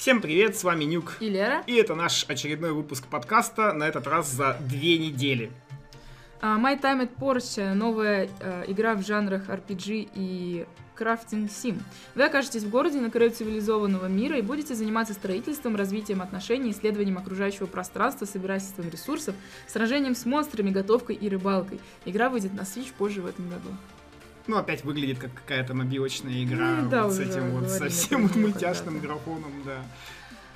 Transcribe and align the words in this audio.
Всем 0.00 0.22
привет, 0.22 0.56
с 0.56 0.64
вами 0.64 0.84
Нюк. 0.84 1.18
И 1.20 1.28
Лера. 1.28 1.62
И 1.66 1.74
это 1.74 1.94
наш 1.94 2.24
очередной 2.26 2.72
выпуск 2.72 3.06
подкаста, 3.06 3.74
на 3.74 3.84
этот 3.84 4.06
раз 4.06 4.30
за 4.30 4.56
две 4.58 4.96
недели. 4.96 5.52
Uh, 6.40 6.58
My 6.58 6.80
Time 6.80 7.02
at 7.02 7.10
Porsche— 7.18 7.74
новая 7.74 8.24
uh, 8.24 8.64
игра 8.66 8.94
в 8.94 9.04
жанрах 9.04 9.50
RPG 9.50 10.08
и 10.14 10.66
крафтинг 10.94 11.50
сим. 11.50 11.82
Вы 12.14 12.24
окажетесь 12.24 12.62
в 12.62 12.70
городе 12.70 12.98
на 12.98 13.10
краю 13.10 13.30
цивилизованного 13.30 14.06
мира 14.06 14.38
и 14.38 14.42
будете 14.42 14.74
заниматься 14.74 15.12
строительством, 15.12 15.76
развитием 15.76 16.22
отношений, 16.22 16.70
исследованием 16.70 17.18
окружающего 17.18 17.66
пространства, 17.66 18.24
собирательством 18.24 18.88
ресурсов, 18.88 19.34
сражением 19.68 20.14
с 20.14 20.24
монстрами, 20.24 20.70
готовкой 20.70 21.16
и 21.16 21.28
рыбалкой. 21.28 21.78
Игра 22.06 22.30
выйдет 22.30 22.54
на 22.54 22.62
Switch 22.62 22.94
позже 22.96 23.20
в 23.20 23.26
этом 23.26 23.50
году. 23.50 23.68
Ну, 24.46 24.56
опять 24.56 24.84
выглядит 24.84 25.18
как 25.18 25.32
какая-то 25.34 25.74
мобилочная 25.74 26.42
игра 26.42 26.76
Ну, 26.82 26.90
да, 26.90 27.04
вот 27.04 27.12
с 27.14 27.18
этим 27.18 27.50
вот 27.50 27.70
совсем 27.70 28.26
вот 28.26 28.36
мультяшным 28.36 29.00
когда-то. 29.00 29.06
графоном, 29.06 29.52
да. 29.64 29.82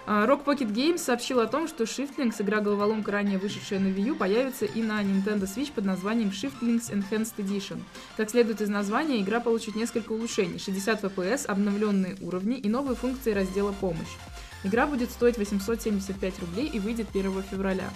А, 0.06 0.26
Rock 0.26 0.44
Pocket 0.44 0.70
Games 0.70 0.98
сообщил 0.98 1.40
о 1.40 1.46
том, 1.46 1.66
что 1.66 1.84
Shiftlings, 1.84 2.34
игра 2.38 2.60
головоломка, 2.60 3.12
ранее 3.12 3.38
вышедшая 3.38 3.78
на 3.78 3.86
Wii 3.86 4.08
U, 4.08 4.16
появится 4.16 4.66
и 4.66 4.82
на 4.82 5.02
Nintendo 5.02 5.44
Switch 5.44 5.72
под 5.72 5.86
названием 5.86 6.28
Shiftlings 6.28 6.90
Enhanced 6.92 7.36
Edition. 7.38 7.80
Как 8.16 8.30
следует 8.30 8.60
из 8.60 8.68
названия, 8.68 9.20
игра 9.20 9.40
получит 9.40 9.76
несколько 9.76 10.12
улучшений, 10.12 10.58
60 10.58 11.04
FPS, 11.04 11.46
обновленные 11.46 12.16
уровни 12.20 12.58
и 12.58 12.68
новые 12.68 12.96
функции 12.96 13.32
раздела 13.32 13.72
«Помощь». 13.72 14.16
Игра 14.62 14.86
будет 14.86 15.10
стоить 15.10 15.38
875 15.38 16.40
рублей 16.40 16.68
и 16.68 16.78
выйдет 16.80 17.08
1 17.14 17.42
февраля. 17.50 17.88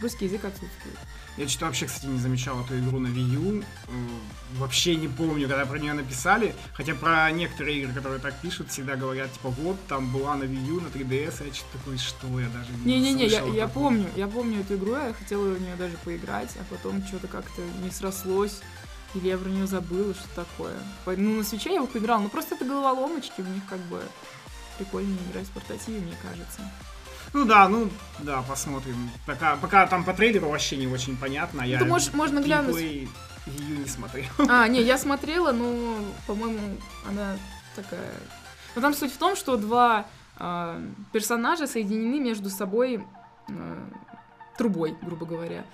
Русский 0.00 0.26
язык 0.26 0.44
отсутствует. 0.44 0.98
Я 1.36 1.48
что-то 1.48 1.66
вообще, 1.66 1.86
кстати, 1.86 2.06
не 2.06 2.18
замечал 2.18 2.60
эту 2.60 2.78
игру 2.78 3.00
на 3.00 3.08
Wii 3.08 3.34
U. 3.34 3.60
Э, 3.60 3.64
Вообще 4.58 4.94
не 4.94 5.08
помню, 5.08 5.48
когда 5.48 5.66
про 5.66 5.78
нее 5.80 5.94
написали. 5.94 6.54
Хотя 6.74 6.94
про 6.94 7.28
некоторые 7.32 7.80
игры, 7.80 7.92
которые 7.92 8.20
так 8.20 8.40
пишут, 8.40 8.70
всегда 8.70 8.94
говорят, 8.94 9.32
типа, 9.32 9.48
вот, 9.50 9.76
там 9.88 10.12
была 10.12 10.36
на 10.36 10.44
Wii 10.44 10.66
U, 10.66 10.80
на 10.80 10.86
3DS, 10.86 11.34
а 11.40 11.44
я 11.44 11.52
что-то 11.52 11.78
такой, 11.78 11.98
что 11.98 12.28
я 12.38 12.48
даже 12.48 12.70
не 12.84 13.00
Не-не-не, 13.00 13.26
я, 13.26 13.44
я 13.44 13.66
помню, 13.66 14.06
я 14.14 14.28
помню 14.28 14.60
эту 14.60 14.76
игру, 14.76 14.92
я 14.92 15.12
хотела 15.12 15.54
в 15.54 15.60
нее 15.60 15.74
даже 15.76 15.96
поиграть, 16.04 16.50
а 16.60 16.64
потом 16.72 17.04
что-то 17.04 17.26
как-то 17.26 17.62
не 17.82 17.90
срослось, 17.90 18.60
или 19.14 19.26
я 19.26 19.36
про 19.36 19.48
нее 19.48 19.66
забыла, 19.66 20.14
что 20.14 20.28
такое. 20.36 20.76
Ну, 21.06 21.38
на 21.38 21.42
свече 21.44 21.70
я 21.70 21.76
его 21.76 21.88
поиграла, 21.88 22.20
ну 22.20 22.28
просто 22.28 22.54
это 22.54 22.64
головоломочки, 22.64 23.40
в 23.40 23.48
них 23.48 23.62
как 23.68 23.80
бы 23.80 24.00
прикольнее 24.78 25.18
играть 25.30 25.46
в 25.46 25.50
портативе, 25.50 25.98
мне 25.98 26.16
кажется. 26.22 26.60
Ну 27.34 27.44
да, 27.44 27.68
ну 27.68 27.90
да, 28.20 28.42
посмотрим. 28.42 29.10
Пока, 29.26 29.56
пока 29.56 29.86
там 29.88 30.04
по 30.04 30.14
трейлеру 30.14 30.48
вообще 30.48 30.76
не 30.76 30.86
очень 30.86 31.16
понятно. 31.16 31.64
а 31.64 31.66
Я 31.66 31.80
ты 31.80 31.84
можешь- 31.84 32.12
можно 32.14 32.40
глянуть. 32.40 32.76
геймплей 32.76 33.08
Wii 33.46 33.70
U 33.74 33.78
не 33.80 33.86
смотрел. 33.88 34.26
А, 34.48 34.68
не, 34.68 34.80
я 34.80 34.96
смотрела, 34.96 35.50
но, 35.52 35.96
по-моему, 36.26 36.78
она 37.08 37.36
такая... 37.74 38.12
Но 38.76 38.80
там 38.82 38.94
суть 38.94 39.12
в 39.12 39.18
том, 39.18 39.34
что 39.36 39.56
два 39.56 40.06
а, 40.36 40.80
персонажа 41.12 41.66
соединены 41.66 42.20
между 42.20 42.50
собой 42.50 43.04
а, 43.48 43.88
трубой, 44.56 44.96
грубо 45.02 45.26
говоря. 45.26 45.64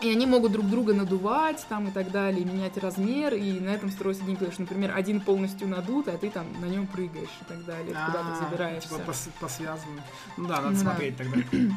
И 0.00 0.08
они 0.10 0.26
могут 0.26 0.52
друг 0.52 0.68
друга 0.68 0.94
надувать 0.94 1.66
там 1.68 1.88
и 1.88 1.90
так 1.90 2.12
далее, 2.12 2.44
менять 2.44 2.78
размер, 2.78 3.34
и 3.34 3.58
на 3.58 3.70
этом 3.70 3.90
строится 3.90 4.22
геймплей. 4.22 4.52
Что, 4.52 4.62
например, 4.62 4.92
один 4.94 5.20
полностью 5.20 5.66
надут, 5.66 6.06
а 6.06 6.16
ты 6.16 6.30
там 6.30 6.46
на 6.60 6.66
нем 6.66 6.86
прыгаешь 6.86 7.28
и 7.40 7.44
так 7.48 7.64
далее, 7.64 7.86
куда 8.06 8.20
А, 8.20 8.32
ты 8.38 8.44
забираешься. 8.44 8.88
Типа 8.90 9.10
пос- 9.10 9.30
посвязаны. 9.40 10.00
Ну 10.36 10.46
да, 10.46 10.56
надо 10.62 10.68
Ну 10.70 10.74
да. 10.74 10.80
смотреть 10.80 11.16
тогда. 11.16 11.38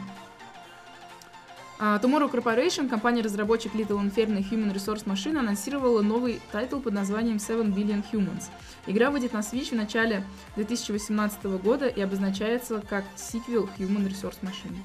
А, 1.83 1.97
Tomorrow 1.97 2.29
Corporation, 2.31 2.87
компания-разработчик 2.87 3.73
Little 3.73 3.99
Inferno 4.07 4.37
Human 4.47 4.71
Resource 4.71 5.03
Machine, 5.05 5.39
анонсировала 5.39 6.03
новый 6.03 6.39
title 6.51 6.79
под 6.79 6.93
названием 6.93 7.37
Seven 7.37 7.73
Billion 7.73 8.03
Humans. 8.11 8.49
Игра 8.85 9.09
выйдет 9.09 9.33
на 9.33 9.39
Switch 9.39 9.69
в 9.71 9.75
начале 9.75 10.23
2018 10.57 11.43
года 11.45 11.87
и 11.87 11.99
обозначается 11.99 12.83
как 12.87 13.03
сиквел 13.15 13.67
Human 13.79 14.07
Resource 14.07 14.37
Machine. 14.43 14.77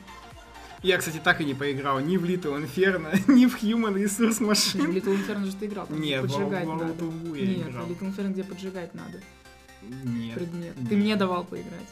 Я, 0.82 0.98
кстати, 0.98 1.20
так 1.22 1.40
и 1.40 1.44
не 1.44 1.54
поиграл 1.54 2.00
ни 2.00 2.16
в 2.16 2.24
Little 2.24 2.62
Inferno, 2.62 3.10
ни 3.32 3.46
в 3.46 3.62
Human 3.62 3.94
Resource 3.94 4.36
Ну, 4.40 4.46
в 4.46 4.50
Machine. 4.50 4.92
Little 4.92 5.16
Inferno 5.16 5.44
же 5.46 5.56
ты 5.56 5.66
играл, 5.66 5.86
там 5.86 6.00
Нет, 6.00 6.22
поджигать 6.22 6.64
World 6.66 6.78
надо. 6.78 7.04
Нет, 7.04 7.68
играл. 7.68 7.86
в 7.86 7.90
Little 7.90 8.14
Inferno, 8.16 8.32
где 8.32 8.44
поджигать 8.44 8.94
надо 8.94 9.20
Нет, 9.82 10.34
предмет. 10.34 10.76
нет. 10.78 10.88
Ты 10.88 10.96
мне 10.96 11.16
давал 11.16 11.44
поиграть. 11.44 11.86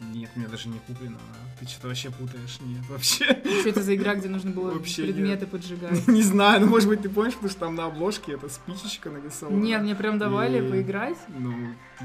Нет, 0.00 0.30
мне 0.36 0.46
даже 0.46 0.68
не 0.68 0.78
куплено. 0.80 1.18
а 1.18 1.58
Ты 1.60 1.66
что-то 1.68 1.88
вообще 1.88 2.10
путаешь? 2.10 2.58
Нет, 2.60 2.82
вообще. 2.88 3.24
Что 3.60 3.68
это 3.68 3.82
за 3.82 3.94
игра, 3.94 4.14
где 4.14 4.28
нужно 4.28 4.50
было 4.50 4.70
Вообще 4.72 5.02
предметы 5.02 5.46
поджигать? 5.46 6.06
Не 6.08 6.22
знаю, 6.22 6.60
ну 6.60 6.66
может 6.68 6.88
быть 6.88 7.02
ты 7.02 7.08
помнишь, 7.08 7.34
потому 7.34 7.50
что 7.50 7.60
там 7.60 7.74
на 7.74 7.86
обложке 7.86 8.32
эта 8.32 8.48
спичечка 8.48 9.10
нарисована. 9.10 9.56
Нет, 9.56 9.82
мне 9.82 9.94
прям 9.94 10.18
давали 10.18 10.64
И- 10.66 10.70
поиграть. 10.70 11.18
Ну, 11.28 11.52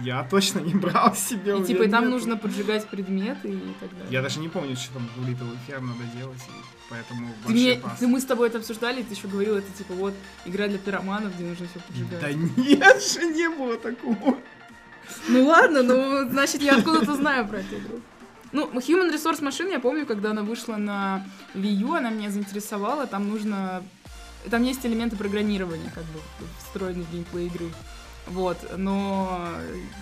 я 0.04 0.24
точно 0.24 0.60
не 0.60 0.74
брал 0.74 1.16
себе. 1.16 1.56
у 1.56 1.62
И 1.64 1.66
типа 1.66 1.80
меня 1.80 1.88
и 1.88 1.92
там 1.92 2.04
нету. 2.06 2.14
нужно 2.16 2.38
поджигать 2.38 2.88
предметы 2.88 3.50
и 3.50 3.74
так 3.80 3.90
далее. 3.92 4.08
Я 4.12 4.22
даже 4.22 4.40
не 4.40 4.50
помню, 4.50 4.76
что 4.76 4.94
там 4.94 5.08
в 5.16 5.28
Little 5.28 5.52
Inferno 5.68 5.82
надо 5.88 6.18
делать, 6.18 6.42
поэтому 6.90 7.28
Ты 7.46 7.52
мне, 7.54 7.76
пас. 7.76 8.00
ты- 8.00 8.08
мы 8.08 8.20
с 8.20 8.26
тобой 8.26 8.48
это 8.50 8.58
обсуждали, 8.58 9.02
и 9.02 9.04
ты 9.04 9.14
еще 9.14 9.28
говорил, 9.28 9.56
это 9.58 9.72
типа 9.78 9.94
вот 9.94 10.14
игра 10.46 10.68
для 10.68 10.78
пироманов, 10.80 11.36
где 11.36 11.46
нужно 11.46 11.68
все 11.68 11.80
поджигать. 11.80 12.22
Да 12.22 12.32
нет 12.34 13.04
же, 13.14 13.26
не 13.34 13.50
было 13.50 13.78
такого. 13.78 14.38
Ну 15.28 15.46
ладно, 15.46 15.84
ну 15.84 16.30
значит 16.30 16.62
я 16.62 16.78
откуда-то 16.78 17.16
знаю 17.16 17.48
про 17.48 17.60
эту 17.60 17.78
игру. 17.78 18.02
Ну, 18.54 18.70
Human 18.70 19.12
Resource 19.12 19.42
Machine, 19.42 19.72
я 19.72 19.80
помню, 19.80 20.06
когда 20.06 20.30
она 20.30 20.44
вышла 20.44 20.76
на 20.76 21.26
Wii 21.56 21.74
U, 21.82 21.96
она 21.96 22.12
меня 22.12 22.30
заинтересовала, 22.30 23.08
там 23.08 23.28
нужно... 23.28 23.84
Там 24.50 24.62
есть 24.62 24.86
элементы 24.86 25.16
программирования, 25.16 25.92
как 25.96 26.04
бы, 26.04 26.20
встроены 26.60 27.04
в 27.04 27.12
геймплей 27.12 27.48
игры. 27.48 27.72
Вот, 28.28 28.58
но 28.78 29.48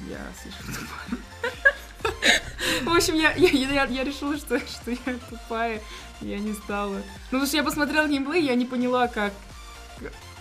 я 0.09 0.19
слишком 0.41 0.73
тупая. 0.73 2.43
В 2.91 2.95
общем, 2.95 3.15
я, 3.15 3.31
я, 3.33 3.85
я, 3.85 4.03
решила, 4.03 4.35
что, 4.35 4.59
что 4.59 4.91
я 4.91 4.97
тупая, 5.29 5.81
я 6.19 6.37
не 6.37 6.53
стала. 6.53 6.95
Ну, 6.95 7.01
потому 7.25 7.45
что 7.45 7.55
я 7.55 7.63
посмотрела 7.63 8.07
геймплей, 8.07 8.43
я 8.43 8.55
не 8.55 8.65
поняла, 8.65 9.07
как, 9.07 9.31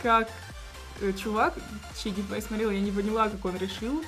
как 0.02 0.28
э, 1.00 1.12
чувак, 1.12 1.54
чей 2.02 2.12
геймплей 2.12 2.42
смотрела, 2.42 2.72
я 2.72 2.80
не 2.80 2.90
поняла, 2.90 3.28
как 3.28 3.44
он 3.44 3.56
решил 3.56 4.02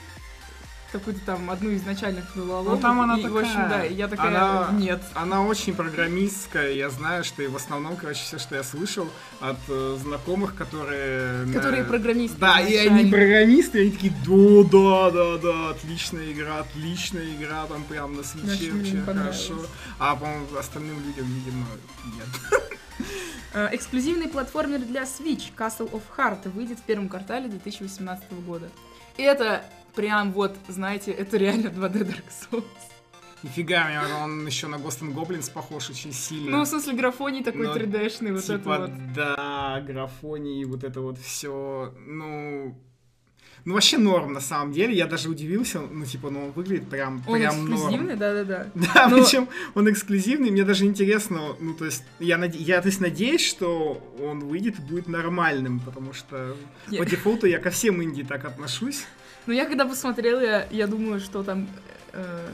какую-то 0.93 1.21
там 1.25 1.51
одну 1.51 1.71
из 1.71 1.85
начальных 1.85 2.25
головоломок. 2.37 2.75
Ну, 2.77 2.81
там 2.81 3.01
она 3.01 3.19
и, 3.19 3.27
в 3.27 3.37
общем, 3.37 3.53
такая. 3.55 3.69
да, 3.71 3.85
и 3.87 3.95
я 3.95 4.09
такая, 4.09 4.29
Она- 4.29 4.69
нет. 4.79 5.03
Она 5.15 5.43
очень 5.45 5.75
программистская, 5.75 6.71
я 6.73 6.91
знаю, 6.91 7.25
что 7.25 7.43
и 7.43 7.47
в 7.47 7.57
основном, 7.57 7.97
короче, 7.97 8.23
все, 8.23 8.39
что 8.39 8.55
я 8.55 8.63
слышал 8.63 9.09
от 9.41 9.57
э, 9.69 9.99
знакомых, 10.01 10.55
которые... 10.55 11.45
на- 11.47 11.55
Которые 11.55 11.85
программисты. 11.85 12.39
Да, 12.39 12.61
и 12.61 12.77
они 12.77 13.11
программисты, 13.11 13.79
и 13.79 13.83
они 13.83 13.91
такие, 13.91 14.13
да, 14.27 14.63
да, 14.71 15.11
да, 15.11 15.39
да, 15.39 15.71
отличная 15.71 16.31
игра, 16.33 16.59
отличная 16.61 17.35
игра, 17.35 17.67
там 17.67 17.83
прям 17.85 18.15
на 18.15 18.23
свече 18.23 18.73
вообще 18.73 19.01
хорошо. 19.03 19.55
А, 19.99 20.15
по-моему, 20.15 20.47
остальным 20.59 20.97
людям, 21.05 21.27
видимо, 21.27 21.67
нет. 22.05 22.63
Э, 23.55 23.69
Эксклюзивный 23.73 24.29
платформер 24.29 24.81
для 24.81 25.03
Switch 25.03 25.53
Castle 25.57 25.91
of 25.91 26.03
Heart 26.17 26.49
выйдет 26.51 26.79
в 26.79 26.83
первом 26.83 27.09
квартале 27.09 27.49
2018 27.49 28.25
года. 28.47 28.69
И 29.19 29.23
это 29.23 29.63
прям 29.95 30.33
вот, 30.33 30.57
знаете, 30.69 31.11
это 31.13 31.37
реально 31.37 31.69
2D 31.69 32.07
Dark 32.07 32.25
Souls. 32.51 32.65
Нифига, 33.43 33.89
он 34.23 34.47
еще 34.47 34.69
на 34.69 34.77
and 34.77 35.15
Goblins 35.15 35.51
похож 35.53 35.91
очень 35.91 36.13
сильно. 36.13 36.59
Ну, 36.59 36.63
в 36.65 36.69
смысле, 36.69 36.93
графоний 36.95 37.43
такой 37.43 37.67
Но, 37.67 37.75
3D-шный, 37.75 38.33
вот 38.33 38.45
типа, 38.45 38.55
это 38.55 38.81
вот. 38.83 39.13
да, 39.15 39.81
графоний, 39.87 40.65
вот 40.65 40.85
это 40.85 41.01
вот 41.01 41.19
все, 41.19 41.93
ну... 42.07 42.79
Ну, 43.65 43.75
вообще 43.75 43.97
норм, 43.97 44.33
на 44.33 44.41
самом 44.41 44.73
деле. 44.73 44.93
Я 44.93 45.07
даже 45.07 45.29
удивился, 45.29 45.81
ну, 45.81 46.05
типа, 46.05 46.31
ну, 46.31 46.47
он 46.47 46.51
выглядит 46.51 46.89
прям, 46.89 47.23
Он 47.29 47.39
прям 47.39 47.65
норм. 47.65 47.75
эксклюзивный, 47.75 48.17
да-да-да. 48.17 48.67
Да, 48.95 49.09
Но- 49.09 49.23
причем 49.23 49.49
он 49.75 49.89
эксклюзивный, 49.89 50.51
мне 50.51 50.65
даже 50.65 50.85
интересно, 50.85 51.55
ну, 51.61 51.73
то 51.75 51.85
есть, 51.85 52.03
я, 52.19 52.39
наде- 52.39 52.59
я 52.59 52.81
то 52.81 52.89
есть, 52.89 53.01
надеюсь, 53.01 53.45
что 53.47 54.03
он 54.21 54.41
выйдет 54.41 54.81
и 54.81 54.83
будет 54.83 55.07
нормальным, 55.09 55.79
потому 55.79 56.13
что 56.13 56.57
Я- 56.89 56.99
по 56.99 57.05
дефолту 57.09 57.47
я 57.47 57.61
ко 57.61 57.71
всем 57.71 58.03
инди 58.03 58.25
так 58.25 58.45
отношусь. 58.45 59.05
Ну, 59.47 59.53
я 59.53 59.67
когда 59.67 59.85
посмотрела, 59.87 60.41
я, 60.41 60.67
я 60.71 60.87
думаю, 60.87 61.21
что 61.21 61.43
там... 61.43 61.67
э, 62.13 62.49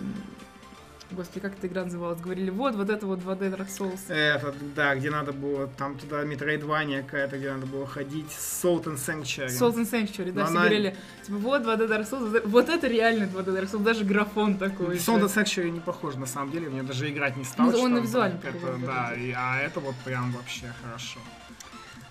Господи, 1.10 1.40
как 1.40 1.54
эта 1.56 1.66
игра 1.68 1.84
называлась? 1.84 2.20
Говорили, 2.20 2.50
вот, 2.50 2.74
вот 2.74 2.90
это 2.90 3.06
вот 3.06 3.20
2D 3.20 3.56
Dark 3.56 3.68
Souls. 3.68 4.12
Это, 4.12 4.54
да, 4.76 4.94
где 4.94 5.08
надо 5.10 5.32
было, 5.32 5.66
там 5.66 5.96
туда 5.98 6.22
Metroidvania 6.24 7.02
какая-то, 7.02 7.38
где 7.38 7.50
надо 7.50 7.64
было 7.66 7.86
ходить, 7.86 8.26
Salt 8.30 8.84
and 8.84 8.96
Sanctuary. 8.98 9.48
Salt 9.48 9.76
and 9.76 9.90
Sanctuary, 9.90 10.32
да, 10.32 10.40
Но 10.40 10.46
все 10.46 10.50
она- 10.52 10.60
говорили, 10.60 10.96
типа, 11.26 11.38
вот 11.38 11.62
2D 11.62 11.88
Dark 11.88 12.10
Souls, 12.10 12.42
вот 12.46 12.68
это- 12.68 12.86
реально 12.88 13.24
2D 13.24 13.46
Dark 13.58 13.70
Souls, 13.70 13.82
даже 13.82 14.04
графон 14.04 14.58
такой. 14.58 14.96
Salt 14.96 15.22
and 15.22 15.34
Sanctuary 15.34 15.70
не 15.70 15.80
похож, 15.80 16.14
на 16.16 16.26
самом 16.26 16.50
деле, 16.52 16.68
мне 16.68 16.82
даже 16.82 17.08
играть 17.10 17.36
не 17.38 17.44
стал. 17.44 17.70
Ну, 17.70 17.78
он 17.80 17.96
и 17.96 18.02
визуально 18.02 18.38
это, 18.42 18.76
да, 18.86 19.14
и- 19.14 19.32
а 19.34 19.60
это 19.62 19.80
вот 19.80 19.94
прям 20.04 20.30
вообще 20.32 20.72
хорошо. 20.82 21.20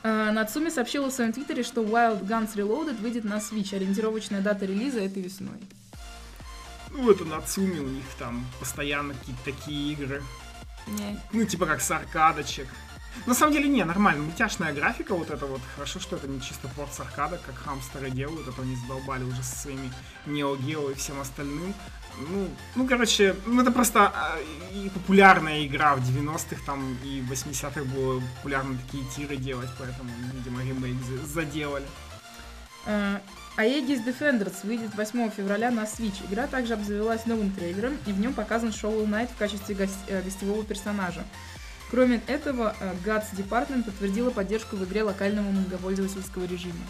А, 0.03 0.31
Нацуми 0.31 0.69
сообщила 0.69 1.09
в 1.09 1.13
своем 1.13 1.33
твиттере, 1.33 1.63
что 1.63 1.83
Wild 1.83 2.25
Guns 2.25 2.55
Reloaded 2.55 3.01
выйдет 3.01 3.23
на 3.23 3.38
Switch. 3.38 3.75
Ориентировочная 3.75 4.41
дата 4.41 4.65
релиза 4.65 4.99
этой 4.99 5.21
весной. 5.21 5.59
Ну, 6.91 7.11
это 7.11 7.25
Нацуми, 7.25 7.79
у 7.79 7.88
них 7.88 8.05
там 8.17 8.45
постоянно 8.59 9.13
какие-то 9.13 9.44
такие 9.45 9.94
игры. 9.94 10.23
Не. 10.88 11.19
Ну, 11.33 11.45
типа 11.45 11.65
как 11.65 11.81
с 11.81 11.91
аркадочек. 11.91 12.67
На 13.25 13.33
самом 13.33 13.53
деле, 13.53 13.67
не, 13.67 13.83
нормально. 13.83 14.23
Мультяшная 14.23 14.73
графика, 14.73 15.15
вот 15.15 15.31
это 15.31 15.45
вот. 15.45 15.61
Хорошо, 15.75 15.99
что 15.99 16.15
это 16.15 16.27
не 16.27 16.39
чисто 16.39 16.67
порт 16.69 16.94
с 16.94 16.99
аркада, 16.99 17.39
как 17.45 17.55
хамстеры 17.55 18.09
делают, 18.11 18.47
а 18.47 18.51
то 18.51 18.61
они 18.61 18.75
задолбали 18.75 19.23
уже 19.23 19.44
со 19.44 19.55
своими 19.55 19.91
Neo 20.25 20.57
Geo 20.57 20.91
и 20.91 20.95
всем 20.95 21.19
остальным. 21.19 21.73
Ну, 22.19 22.47
ну, 22.75 22.87
короче, 22.87 23.35
ну 23.45 23.61
это 23.61 23.71
просто 23.71 24.07
а, 24.07 24.37
и 24.73 24.89
популярная 24.89 25.65
игра 25.65 25.95
в 25.95 25.99
90-х 25.99 26.61
там 26.65 26.97
и 27.03 27.21
80-х 27.21 27.83
было 27.83 28.21
популярно 28.37 28.77
такие 28.85 29.03
тиры 29.15 29.37
делать, 29.37 29.69
поэтому, 29.77 30.09
видимо, 30.33 30.63
ремейк 30.63 30.97
заделали. 31.25 31.85
Uh, 32.87 33.19
Aegis 33.57 34.05
Defenders 34.05 34.55
выйдет 34.63 34.95
8 34.95 35.29
февраля 35.31 35.71
на 35.71 35.83
Switch. 35.83 36.25
Игра 36.29 36.47
также 36.47 36.73
обзавелась 36.73 37.25
новым 37.25 37.51
трейлером, 37.51 37.97
и 38.05 38.11
в 38.11 38.19
нем 38.19 38.33
показан 38.33 38.71
Шоу 38.71 39.05
Найт 39.05 39.29
в 39.29 39.37
качестве 39.37 39.75
гость, 39.75 39.97
э, 40.07 40.21
гостевого 40.21 40.63
персонажа. 40.63 41.23
Кроме 41.89 42.21
этого, 42.27 42.75
Guts 43.05 43.33
Department 43.35 43.83
подтвердила 43.83 44.29
поддержку 44.29 44.75
в 44.75 44.83
игре 44.83 45.03
локального 45.03 45.49
многопользовательского 45.49 46.45
режима. 46.45 46.83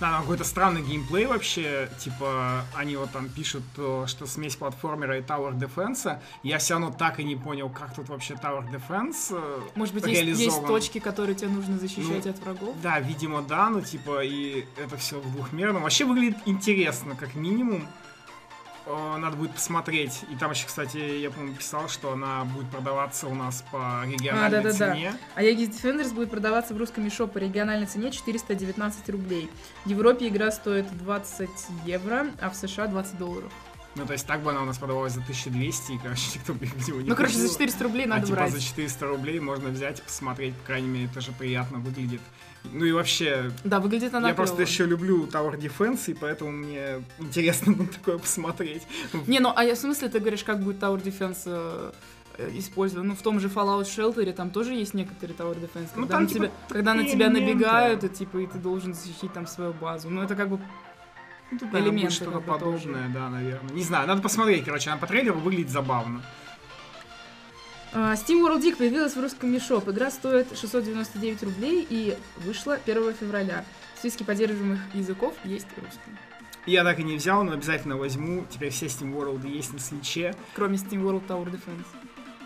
Да, 0.00 0.20
какой-то 0.20 0.44
странный 0.44 0.82
геймплей 0.82 1.26
вообще, 1.26 1.90
типа, 1.98 2.64
они 2.74 2.96
вот 2.96 3.10
там 3.10 3.28
пишут, 3.28 3.62
что 3.74 4.26
смесь 4.26 4.56
платформера 4.56 5.18
и 5.18 5.20
Tower 5.20 5.58
Defense, 5.58 6.18
я 6.42 6.58
все 6.58 6.74
равно 6.74 6.90
так 6.90 7.20
и 7.20 7.24
не 7.24 7.36
понял, 7.36 7.68
как 7.68 7.94
тут 7.94 8.08
вообще 8.08 8.34
Tower 8.34 8.64
Defense 8.70 9.28
э, 9.30 9.60
Может 9.74 9.94
быть, 9.94 10.06
есть, 10.06 10.40
есть 10.40 10.66
точки, 10.66 11.00
которые 11.00 11.34
тебе 11.34 11.48
нужно 11.48 11.78
защищать 11.78 12.24
ну, 12.24 12.30
от 12.30 12.38
врагов? 12.38 12.76
Да, 12.82 12.98
видимо, 12.98 13.42
да, 13.42 13.68
ну, 13.68 13.82
типа, 13.82 14.24
и 14.24 14.64
это 14.76 14.96
все 14.96 15.20
в 15.20 15.32
двухмерном. 15.32 15.82
Вообще 15.82 16.04
выглядит 16.04 16.38
интересно, 16.46 17.14
как 17.14 17.34
минимум. 17.34 17.86
Э, 18.90 19.16
надо 19.18 19.36
будет 19.36 19.52
посмотреть. 19.52 20.22
И 20.30 20.36
там 20.36 20.50
еще, 20.50 20.66
кстати, 20.66 20.96
я, 20.96 21.30
по-моему, 21.30 21.56
писал, 21.56 21.88
что 21.88 22.12
она 22.12 22.44
будет 22.44 22.68
продаваться 22.70 23.28
у 23.28 23.34
нас 23.34 23.64
по 23.70 24.02
региональной 24.06 24.60
а, 24.60 24.62
да, 24.62 24.70
да, 24.70 24.72
цене. 24.72 25.12
Да. 25.12 25.18
А 25.36 25.42
Aegis 25.42 25.70
Defenders 25.70 26.12
будет 26.12 26.30
продаваться 26.30 26.74
в 26.74 26.76
русском 26.76 27.04
мешо 27.04 27.26
по 27.26 27.38
региональной 27.38 27.86
цене 27.86 28.10
419 28.10 29.08
рублей. 29.10 29.48
В 29.84 29.88
Европе 29.88 30.28
игра 30.28 30.50
стоит 30.50 30.86
20 30.98 31.48
евро, 31.84 32.26
а 32.40 32.50
в 32.50 32.56
США 32.56 32.88
20 32.88 33.18
долларов. 33.18 33.52
Ну, 33.96 34.06
то 34.06 34.12
есть 34.12 34.26
так 34.26 34.42
бы 34.42 34.50
она 34.50 34.62
у 34.62 34.66
нас 34.66 34.78
продавалась 34.78 35.12
за 35.12 35.20
1200, 35.20 35.92
и, 35.92 35.98
короче, 35.98 36.22
никто 36.36 36.54
бы 36.54 36.64
его 36.64 37.00
не 37.00 37.08
Ну, 37.08 37.16
короче, 37.16 37.34
за 37.34 37.48
400 37.48 37.84
рублей 37.84 38.06
надо 38.06 38.22
а, 38.22 38.24
типа, 38.24 38.36
брать. 38.36 38.52
за 38.52 38.60
400 38.60 39.06
рублей 39.06 39.40
можно 39.40 39.70
взять 39.70 39.98
и 39.98 40.02
посмотреть, 40.02 40.54
по 40.54 40.66
крайней 40.66 40.88
мере, 40.88 41.04
это 41.06 41.20
же 41.20 41.32
приятно 41.32 41.78
выглядит. 41.78 42.20
Ну 42.64 42.84
и 42.84 42.92
вообще... 42.92 43.50
Да, 43.64 43.80
выглядит 43.80 44.14
она 44.14 44.28
Я 44.28 44.34
клево. 44.34 44.46
просто 44.46 44.62
еще 44.62 44.86
люблю 44.86 45.26
Tower 45.26 45.58
Defense, 45.58 46.10
и 46.10 46.14
поэтому 46.14 46.52
мне 46.52 47.02
интересно 47.18 47.74
на 47.78 47.86
такое 47.86 48.18
посмотреть. 48.18 48.82
Не, 49.26 49.40
ну, 49.40 49.52
а 49.54 49.64
я 49.64 49.74
в 49.74 49.78
смысле 49.78 50.08
ты 50.08 50.20
говоришь, 50.20 50.44
как 50.44 50.62
будет 50.62 50.82
Tower 50.82 51.02
Defense 51.02 51.42
э, 51.46 52.50
использован. 52.54 53.08
Ну, 53.08 53.14
в 53.14 53.22
том 53.22 53.40
же 53.40 53.48
Fallout 53.48 53.84
Shelter 53.84 54.32
там 54.32 54.50
тоже 54.50 54.74
есть 54.74 54.94
некоторые 54.94 55.36
Tower 55.36 55.58
Defense, 55.58 55.90
ну, 55.96 56.06
когда, 56.06 56.06
ну, 56.06 56.06
там, 56.06 56.22
на, 56.22 56.28
типа, 56.28 56.44
тебя, 56.46 56.54
когда 56.68 56.94
на 56.94 57.04
тебя 57.04 57.30
набегают, 57.30 58.04
и, 58.04 58.08
типа, 58.08 58.38
и 58.38 58.46
ты 58.46 58.58
должен 58.58 58.94
защитить 58.94 59.32
там 59.32 59.46
свою 59.46 59.72
базу. 59.72 60.10
Ну, 60.10 60.22
это 60.22 60.36
как 60.36 60.48
бы 60.48 60.60
ну, 61.50 61.58
тут, 61.58 61.74
элементы. 61.74 62.14
что-то 62.14 62.40
подобное, 62.40 63.06
тоже. 63.06 63.10
да, 63.14 63.28
наверное. 63.28 63.72
Не 63.74 63.82
знаю, 63.82 64.06
надо 64.06 64.22
посмотреть, 64.22 64.64
короче, 64.64 64.90
она 64.90 65.00
по 65.00 65.06
трейлеру 65.06 65.38
выглядит 65.38 65.70
забавно. 65.70 66.22
Uh, 67.92 68.14
Steam 68.14 68.44
World 68.44 68.62
Dig 68.62 68.76
появилась 68.76 69.16
в 69.16 69.20
русском 69.20 69.52
мешоп. 69.52 69.88
Игра 69.88 70.10
стоит 70.12 70.56
699 70.56 71.42
рублей 71.42 71.86
и 71.90 72.16
вышла 72.36 72.78
1 72.86 73.14
февраля. 73.14 73.64
В 73.96 73.98
списке 73.98 74.24
поддерживаемых 74.24 74.78
языков 74.94 75.34
есть 75.44 75.66
русский. 75.76 76.12
Я 76.66 76.84
так 76.84 77.00
и 77.00 77.02
не 77.02 77.16
взял, 77.16 77.42
но 77.42 77.52
обязательно 77.52 77.96
возьму. 77.96 78.46
Теперь 78.48 78.70
все 78.70 78.86
Steam 78.86 79.12
World 79.12 79.48
есть 79.48 79.72
на 79.72 79.80
свече. 79.80 80.34
Кроме 80.54 80.76
Steam 80.76 81.02
World 81.02 81.26
Tower 81.26 81.50
Defense. 81.50 81.86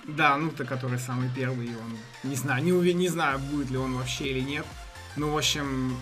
Да, 0.06 0.36
ну 0.36 0.50
то, 0.50 0.64
который 0.64 0.98
самый 0.98 1.28
первый, 1.34 1.68
он 1.68 2.30
не 2.30 2.36
знаю, 2.36 2.62
не, 2.62 2.70
не 2.92 3.08
знаю, 3.08 3.38
будет 3.38 3.70
ли 3.70 3.76
он 3.76 3.94
вообще 3.94 4.28
или 4.28 4.40
нет. 4.40 4.66
Ну, 5.16 5.30
в 5.30 5.38
общем, 5.38 5.96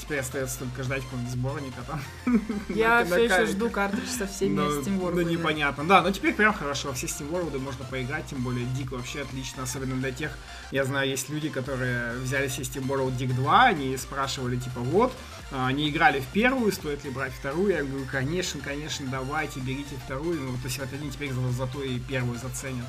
теперь 0.00 0.20
остается 0.20 0.60
только 0.60 0.82
ждать 0.82 1.02
какого-нибудь 1.02 1.32
сборника 1.32 1.82
там. 1.86 2.00
Я 2.68 3.04
все 3.04 3.24
еще 3.24 3.46
жду 3.46 3.68
картридж 3.68 4.08
со 4.08 4.26
всеми 4.26 4.54
но, 4.54 4.80
Steam 4.80 4.98
World. 4.98 5.14
Ну, 5.16 5.20
непонятно. 5.22 5.86
Да, 5.86 6.00
но 6.00 6.10
теперь 6.10 6.34
прям 6.34 6.54
хорошо. 6.54 6.94
Все 6.94 7.06
Steam 7.06 7.30
World 7.30 7.58
можно 7.58 7.84
поиграть, 7.84 8.26
тем 8.26 8.42
более 8.42 8.64
Дик 8.66 8.92
вообще 8.92 9.20
отлично, 9.22 9.64
особенно 9.64 9.96
для 9.96 10.12
тех, 10.12 10.36
я 10.70 10.84
знаю, 10.84 11.08
есть 11.08 11.28
люди, 11.28 11.50
которые 11.50 12.14
взяли 12.14 12.48
себе 12.48 12.64
Steam 12.64 12.86
World 12.86 13.18
Dig 13.18 13.34
2, 13.34 13.64
они 13.64 13.96
спрашивали, 13.98 14.56
типа, 14.56 14.80
вот, 14.80 15.12
а, 15.50 15.66
они 15.66 15.90
играли 15.90 16.20
в 16.20 16.26
первую, 16.26 16.72
стоит 16.72 17.04
ли 17.04 17.10
брать 17.10 17.32
вторую? 17.34 17.74
Я 17.74 17.82
говорю, 17.82 18.06
конечно, 18.10 18.60
конечно, 18.60 19.06
давайте, 19.10 19.60
берите 19.60 19.96
вторую. 20.04 20.40
Ну, 20.40 20.52
то 20.54 20.64
есть 20.64 20.78
вот 20.78 20.88
они 20.92 21.10
теперь 21.10 21.32
за, 21.32 21.50
зато 21.52 21.82
и 21.82 21.98
первую 21.98 22.38
заценят. 22.38 22.86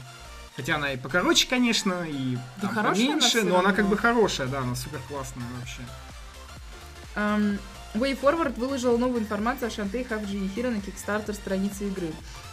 Хотя 0.59 0.75
она 0.75 0.91
и 0.91 0.97
покороче, 0.97 1.47
конечно, 1.47 2.05
и 2.05 2.35
да 2.61 2.67
там, 2.67 2.93
поменьше, 2.93 3.39
она 3.39 3.49
но 3.49 3.59
она 3.59 3.71
как 3.71 3.85
бы 3.85 3.95
хорошая, 3.95 4.47
да, 4.47 4.59
она 4.59 4.75
супер 4.75 4.99
классная 5.07 5.45
вообще. 5.57 5.81
Um, 7.15 7.57
WayForward 7.93 8.59
выложила 8.59 8.97
новую 8.97 9.21
информацию 9.21 9.67
о 9.67 9.71
Half 9.71 10.27
Genie 10.27 10.53
Hero 10.53 10.69
на 10.69 10.79
Kickstarter 10.79 11.33
странице 11.33 11.87
игры. 11.87 12.09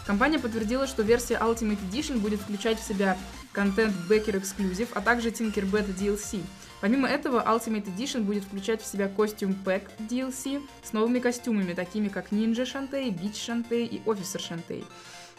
Компания 0.06 0.38
подтвердила, 0.38 0.86
что 0.86 1.02
версия 1.02 1.34
Ultimate 1.34 1.80
Edition 1.90 2.18
будет 2.18 2.40
включать 2.40 2.78
в 2.78 2.86
себя 2.86 3.18
контент 3.50 3.92
Backer 4.08 4.40
Exclusive, 4.40 4.90
а 4.94 5.00
также 5.00 5.30
Tinkerbell 5.30 5.92
DLC. 5.92 6.44
Помимо 6.80 7.08
этого, 7.08 7.42
Ultimate 7.44 7.86
Edition 7.86 8.20
будет 8.20 8.44
включать 8.44 8.82
в 8.82 8.86
себя 8.86 9.08
костюм 9.08 9.56
Pack 9.64 9.82
DLC 9.98 10.62
с 10.84 10.92
новыми 10.92 11.18
костюмами, 11.18 11.74
такими 11.74 12.06
как 12.06 12.30
Ninja 12.30 12.62
Shantae, 12.62 13.08
Beach 13.08 13.32
Shantae 13.32 13.84
и 13.84 14.00
Officer 14.04 14.38
Shantae. 14.38 14.84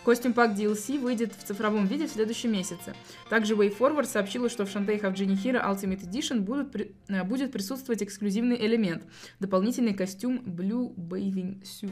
Костюм 0.03 0.33
пак 0.33 0.51
DLC 0.51 0.99
выйдет 0.99 1.33
в 1.37 1.43
цифровом 1.43 1.85
виде 1.85 2.07
в 2.07 2.11
следующем 2.11 2.51
месяце. 2.51 2.95
Также 3.29 3.55
WayForward 3.55 4.05
сообщила, 4.05 4.49
что 4.49 4.65
в 4.65 4.73
Shantae 4.73 5.01
Have 5.01 5.13
Genie 5.13 5.35
Hero 5.35 5.61
Ultimate 5.63 6.09
Edition 6.09 6.39
будут, 6.39 6.75
э, 6.75 7.23
будет 7.23 7.51
присутствовать 7.51 8.01
эксклюзивный 8.01 8.55
элемент– 8.65 9.03
дополнительный 9.39 9.93
костюм 9.93 10.39
Blue 10.45 10.95
Bathing 10.95 11.61
Suit. 11.63 11.91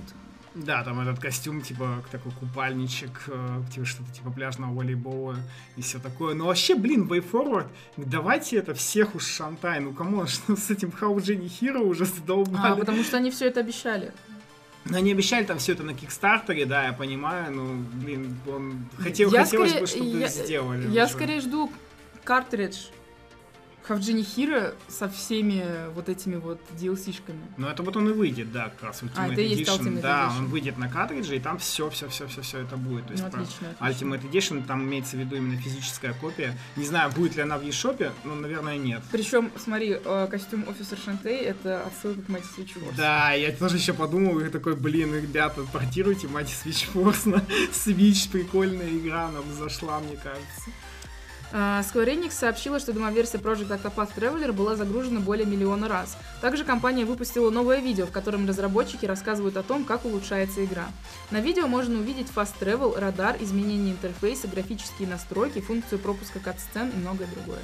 Да, 0.56 0.84
там 0.84 1.02
этот 1.02 1.20
костюм, 1.20 1.62
типа, 1.62 2.02
такой 2.12 2.32
купальничек, 2.32 3.26
э, 3.28 3.62
типа, 3.74 3.86
что-то 3.86 4.12
типа 4.14 4.32
пляжного 4.32 4.74
волейбола 4.74 5.36
и 5.76 5.82
все 5.82 6.00
такое. 6.00 6.34
Но 6.34 6.46
вообще, 6.46 6.76
блин, 6.76 7.08
Way 7.10 7.30
Forward, 7.30 7.68
давайте 7.98 8.56
это 8.56 8.74
всех 8.74 9.16
уж 9.16 9.26
Шантай, 9.26 9.82
ну 9.82 9.92
кому 9.92 10.26
что 10.28 10.56
с 10.56 10.72
этим 10.72 10.90
How 10.90 11.14
Genie 11.18 11.52
Hero 11.60 11.80
уже 11.80 12.06
задолбали. 12.06 12.72
А, 12.72 12.76
потому 12.78 13.04
что 13.04 13.18
они 13.18 13.32
все 13.32 13.48
это 13.48 13.60
обещали. 13.60 14.14
Но 14.86 14.98
они 14.98 15.12
обещали 15.12 15.44
там 15.46 15.58
все 15.58 15.74
это 15.74 15.84
на 15.84 15.96
Кикстартере, 15.96 16.66
да, 16.66 16.86
я 16.86 16.94
понимаю, 16.94 17.52
ну, 17.52 17.84
блин, 18.04 18.38
он 18.48 18.86
хотел, 19.00 19.32
я 19.32 19.44
хотелось 19.44 19.72
скорее, 19.72 19.82
бы, 19.82 19.88
чтобы 19.88 20.20
я, 20.20 20.28
сделали. 20.28 20.88
Я 20.92 21.06
уже. 21.06 21.14
скорее 21.14 21.42
жду 21.42 21.72
картридж 22.24 22.88
Хавджини 23.88 24.24
Хира 24.24 24.74
со 24.88 25.08
всеми 25.10 25.64
вот 25.94 26.10
этими 26.10 26.36
вот 26.36 26.60
DLC-шками. 26.80 27.40
Ну, 27.58 27.68
это 27.68 27.84
вот 27.84 27.96
он 27.96 28.10
и 28.10 28.14
выйдет, 28.14 28.52
да, 28.52 28.70
как 28.70 28.84
раз 28.84 29.04
Ultimate 29.04 29.12
а, 29.16 29.28
это 29.28 29.42
Edition. 29.42 29.56
Есть 29.56 29.70
Ultimate 29.72 30.02
да, 30.02 30.28
Edition. 30.28 30.38
он 30.40 30.46
выйдет 30.48 30.78
на 30.78 30.90
картридже, 30.90 31.36
и 31.36 31.40
там 31.40 31.60
все, 31.60 31.90
все, 31.90 32.10
все, 32.10 32.28
все, 32.28 32.42
все 32.42 32.60
это 32.60 32.78
будет. 32.78 33.06
То 33.06 33.14
есть, 33.14 33.24
ну, 33.24 33.30
отлично, 33.30 33.76
отлично. 33.80 34.06
Ultimate 34.06 34.32
Edition, 34.32 34.66
там 34.66 34.84
имеется 34.84 35.18
в 35.18 35.20
виду 35.20 35.36
именно 35.36 35.60
физическая 35.62 36.14
копия. 36.14 36.58
Не 36.76 36.86
знаю, 36.86 37.12
будет 37.12 37.36
ли 37.36 37.44
она 37.44 37.58
в 37.58 37.64
eShop, 37.64 38.12
но, 38.24 38.36
наверное, 38.36 38.78
нет. 38.78 39.04
Причем, 39.12 39.52
смотри, 39.58 40.00
э, 40.04 40.28
костюм 40.30 40.68
офисер 40.68 40.98
Шантей 40.98 41.42
это 41.42 41.84
отсылка 41.84 42.22
к 42.22 42.30
Mighty 42.30 42.46
Switch 42.58 42.76
Force. 42.76 42.96
Да, 42.98 43.34
я 43.34 43.52
тоже 43.52 43.78
еще 43.78 43.94
подумал, 43.94 44.40
и 44.40 44.50
такой, 44.50 44.76
блин, 44.76 45.14
ребята, 45.14 45.62
портируйте 45.72 46.28
Mighty 46.28 46.54
Switch 46.64 46.92
Force 46.94 47.30
на 47.30 47.38
Switch, 47.72 48.32
прикольная 48.32 48.90
игра, 48.90 49.30
нам 49.30 49.44
зашла, 49.54 50.00
мне 50.00 50.16
кажется. 50.16 50.72
А, 51.52 51.82
Square 51.82 52.16
Enix 52.16 52.32
сообщила, 52.32 52.80
что 52.80 52.94
демоверсия 52.94 53.40
Project 53.40 53.70
Octopath 53.70 54.16
Traveler 54.16 54.52
была 54.52 54.76
загружена 54.76 55.20
более 55.20 55.46
миллиона 55.46 55.88
раз. 55.88 56.18
Также 56.42 56.64
компания 56.64 57.06
выпустила 57.06 57.50
новое 57.50 57.80
видео, 57.80 58.06
в 58.06 58.12
котором 58.12 58.48
разработчики 58.48 59.06
рассказывают 59.06 59.58
о 59.58 59.64
том, 59.64 59.86
как 59.86 60.06
улучшается 60.06 60.64
игра. 60.66 60.88
На 61.32 61.40
видео 61.40 61.68
можно 61.68 62.00
увидеть 62.00 62.28
Fast 62.36 62.56
Travel, 62.60 63.00
радар, 63.00 63.38
изменение 63.40 63.94
интерфейса, 63.94 64.48
графические 64.48 65.08
настройки, 65.08 65.62
функцию 65.62 66.00
пропуска 66.00 66.40
кат-сцен 66.40 66.90
и 66.90 66.96
многое 66.98 67.28
другое. 67.28 67.62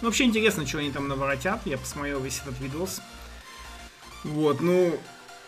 Ну, 0.00 0.08
вообще 0.08 0.24
интересно, 0.24 0.66
что 0.66 0.78
они 0.78 0.90
там 0.92 1.08
наворотят. 1.08 1.60
Я 1.64 1.76
посмотрел 1.76 2.20
весь 2.20 2.40
этот 2.40 2.60
видос. 2.60 3.00
Вот, 4.24 4.60
ну, 4.60 4.96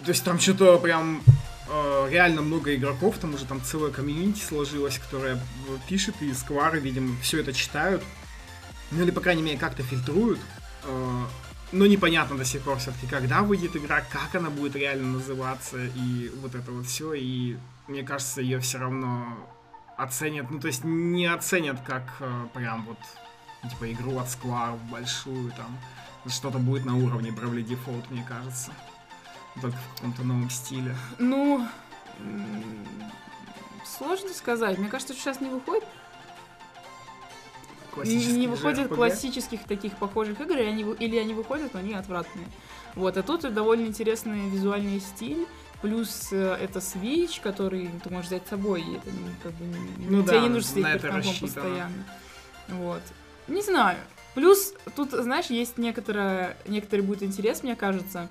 то 0.05 0.09
есть 0.09 0.25
там 0.25 0.39
что-то 0.39 0.79
прям 0.79 1.23
э, 1.71 2.09
реально 2.11 2.43
много 2.43 2.75
игроков, 2.75 3.19
там 3.19 3.35
уже 3.35 3.47
там 3.47 3.63
целая 3.63 3.93
комьюнити 3.93 4.43
сложилась, 4.43 4.99
которая 4.99 5.41
пишет, 5.89 6.15
и 6.21 6.33
сквары, 6.35 6.81
видимо, 6.81 7.17
все 7.23 7.41
это 7.41 7.53
читают. 7.53 8.03
Ну 8.91 9.03
или, 9.03 9.11
по 9.11 9.21
крайней 9.21 9.43
мере, 9.43 9.59
как-то 9.59 9.83
фильтруют. 9.83 10.41
Э, 10.85 11.25
но 11.73 11.87
непонятно 11.87 12.37
до 12.37 12.45
сих 12.45 12.63
пор 12.63 12.79
все-таки, 12.79 13.07
когда 13.07 13.43
выйдет 13.43 13.77
игра, 13.77 14.01
как 14.01 14.35
она 14.35 14.51
будет 14.51 14.75
реально 14.75 15.19
называться, 15.19 15.79
и 15.79 16.31
вот 16.41 16.55
это 16.55 16.73
вот 16.73 16.87
все. 16.87 17.15
И 17.15 17.57
мне 17.87 18.03
кажется, 18.03 18.41
ее 18.41 18.59
все 18.59 18.79
равно 18.79 19.37
оценят, 19.97 20.51
ну 20.51 20.59
то 20.59 20.67
есть 20.67 20.83
не 20.83 21.27
оценят 21.27 21.81
как 21.87 22.03
э, 22.21 22.47
прям 22.55 22.87
вот 22.87 23.71
типа 23.71 23.93
игру 23.93 24.19
от 24.19 24.27
Square 24.27 24.79
большую 24.91 25.53
там. 25.53 25.79
Что-то 26.27 26.59
будет 26.59 26.85
на 26.85 26.97
уровне 26.97 27.31
Bravely 27.31 27.65
Default, 27.65 28.05
мне 28.11 28.25
кажется 28.29 28.73
только 29.61 29.77
в 29.77 29.95
каком-то 29.97 30.23
новом 30.23 30.51
стиле? 30.51 30.95
Ну, 31.19 31.67
сложно 33.85 34.31
сказать. 34.31 34.79
Мне 34.79 34.89
кажется, 34.89 35.15
что 35.15 35.23
сейчас 35.23 35.41
не 35.41 35.49
выходит 35.49 35.85
не 38.05 38.47
выходит 38.47 38.91
RPG. 38.91 38.95
классических 38.95 39.65
таких 39.65 39.97
похожих 39.97 40.41
игр, 40.41 40.57
они, 40.57 40.83
или 40.83 41.17
они 41.17 41.35
выходят, 41.35 41.75
но 41.75 41.81
они 41.81 41.95
отвратные. 41.95 42.47
Вот, 42.95 43.17
а 43.17 43.23
тут 43.23 43.41
довольно 43.53 43.87
интересный 43.87 44.49
визуальный 44.49 45.01
стиль, 45.01 45.47
плюс 45.83 46.29
э, 46.33 46.57
это 46.61 46.79
Switch, 46.81 47.41
который 47.43 47.91
ты 48.03 48.11
можешь 48.11 48.27
взять 48.29 48.47
с 48.47 48.51
собой, 48.51 48.83
и 48.83 48.97
это 48.97 49.11
не- 49.11 49.35
как 49.43 49.53
бы 49.53 49.65
не- 49.65 50.07
Ну 50.09 50.23
тебе 50.23 50.33
да, 50.33 50.41
не 50.41 50.49
нужно 50.49 50.69
сидеть 50.71 50.85
на 50.85 50.99
перед 50.99 51.13
компом 51.13 51.35
постоянно. 51.41 52.05
Вот. 52.69 53.03
Не 53.49 53.63
знаю. 53.63 53.99
Плюс 54.35 54.75
тут, 54.95 55.11
знаешь, 55.11 55.47
есть 55.47 55.77
некоторое, 55.79 56.57
некоторый 56.67 57.01
будет 57.01 57.23
интерес, 57.23 57.63
мне 57.63 57.75
кажется, 57.75 58.29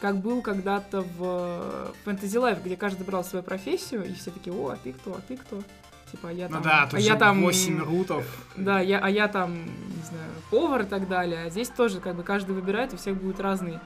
как 0.00 0.16
был 0.18 0.42
когда-то 0.42 1.02
в 1.02 1.92
Fantasy 2.04 2.40
Life, 2.40 2.62
где 2.64 2.76
каждый 2.76 3.04
брал 3.04 3.22
свою 3.24 3.42
профессию, 3.42 4.04
и 4.04 4.14
все 4.14 4.30
такие, 4.30 4.54
о, 4.54 4.70
а 4.70 4.76
ты 4.76 4.92
кто, 4.92 5.12
а 5.12 5.20
ты 5.26 5.36
кто? 5.36 5.62
Типа, 6.10 6.30
а 6.30 6.32
я 6.32 6.48
Ну 6.48 6.54
там... 6.54 6.62
да, 6.62 6.88
а 6.92 6.98
я 6.98 7.14
там 7.16 7.42
8 7.42 7.78
рутов. 7.84 8.24
да, 8.56 8.80
я, 8.80 8.98
а 8.98 9.08
я 9.08 9.28
там, 9.28 9.54
не 9.54 10.02
знаю, 10.08 10.30
повар 10.50 10.82
и 10.82 10.86
так 10.86 11.08
далее. 11.08 11.44
А 11.46 11.50
здесь 11.50 11.68
тоже, 11.68 12.00
как 12.00 12.16
бы, 12.16 12.22
каждый 12.24 12.52
выбирает, 12.56 12.92
у 12.92 12.96
всех 12.96 13.16
будет 13.16 13.38
разный, 13.38 13.78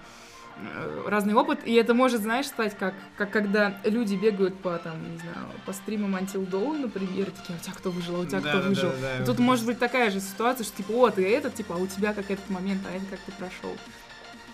э, 0.56 1.02
разный 1.06 1.35
опыт. 1.35 1.59
И 1.66 1.75
это 1.75 1.92
может, 1.92 2.23
знаешь, 2.23 2.47
стать 2.47 2.78
как, 2.78 2.94
как 3.18 3.30
когда 3.30 3.75
люди 3.85 4.14
бегают 4.14 4.59
по, 4.61 4.78
там, 4.78 4.94
не 5.12 5.18
знаю, 5.18 5.49
по 5.66 5.73
стримам 5.75 6.16
Until 6.16 6.49
Dawn, 6.49 6.78
например, 6.80 7.28
и 7.28 7.30
такие, 7.33 7.56
а 7.56 7.61
у 7.61 7.62
тебя 7.62 7.75
кто 7.75 7.90
выжил, 7.90 8.16
а 8.16 8.21
у 8.21 8.25
тебя 8.25 8.40
Да, 8.40 8.49
кто 8.50 8.62
да, 8.62 8.68
выжил. 8.68 8.90
да, 8.90 8.97
да, 9.02 9.14
И 9.16 9.18
вот 9.18 9.26
тут 9.26 9.35
это. 9.35 9.42
может 9.42 9.66
быть 9.66 9.78
такая 9.78 10.11
же 10.11 10.21
ситуация, 10.21 10.64
что, 10.64 10.76
типа, 10.78 10.92
о, 10.92 11.11
ты 11.11 11.28
этот, 11.28 11.54
типа, 11.56 11.75
а 11.75 11.78
у 11.78 11.87
тебя 11.87 12.14
как 12.14 12.30
этот 12.30 12.49
момент, 12.49 12.80
а 12.90 12.97
это 12.97 13.04
как 13.11 13.18
ты 13.21 13.33
прошел. 13.33 13.76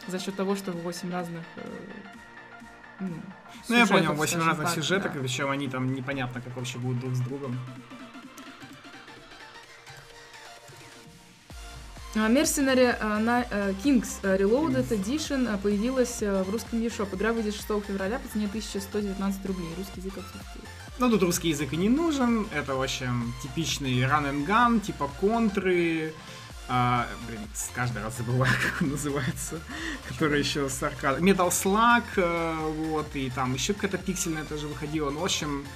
За 0.09 0.19
счет 0.19 0.35
того, 0.37 0.57
что 0.57 0.73
8 0.73 1.13
разных 1.13 1.45
э, 1.57 1.63
ну, 3.01 3.09
Ну, 3.69 3.77
я 3.77 3.87
понял, 3.87 4.15
8 4.15 4.33
скажем 4.33 4.49
разных 4.49 4.67
так, 4.67 4.75
сюжеток, 4.77 5.13
да. 5.13 5.19
и 5.19 5.23
причем 5.23 5.51
они 5.51 5.69
там 5.69 5.93
непонятно, 5.93 6.41
как 6.41 6.57
вообще 6.57 6.79
будут 6.79 7.01
друг 7.01 7.15
с 7.15 7.21
другом. 7.21 7.59
А, 12.17 12.29
Mercenary 12.29 12.93
на 13.21 13.47
э, 13.49 13.73
Kings 13.85 14.19
э, 14.23 14.37
Reloaded 14.37 14.89
Edition 14.89 15.57
появилась 15.59 16.21
э, 16.23 16.43
в 16.43 16.51
русском 16.51 16.81
eShop. 16.81 17.15
Игра 17.15 17.33
выйдет 17.33 17.55
6 17.55 17.67
февраля 17.87 18.19
по 18.19 18.29
цене 18.29 18.47
1119 18.47 19.47
рублей. 19.47 19.69
Русский 19.79 20.01
язык 20.01 20.19
отсутствует. 20.19 20.65
Ну, 20.99 21.09
тут 21.09 21.23
русский 21.23 21.51
язык 21.51 21.73
и 21.73 21.77
не 21.77 21.89
нужен. 21.89 22.49
Это, 22.53 22.75
в 22.75 22.83
общем, 22.83 23.33
типичный 23.43 23.95
run 24.01 24.29
and 24.29 24.45
gun, 24.45 24.81
типа 24.81 25.09
контры. 25.21 26.13
А, 26.73 27.09
блин, 27.27 27.41
каждый 27.75 28.01
раз 28.01 28.17
забываю, 28.19 28.53
как 28.63 28.83
он 28.83 28.91
называется. 28.91 29.61
Который 30.09 30.39
еще 30.39 30.69
с 30.69 30.81
аркадой. 30.83 31.21
Metal 31.21 31.49
Slug, 31.49 32.05
э, 32.17 32.55
вот, 32.87 33.09
и 33.15 33.29
там 33.31 33.55
еще 33.55 33.75
какая-то 33.75 33.99
пиксельная 33.99 34.45
тоже 34.45 34.69
выходила. 34.69 35.11
Ну, 35.11 35.19
в 35.21 35.25
общем, 35.25 35.67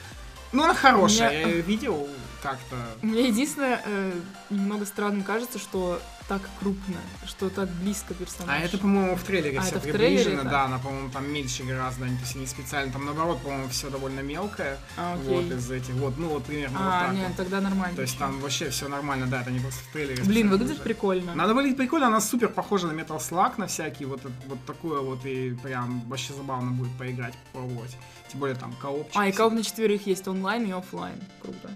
ну, 0.53 0.63
она 0.63 0.73
хорошая. 0.75 1.31
Меня- 1.31 1.41
Я 1.41 1.49
ее 1.57 1.63
видел 1.63 2.09
как-то. 2.45 2.77
Мне 3.01 3.29
единственное, 3.29 3.81
э, 3.87 4.13
немного 4.51 4.85
странным 4.85 5.23
кажется, 5.23 5.59
что 5.59 5.99
так 6.29 6.43
крупно, 6.61 7.01
что 7.27 7.49
так 7.49 7.71
близко 7.71 8.13
персонаж. 8.13 8.51
А 8.55 8.63
это, 8.63 8.77
по-моему, 8.77 9.17
в 9.17 9.23
трейлере 9.23 9.59
А, 9.59 9.63
все 9.63 9.77
это 9.77 9.79
в 9.81 9.83
трейлере 9.83 10.25
приближено, 10.25 10.41
это? 10.43 10.51
да, 10.51 10.65
она, 10.65 10.79
по-моему, 10.79 11.11
там 11.11 11.31
меньше 11.31 11.65
гораздо, 11.65 12.05
они, 12.05 12.17
то 12.17 12.23
есть 12.23 12.37
они 12.37 12.47
специально, 12.47 12.93
там 12.93 13.07
наоборот, 13.07 13.41
по-моему, 13.43 13.69
все 13.69 13.89
довольно 13.89 14.21
мелкое, 14.21 14.79
А, 14.99 15.15
окей. 15.15 15.27
вот 15.27 15.53
из 15.57 15.71
этих, 15.71 15.95
вот, 15.95 16.19
ну 16.19 16.29
вот 16.29 16.45
примерно 16.45 16.79
а, 16.81 16.83
вот 16.83 17.07
так 17.07 17.17
нет, 17.17 17.29
вот. 17.29 17.37
тогда 17.37 17.61
нормально. 17.63 17.97
То 17.97 18.03
есть 18.03 18.19
там 18.19 18.39
вообще 18.41 18.69
все 18.69 18.89
нормально, 18.89 19.27
да, 19.27 19.41
это 19.41 19.51
не 19.51 19.61
просто 19.61 19.81
в 19.89 19.93
трейлере. 19.93 20.23
Блин, 20.25 20.51
выглядит 20.51 20.83
прикольно. 20.83 21.33
Она 21.33 21.47
выглядит 21.47 21.79
прикольно, 21.79 22.07
она 22.09 22.21
супер 22.21 22.49
похожа 22.49 22.87
на 22.87 22.93
Metal 22.93 23.19
Slug, 23.19 23.55
на 23.57 23.67
всякие, 23.67 24.07
вот, 24.09 24.21
вот 24.47 24.59
такое 24.67 25.01
вот, 25.01 25.25
и 25.25 25.55
прям 25.63 26.01
вообще 26.09 26.35
забавно 26.35 26.73
будет 26.73 26.93
поиграть, 26.99 27.35
попробовать. 27.53 27.97
Тем 28.29 28.41
более 28.41 28.57
там 28.57 28.75
коопчик. 28.81 29.17
А, 29.17 29.29
и 29.29 29.33
кооп 29.33 29.53
на 29.53 29.63
четверых 29.63 30.07
есть 30.07 30.27
онлайн 30.29 30.67
и 30.67 30.73
оффлайн. 30.73 31.21
Круто. 31.43 31.71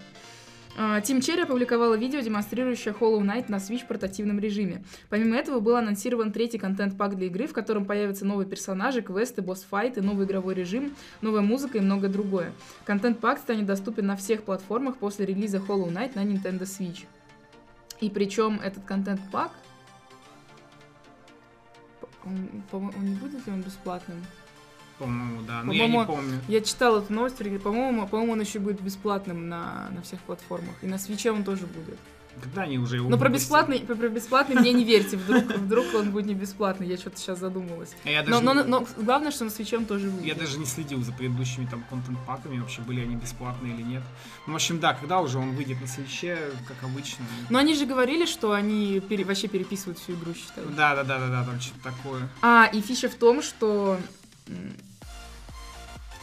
А, 0.81 1.01
Team 1.01 1.19
Cherry 1.19 1.43
опубликовала 1.43 1.95
видео, 1.95 2.21
демонстрирующее 2.21 2.95
Hollow 2.95 3.21
Knight 3.21 3.47
на 3.49 3.57
Switch 3.57 3.83
в 3.83 3.89
портативном 3.89 4.39
режиме. 4.39 4.85
Помимо 5.09 5.35
этого 5.35 5.59
был 5.59 5.75
анонсирован 5.75 6.31
третий 6.31 6.59
content 6.59 6.96
pack 6.96 7.17
для 7.17 7.27
игры, 7.27 7.49
в 7.49 7.53
котором 7.53 7.85
появятся 7.85 8.25
новые 8.25 8.47
персонажи, 8.47 9.03
квесты, 9.03 9.43
boss 9.43 9.64
fight 9.64 9.92
ы, 9.92 10.03
новый 10.03 10.25
игровой 10.25 10.55
режим, 10.55 10.95
новая 11.21 11.41
музыка 11.41 11.79
и 11.79 11.81
многое 11.81 12.13
другое. 12.13 12.53
Content 12.85 13.20
pack 13.20 13.41
станет 13.41 13.67
доступен 13.67 14.07
на 14.07 14.15
всех 14.15 14.45
платформах 14.45 14.99
после 14.99 15.27
релиза 15.27 15.57
Hollow 15.57 15.93
Knight 15.93 16.13
на 16.15 16.25
Nintendo 16.25 16.63
Switch. 16.63 17.07
И 18.01 18.09
причем 18.09 18.61
этот 18.63 18.85
content 18.85 19.23
pack, 19.23 19.51
он, 22.25 22.63
по-моему, 22.71 23.03
не 23.03 23.17
будет 23.17 23.45
ли 23.45 23.53
он 23.53 23.63
бесплатным? 23.63 24.19
По-моему, 24.99 25.43
да, 25.43 25.63
но 25.63 25.73
я 25.73 25.87
не 25.87 25.93
По-моему, 25.93 26.13
помню. 26.13 26.41
Я 26.49 26.61
читала 26.61 26.99
эту 27.01 27.13
новость, 27.13 27.39
по-моему, 27.63 28.07
по-моему, 28.09 28.33
он 28.33 28.41
еще 28.41 28.59
будет 28.59 28.81
бесплатным 28.81 29.49
на, 29.49 29.89
на 29.93 30.03
всех 30.03 30.21
платформах. 30.21 30.75
И 30.83 30.87
на 30.87 30.99
свече 30.99 31.31
он 31.31 31.45
тоже 31.45 31.67
будет. 31.67 31.99
Когда 32.41 32.63
они 32.63 32.79
уже 32.79 32.97
его 32.97 33.11
Но 33.11 33.19
про 33.19 33.29
бесплатный, 33.31 33.81
про, 33.81 33.97
про 33.97 34.09
бесплатный 34.09 34.55
мне 34.61 34.73
не 34.73 34.85
верьте. 34.85 35.17
Вдруг, 35.17 35.45
вдруг 35.57 35.87
он 35.95 36.13
будет 36.13 36.27
не 36.27 36.35
бесплатный. 36.35 36.87
Я 36.87 36.97
что-то 36.97 37.17
сейчас 37.19 37.41
задумалась. 37.41 37.97
А 38.05 38.11
Я 38.11 38.23
Но, 38.23 38.31
даже, 38.31 38.43
но, 38.45 38.55
не- 38.55 38.63
но 38.63 38.87
главное, 39.03 39.33
что 39.33 39.45
на 39.45 39.51
свече 39.51 39.77
он 39.77 39.87
тоже 39.87 40.07
я 40.07 40.13
будет. 40.13 40.39
даже 40.39 40.57
не 40.61 40.65
следил 40.67 41.03
за 41.03 41.11
предыдущими 41.13 41.67
там 41.67 41.83
контент-паками, 41.91 42.61
вообще 42.61 42.81
были 42.83 43.01
они 43.01 43.17
бесплатные 43.17 43.75
или 43.75 43.83
нет. 43.83 44.03
Ну, 44.47 44.53
в 44.53 44.57
общем, 44.57 44.79
да, 44.79 44.95
когда 44.95 45.21
уже 45.21 45.39
он 45.39 45.57
выйдет 45.57 45.81
на 45.81 45.89
свече, 45.89 46.39
как 46.69 46.77
обычно. 46.89 47.25
Но 47.51 47.59
они 47.59 47.75
же 47.75 47.87
говорили, 47.87 48.25
что 48.25 48.53
они 48.53 49.01
пере- 49.01 49.25
вообще 49.25 49.49
переписывают 49.49 49.99
всю 49.99 50.13
игру, 50.13 50.33
считай. 50.35 50.63
Да, 50.77 50.95
да, 50.95 51.03
да, 51.03 51.19
да, 51.19 51.29
да, 51.29 51.45
там 51.45 51.61
что-то 51.61 51.83
такое. 51.83 52.29
А, 52.41 52.67
и 52.73 52.81
фича 52.81 53.09
в 53.09 53.15
том, 53.17 53.43
что... 53.43 53.99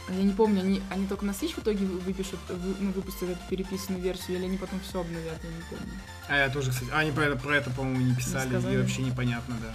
Я 0.08 0.22
не 0.22 0.32
помню, 0.32 0.60
они, 0.60 0.82
они 0.90 1.06
только 1.06 1.24
на 1.24 1.32
Switch 1.32 1.54
в 1.54 1.58
итоге 1.58 1.84
вы- 1.84 1.98
выпишут, 1.98 2.38
вы- 2.48 2.76
ну, 2.78 2.92
выпустят 2.92 3.28
эту 3.30 3.40
переписанную 3.50 4.00
версию, 4.02 4.36
или 4.38 4.44
они 4.44 4.56
потом 4.56 4.78
все 4.80 5.00
обновят, 5.00 5.38
я 5.42 5.50
не 5.50 5.62
помню. 5.68 5.92
А 6.28 6.36
я 6.36 6.48
тоже, 6.48 6.70
кстати, 6.70 6.90
а, 6.92 6.98
они 7.00 7.10
про 7.10 7.24
это, 7.24 7.36
про 7.36 7.56
это 7.56 7.70
по-моему, 7.70 8.00
не 8.06 8.14
писали, 8.14 8.48
сказали. 8.48 8.74
и 8.74 8.78
вообще 8.78 9.02
непонятно, 9.02 9.56
да. 9.60 9.74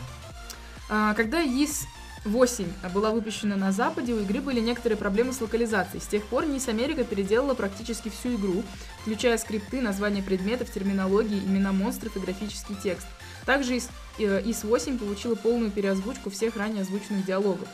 А, 0.89 1.13
Когда 1.15 1.41
ИС 1.43 1.85
8 2.23 2.65
была 2.93 3.11
выпущена 3.11 3.55
на 3.57 3.71
Западе, 3.73 4.13
у 4.13 4.19
игры 4.21 4.41
были 4.41 4.59
некоторые 4.61 4.97
проблемы 4.97 5.33
с 5.33 5.41
локализацией. 5.41 6.01
С 6.01 6.07
тех 6.07 6.23
пор 6.25 6.45
НИС 6.45 6.67
Америка 6.69 7.03
переделала 7.03 7.53
практически 7.53 8.09
всю 8.09 8.35
игру, 8.35 8.63
включая 9.01 9.37
скрипты, 9.37 9.81
названия 9.81 10.21
предметов, 10.23 10.71
терминологии, 10.71 11.39
имена 11.39 11.71
монстров 11.73 12.15
и 12.15 12.19
графический 12.19 12.75
текст. 12.81 13.07
Также 13.45 13.77
ИС, 13.77 13.89
э, 14.19 14.41
ИС 14.45 14.63
8 14.63 14.97
получила 14.99 15.35
полную 15.35 15.71
переозвучку 15.71 16.29
всех 16.29 16.55
ранее 16.55 16.83
озвученных 16.83 17.25
диалогов. 17.25 17.67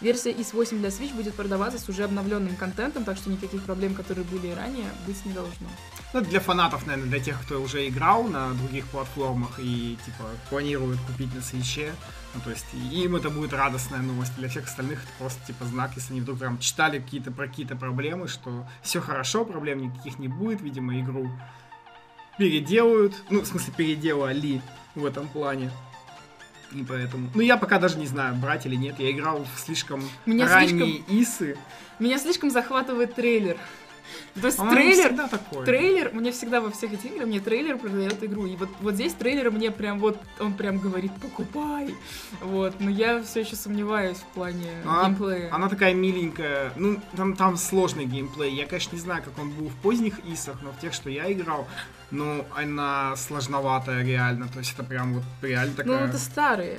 Версия 0.00 0.32
ИС 0.32 0.54
8 0.54 0.78
для 0.78 0.88
Switch 0.88 1.14
будет 1.14 1.34
продаваться 1.34 1.78
с 1.78 1.88
уже 1.88 2.04
обновленным 2.04 2.56
контентом, 2.56 3.04
так 3.04 3.18
что 3.18 3.28
никаких 3.28 3.62
проблем, 3.64 3.94
которые 3.94 4.24
были 4.24 4.50
ранее, 4.50 4.86
быть 5.06 5.24
не 5.26 5.32
должно. 5.32 5.68
Ну, 6.14 6.22
для 6.22 6.40
фанатов, 6.40 6.86
наверное, 6.86 7.10
для 7.10 7.20
тех, 7.20 7.40
кто 7.42 7.60
уже 7.60 7.86
играл 7.86 8.24
на 8.24 8.54
других 8.54 8.86
платформах 8.86 9.58
и, 9.58 9.98
типа, 10.04 10.24
планирует 10.48 10.98
купить 11.00 11.34
на 11.34 11.42
свече. 11.42 11.92
Ну, 12.34 12.40
то 12.40 12.50
есть, 12.50 12.64
им 12.90 13.14
это 13.14 13.28
будет 13.28 13.52
радостная 13.52 14.00
новость. 14.00 14.34
Для 14.36 14.48
всех 14.48 14.64
остальных 14.64 15.02
это 15.04 15.12
просто, 15.18 15.46
типа, 15.46 15.66
знак, 15.66 15.92
если 15.96 16.12
они 16.12 16.22
вдруг 16.22 16.38
прям 16.38 16.58
читали 16.58 16.98
какие-то 16.98 17.30
про 17.30 17.46
какие-то 17.46 17.76
проблемы, 17.76 18.26
что 18.26 18.66
все 18.82 19.00
хорошо, 19.00 19.44
проблем 19.44 19.82
никаких 19.82 20.18
не 20.18 20.28
будет, 20.28 20.62
видимо, 20.62 20.98
игру 20.98 21.30
переделают. 22.38 23.14
Ну, 23.28 23.42
в 23.42 23.46
смысле, 23.46 23.74
переделали 23.76 24.62
в 24.94 25.04
этом 25.04 25.28
плане. 25.28 25.70
И 26.72 26.84
поэтому... 26.84 27.30
Ну, 27.34 27.40
я 27.40 27.56
пока 27.56 27.78
даже 27.78 27.98
не 27.98 28.06
знаю, 28.06 28.34
брать 28.36 28.66
или 28.66 28.76
нет. 28.76 28.96
Я 28.98 29.10
играл 29.10 29.44
в 29.56 29.60
слишком 29.60 30.02
Меня 30.26 30.48
ранние 30.48 31.02
исы. 31.08 31.56
Меня 31.98 32.18
слишком 32.18 32.50
захватывает 32.50 33.14
трейлер. 33.14 33.56
То 34.40 34.46
есть 34.46 34.58
По-моему, 34.58 34.80
трейлер, 34.80 35.06
всегда 35.06 35.28
такое. 35.28 35.66
Трейлер, 35.66 36.10
мне 36.12 36.32
всегда 36.32 36.60
во 36.60 36.70
всех 36.70 36.92
этих 36.92 37.06
играх, 37.06 37.26
мне 37.26 37.40
трейлер 37.40 37.78
продает 37.78 38.22
игру. 38.22 38.46
И 38.46 38.56
вот, 38.56 38.68
вот 38.80 38.94
здесь 38.94 39.12
трейлер 39.12 39.50
мне 39.50 39.70
прям 39.70 39.98
вот, 39.98 40.18
он 40.38 40.54
прям 40.54 40.78
говорит, 40.78 41.12
покупай. 41.20 41.94
Вот, 42.40 42.74
но 42.80 42.90
я 42.90 43.22
все 43.22 43.40
еще 43.40 43.56
сомневаюсь 43.56 44.18
в 44.18 44.26
плане 44.34 44.68
А, 44.84 45.06
геймплея. 45.06 45.52
Она 45.52 45.68
такая 45.68 45.94
миленькая. 45.94 46.72
Ну, 46.76 47.00
там, 47.16 47.36
там 47.36 47.56
сложный 47.56 48.04
геймплей. 48.04 48.54
Я, 48.54 48.66
конечно, 48.66 48.94
не 48.94 49.00
знаю, 49.00 49.22
как 49.22 49.38
он 49.38 49.50
был 49.50 49.68
в 49.68 49.74
поздних 49.76 50.14
исах, 50.26 50.56
но 50.62 50.70
в 50.72 50.80
тех, 50.80 50.92
что 50.92 51.10
я 51.10 51.30
играл, 51.32 51.66
ну, 52.10 52.44
она 52.54 53.14
сложноватая 53.16 54.04
реально. 54.04 54.48
То 54.48 54.58
есть 54.58 54.74
это 54.74 54.84
прям 54.84 55.14
вот 55.14 55.24
реально 55.42 55.72
Ну, 55.76 55.76
такая... 55.76 56.08
это 56.08 56.18
старые. 56.18 56.78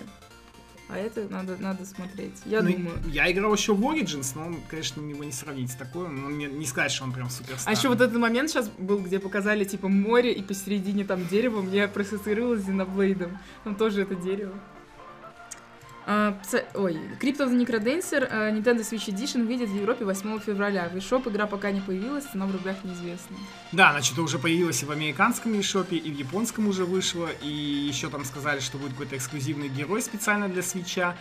А 0.89 0.97
это 0.97 1.25
надо, 1.29 1.55
надо 1.57 1.85
смотреть. 1.85 2.41
Я 2.45 2.61
Ну, 2.61 2.73
думаю. 2.73 2.95
Я 3.07 3.31
играл 3.31 3.53
еще 3.53 3.73
в 3.73 3.81
Origins, 3.81 4.33
но, 4.35 4.47
он, 4.47 4.57
конечно, 4.69 4.99
его 4.99 5.23
не 5.23 5.31
сравнить 5.31 5.71
с 5.71 5.75
такой. 5.75 6.09
Но 6.09 6.27
мне 6.27 6.47
не 6.47 6.65
сказать, 6.65 6.91
что 6.91 7.05
он 7.05 7.13
прям 7.13 7.29
супер 7.29 7.55
А 7.63 7.71
еще 7.71 7.87
вот 7.87 8.01
этот 8.01 8.17
момент 8.17 8.49
сейчас 8.49 8.67
был, 8.77 8.99
где 8.99 9.19
показали 9.19 9.63
типа 9.63 9.87
море 9.87 10.33
и 10.33 10.43
посередине 10.43 11.05
там 11.05 11.25
дерево, 11.27 11.61
мне 11.61 11.87
проассоциировалось 11.87 12.63
с 12.63 12.67
Xenoblade. 12.67 13.31
Там 13.63 13.75
тоже 13.75 14.01
это 14.01 14.15
дерево. 14.15 14.53
А, 16.13 16.37
ой, 16.73 16.99
Crypt 17.21 17.37
of 17.37 17.49
the 17.49 17.65
Necrodancer 17.65 18.27
а, 18.29 18.51
Nintendo 18.51 18.81
Switch 18.81 19.07
Edition 19.07 19.45
выйдет 19.45 19.69
в 19.69 19.75
Европе 19.75 20.03
8 20.03 20.41
февраля. 20.41 20.89
В 20.89 20.97
eShop 20.97 21.29
игра 21.29 21.47
пока 21.47 21.71
не 21.71 21.79
появилась, 21.79 22.25
цена 22.25 22.47
в 22.47 22.51
рублях 22.51 22.83
неизвестна. 22.83 23.37
Да, 23.71 23.91
она 23.91 24.01
что-то 24.01 24.23
уже 24.23 24.37
появилась 24.37 24.83
и 24.83 24.85
в 24.85 24.91
американском 24.91 25.53
eShop, 25.53 25.95
и 25.95 26.11
в 26.11 26.17
японском 26.17 26.67
уже 26.67 26.83
вышла, 26.83 27.29
и 27.41 27.47
еще 27.47 28.09
там 28.09 28.25
сказали, 28.25 28.59
что 28.59 28.77
будет 28.77 28.91
какой-то 28.91 29.15
эксклюзивный 29.15 29.69
герой 29.69 30.01
специально 30.01 30.49
для 30.49 30.61
свеча. 30.61 31.15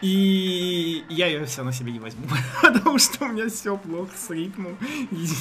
И 0.00 1.04
я 1.10 1.26
ее 1.26 1.44
все 1.44 1.62
на 1.62 1.72
себе 1.72 1.92
не 1.92 1.98
возьму, 1.98 2.26
потому 2.62 2.98
что 2.98 3.26
у 3.26 3.28
меня 3.28 3.50
все 3.50 3.76
плохо 3.76 4.12
с 4.16 4.30
ритмом. 4.30 4.78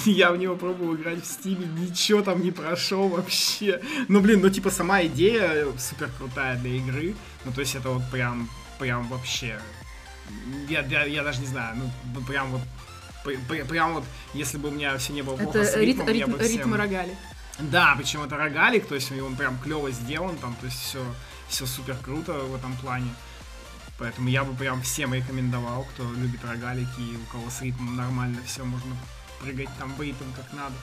Я 0.06 0.32
в 0.32 0.38
него 0.38 0.58
пробовал 0.58 0.96
играть 0.96 1.24
в 1.24 1.26
стиме, 1.26 1.66
ничего 1.66 2.22
там 2.22 2.42
не 2.42 2.52
прошел 2.52 3.08
вообще. 3.08 3.82
Ну, 4.10 4.20
блин, 4.20 4.42
ну, 4.42 4.50
типа, 4.50 4.70
сама 4.70 5.04
идея 5.06 5.66
супер 5.78 6.10
крутая 6.18 6.58
для 6.58 6.72
игры. 6.72 7.16
Ну, 7.46 7.54
то 7.54 7.62
есть 7.62 7.76
это 7.76 7.90
вот 7.90 8.04
прям, 8.12 8.50
прям 8.78 9.08
вообще... 9.08 9.60
Я, 10.68 10.82
я, 10.82 11.06
я 11.06 11.24
даже 11.24 11.40
не 11.40 11.48
знаю, 11.48 11.76
ну, 11.78 12.22
прям 12.22 12.52
вот 12.52 12.62
прям 13.68 13.96
вот, 13.96 14.04
если 14.34 14.58
бы 14.58 14.70
у 14.70 14.72
меня 14.72 14.98
все 14.98 15.14
не 15.14 15.24
было 15.24 15.36
плохо 15.36 15.60
это 15.60 15.72
с 15.72 15.76
ритмом, 15.76 16.08
рит, 16.08 16.18
я 16.18 16.28
бы 16.28 16.38
всем... 16.38 16.60
ритм 16.60 16.74
рогали. 16.76 17.18
Да, 17.58 17.96
причем 17.98 18.22
это 18.22 18.38
рогалик, 18.38 18.88
то 18.88 18.96
есть 18.96 19.12
он 19.12 19.36
прям 19.36 19.58
клево 19.60 19.90
сделан, 19.92 20.38
там, 20.38 20.56
то 20.56 20.66
есть 20.66 20.80
все, 20.80 21.04
все 21.48 21.66
супер 21.66 21.98
круто 21.98 22.34
в 22.34 22.56
этом 22.56 22.76
плане. 22.78 23.10
Поэтому 23.98 24.28
я 24.28 24.44
бы 24.44 24.54
прям 24.56 24.82
всем 24.82 25.14
рекомендовал, 25.14 25.86
кто 25.86 26.04
любит 26.14 26.44
рогалики 26.44 27.00
и 27.00 27.16
у 27.16 27.32
кого 27.32 27.50
с 27.50 27.62
ритмом 27.62 27.96
нормально 27.96 28.40
все, 28.46 28.64
можно 28.64 28.96
прыгать 29.42 29.70
там 29.80 29.94
в 29.96 30.02
ритм 30.02 30.26
как 30.36 30.52
надо. 30.54 30.76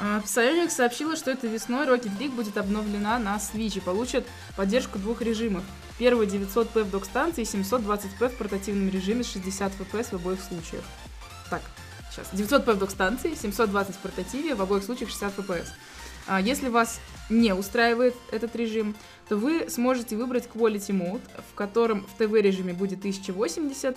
А, 0.00 0.20
Psyonix 0.20 0.70
сообщила, 0.70 1.16
что 1.16 1.30
этой 1.30 1.50
весной 1.50 1.86
Rocket 1.86 2.16
League 2.18 2.30
будет 2.30 2.56
обновлена 2.56 3.18
на 3.18 3.36
Switch 3.36 3.78
и 3.78 3.80
получит 3.80 4.26
поддержку 4.56 4.98
двух 4.98 5.22
режимов. 5.22 5.64
Первый 5.98 6.28
900p 6.28 6.84
в 6.84 6.90
док-станции 6.90 7.42
и 7.42 7.44
720p 7.44 8.28
в 8.28 8.36
портативном 8.36 8.90
режиме 8.90 9.24
с 9.24 9.32
60 9.32 9.72
FPS 9.72 10.10
в 10.10 10.14
обоих 10.14 10.40
случаях. 10.40 10.84
Так, 11.50 11.62
сейчас. 12.10 12.32
900p 12.32 12.74
в 12.74 12.78
док-станции, 12.78 13.34
720 13.34 13.96
в 13.96 13.98
портативе, 13.98 14.54
в 14.54 14.62
обоих 14.62 14.84
случаях 14.84 15.10
60 15.10 15.38
FPS. 15.38 15.66
А 16.28 16.40
если 16.40 16.68
вас 16.68 17.00
не 17.30 17.54
устраивает 17.54 18.14
этот 18.30 18.54
режим, 18.54 18.94
то 19.28 19.36
вы 19.36 19.68
сможете 19.68 20.14
выбрать 20.16 20.46
Quality 20.46 20.90
Mode, 20.90 21.22
в 21.50 21.54
котором 21.54 22.06
в 22.06 22.18
ТВ-режиме 22.18 22.74
будет 22.74 22.98
1080, 23.00 23.96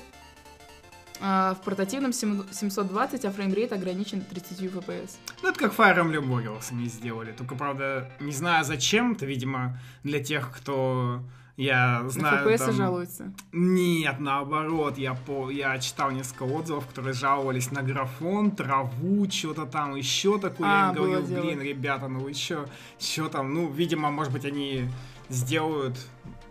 а 1.21 1.53
в 1.53 1.61
портативном 1.61 2.13
720, 2.13 3.25
а 3.25 3.31
framerate 3.31 3.71
ограничен 3.73 4.21
30 4.21 4.61
FPS. 4.61 5.11
Ну, 5.43 5.49
это 5.49 5.59
как 5.59 5.73
Fire 5.73 5.97
Emblem 5.97 6.27
Warriors 6.27 6.71
они 6.71 6.87
сделали. 6.87 7.31
Только, 7.31 7.55
правда, 7.55 8.09
не 8.19 8.31
знаю 8.31 8.65
зачем, 8.65 9.13
это, 9.13 9.25
видимо, 9.25 9.77
для 10.03 10.23
тех, 10.23 10.51
кто 10.51 11.21
я 11.57 12.03
знаю, 12.07 12.47
На 12.47 12.51
FPS 12.51 12.65
там... 12.65 12.73
жалуются? 12.73 13.33
Нет, 13.51 14.19
наоборот, 14.19 14.97
я, 14.97 15.13
по... 15.13 15.51
я 15.51 15.77
читал 15.77 16.09
несколько 16.09 16.43
отзывов, 16.43 16.87
которые 16.87 17.13
жаловались 17.13 17.69
на 17.71 17.83
графон, 17.83 18.51
траву, 18.51 19.29
что-то 19.29 19.67
там, 19.67 19.95
еще 19.95 20.39
такое. 20.39 20.67
А, 20.67 20.87
я 20.87 20.93
говорю, 20.93 21.21
дело. 21.21 21.43
блин, 21.43 21.61
ребята, 21.61 22.07
ну 22.07 22.21
вы 22.21 22.33
что, 22.33 22.67
что 22.99 23.27
там, 23.27 23.53
ну, 23.53 23.69
видимо, 23.69 24.09
может 24.09 24.33
быть, 24.33 24.45
они 24.45 24.89
сделают 25.29 25.97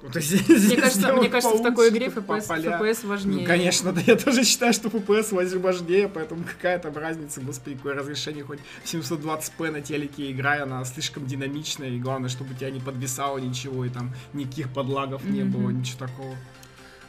ну, 0.02 0.08
мне 0.48 0.76
кажется, 0.76 1.12
мне 1.12 1.28
кажется, 1.28 1.56
в 1.56 1.62
такой 1.62 1.90
игре 1.90 2.06
FPS, 2.06 2.48
FPS 2.48 3.06
важнее. 3.06 3.40
Ну, 3.40 3.46
конечно, 3.46 3.92
да, 3.92 4.00
я 4.06 4.16
тоже 4.16 4.44
считаю, 4.44 4.72
что 4.72 4.88
FPS 4.88 5.58
важнее, 5.58 6.08
поэтому 6.08 6.44
какая 6.44 6.78
там 6.78 6.96
разница, 6.96 7.40
господи, 7.40 7.76
какое 7.76 7.94
разрешение, 7.94 8.44
хоть 8.44 8.60
720p 8.84 9.70
на 9.70 9.80
телеке 9.80 10.30
играя, 10.30 10.62
она 10.62 10.84
слишком 10.84 11.26
динамичная, 11.26 11.90
и 11.90 11.98
главное, 11.98 12.30
чтобы 12.30 12.54
тебя 12.54 12.70
не 12.70 12.80
подвисало 12.80 13.38
ничего, 13.38 13.84
и 13.84 13.90
там 13.90 14.14
никаких 14.32 14.72
подлагов 14.72 15.24
не 15.24 15.44
было, 15.44 15.70
ничего 15.70 16.06
такого. 16.06 16.36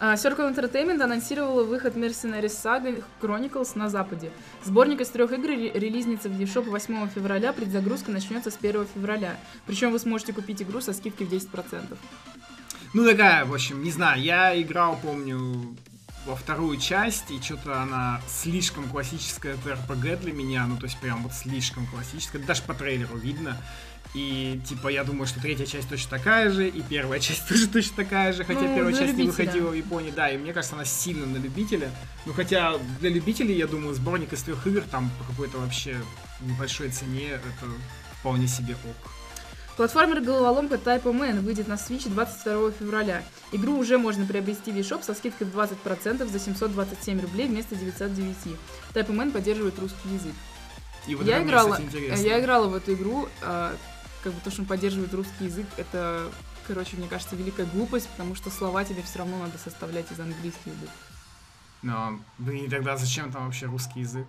Uh, 0.02 0.16
Circle 0.16 0.52
Entertainment 0.52 1.00
анонсировала 1.04 1.64
выход 1.64 1.96
Mercenaries 1.96 2.48
Saga 2.48 3.04
Chronicles 3.22 3.78
на 3.78 3.88
Западе. 3.88 4.32
Сборник 4.64 5.00
из 5.02 5.10
трех 5.10 5.32
игр 5.32 5.50
релизнится 5.50 6.28
в 6.28 6.42
eShop 6.42 6.68
8 6.72 7.08
февраля, 7.10 7.54
предзагрузка 7.54 8.10
начнется 8.10 8.50
с 8.50 8.58
1 8.60 8.88
февраля. 8.96 9.38
Причем 9.68 9.92
вы 9.92 10.00
сможете 10.00 10.34
купить 10.34 10.64
игру 10.64 10.82
со 10.82 10.94
скидкой 10.94 11.28
в 11.28 11.32
10%. 11.32 11.96
Ну, 12.94 13.06
такая, 13.06 13.46
в 13.46 13.54
общем, 13.54 13.84
не 13.84 13.92
знаю, 13.92 14.22
я 14.22 14.60
играл, 14.62 15.00
помню, 15.02 15.76
во 16.26 16.36
вторую 16.36 16.78
часть, 16.78 17.32
и 17.32 17.42
что-то 17.42 17.82
она 17.82 18.22
слишком 18.28 18.88
классическая 18.90 19.56
ТРПГ 19.56 20.20
для 20.22 20.34
меня, 20.34 20.66
ну, 20.68 20.78
то 20.78 20.86
есть 20.86 21.00
прям 21.00 21.24
вот 21.24 21.34
слишком 21.34 21.88
классическая, 21.88 22.40
даже 22.40 22.62
по 22.64 22.74
трейлеру 22.74 23.18
видно. 23.18 23.58
И, 24.14 24.60
типа, 24.68 24.90
я 24.90 25.06
думаю, 25.06 25.26
что 25.26 25.40
третья 25.40 25.66
часть 25.66 25.88
точно 25.88 26.18
такая 26.18 26.52
же, 26.52 26.68
и 26.68 26.82
первая 26.82 27.20
часть 27.20 27.48
тоже 27.50 27.68
точно 27.68 27.96
такая 28.04 28.34
же, 28.34 28.44
хотя 28.44 28.62
ну, 28.62 28.76
первая 28.76 28.94
часть 28.94 29.14
любителя. 29.14 29.24
не 29.24 29.30
выходила 29.30 29.70
в 29.70 29.74
Японии, 29.74 30.12
да, 30.12 30.30
и 30.30 30.38
мне 30.38 30.52
кажется, 30.52 30.76
она 30.76 30.86
сильно 30.86 31.26
на 31.26 31.38
любителя. 31.38 31.90
Ну, 32.26 32.34
хотя 32.34 32.78
для 33.00 33.10
любителей, 33.10 33.56
я 33.56 33.68
думаю, 33.68 33.96
сборник 33.96 34.34
из 34.34 34.44
трех 34.44 34.68
игр 34.68 34.82
там 34.82 35.10
по 35.18 35.24
какой-то 35.32 35.60
вообще 35.60 35.96
небольшой 36.42 36.90
цене, 36.90 37.30
это 37.30 37.66
вполне 38.20 38.48
себе 38.48 38.74
ок. 38.74 39.21
Платформер-головоломка 39.78 40.76
Type 40.76 41.04
Man 41.04 41.40
выйдет 41.42 41.68
на 41.68 41.74
Switch 41.74 42.10
22 42.10 42.72
февраля. 42.72 43.24
Игру 43.52 43.78
уже 43.78 43.98
можно 43.98 44.26
приобрести 44.26 44.72
в 44.72 44.76
eShop 44.76 45.04
со 45.04 45.14
скидкой 45.14 45.48
в 45.48 45.58
20% 45.58 46.26
за 46.26 46.40
727 46.40 47.22
рублей 47.22 47.48
вместо 47.48 47.76
909. 47.76 48.36
Type 48.94 49.08
Man 49.08 49.32
поддерживает 49.32 49.80
русский 49.80 50.10
язык. 50.10 50.34
И 51.08 51.16
вот 51.16 51.26
я, 51.26 51.42
играла, 51.42 51.80
я 52.18 52.40
играла 52.40 52.68
в 52.68 52.76
эту 52.76 52.94
игру, 52.94 53.28
э, 53.42 53.76
как 54.24 54.34
бы 54.34 54.42
то, 54.44 54.52
что 54.52 54.62
он 54.62 54.68
поддерживает 54.68 55.14
русский 55.14 55.46
язык, 55.46 55.66
это, 55.78 56.30
короче, 56.68 56.96
мне 56.98 57.08
кажется, 57.08 57.36
великая 57.36 57.66
глупость, 57.66 58.08
потому 58.10 58.36
что 58.36 58.52
слова 58.52 58.84
тебе 58.84 59.02
все 59.02 59.20
равно 59.20 59.40
надо 59.40 59.58
составлять 59.58 60.12
из 60.12 60.20
английского 60.20 60.74
языка. 60.74 60.92
Но, 61.82 62.20
блин, 62.38 62.70
тогда 62.70 62.96
зачем 62.98 63.32
там 63.32 63.46
вообще 63.46 63.66
русский 63.66 64.02
язык? 64.02 64.28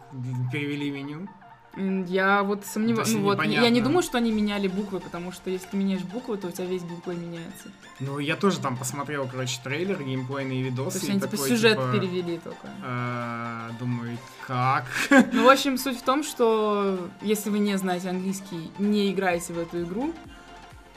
Перевели 0.50 0.90
меню? 0.90 1.28
Я 1.76 2.42
вот 2.42 2.66
сомневаюсь. 2.66 3.12
Ну, 3.12 3.22
вот, 3.22 3.42
я 3.44 3.70
не 3.70 3.80
думаю, 3.80 4.02
что 4.02 4.18
они 4.18 4.30
меняли 4.30 4.68
буквы, 4.68 5.00
потому 5.00 5.32
что 5.32 5.48
если 5.48 5.68
ты 5.68 5.76
меняешь 5.76 6.02
буквы, 6.02 6.36
то 6.36 6.48
у 6.48 6.50
тебя 6.50 6.66
весь 6.66 6.82
буквы 6.82 7.14
меняется. 7.14 7.68
Ну, 7.98 8.18
я 8.18 8.36
тоже 8.36 8.60
там 8.60 8.76
посмотрел, 8.76 9.26
короче, 9.26 9.58
трейлер, 9.64 10.02
геймплейные 10.02 10.62
видосы. 10.62 10.98
То 11.00 11.06
есть 11.06 11.10
они 11.10 11.20
типа 11.20 11.36
сюжет 11.36 11.78
типа, 11.78 11.92
перевели 11.92 12.38
только. 12.38 12.68
Э, 12.84 13.70
думаю, 13.78 14.18
как? 14.46 14.84
Ну, 15.32 15.46
в 15.46 15.48
общем, 15.48 15.78
суть 15.78 15.98
в 15.98 16.02
том, 16.02 16.22
что 16.22 17.08
если 17.22 17.48
вы 17.48 17.58
не 17.58 17.78
знаете 17.78 18.10
английский, 18.10 18.70
не 18.78 19.10
играйте 19.10 19.54
в 19.54 19.58
эту 19.58 19.82
игру, 19.82 20.12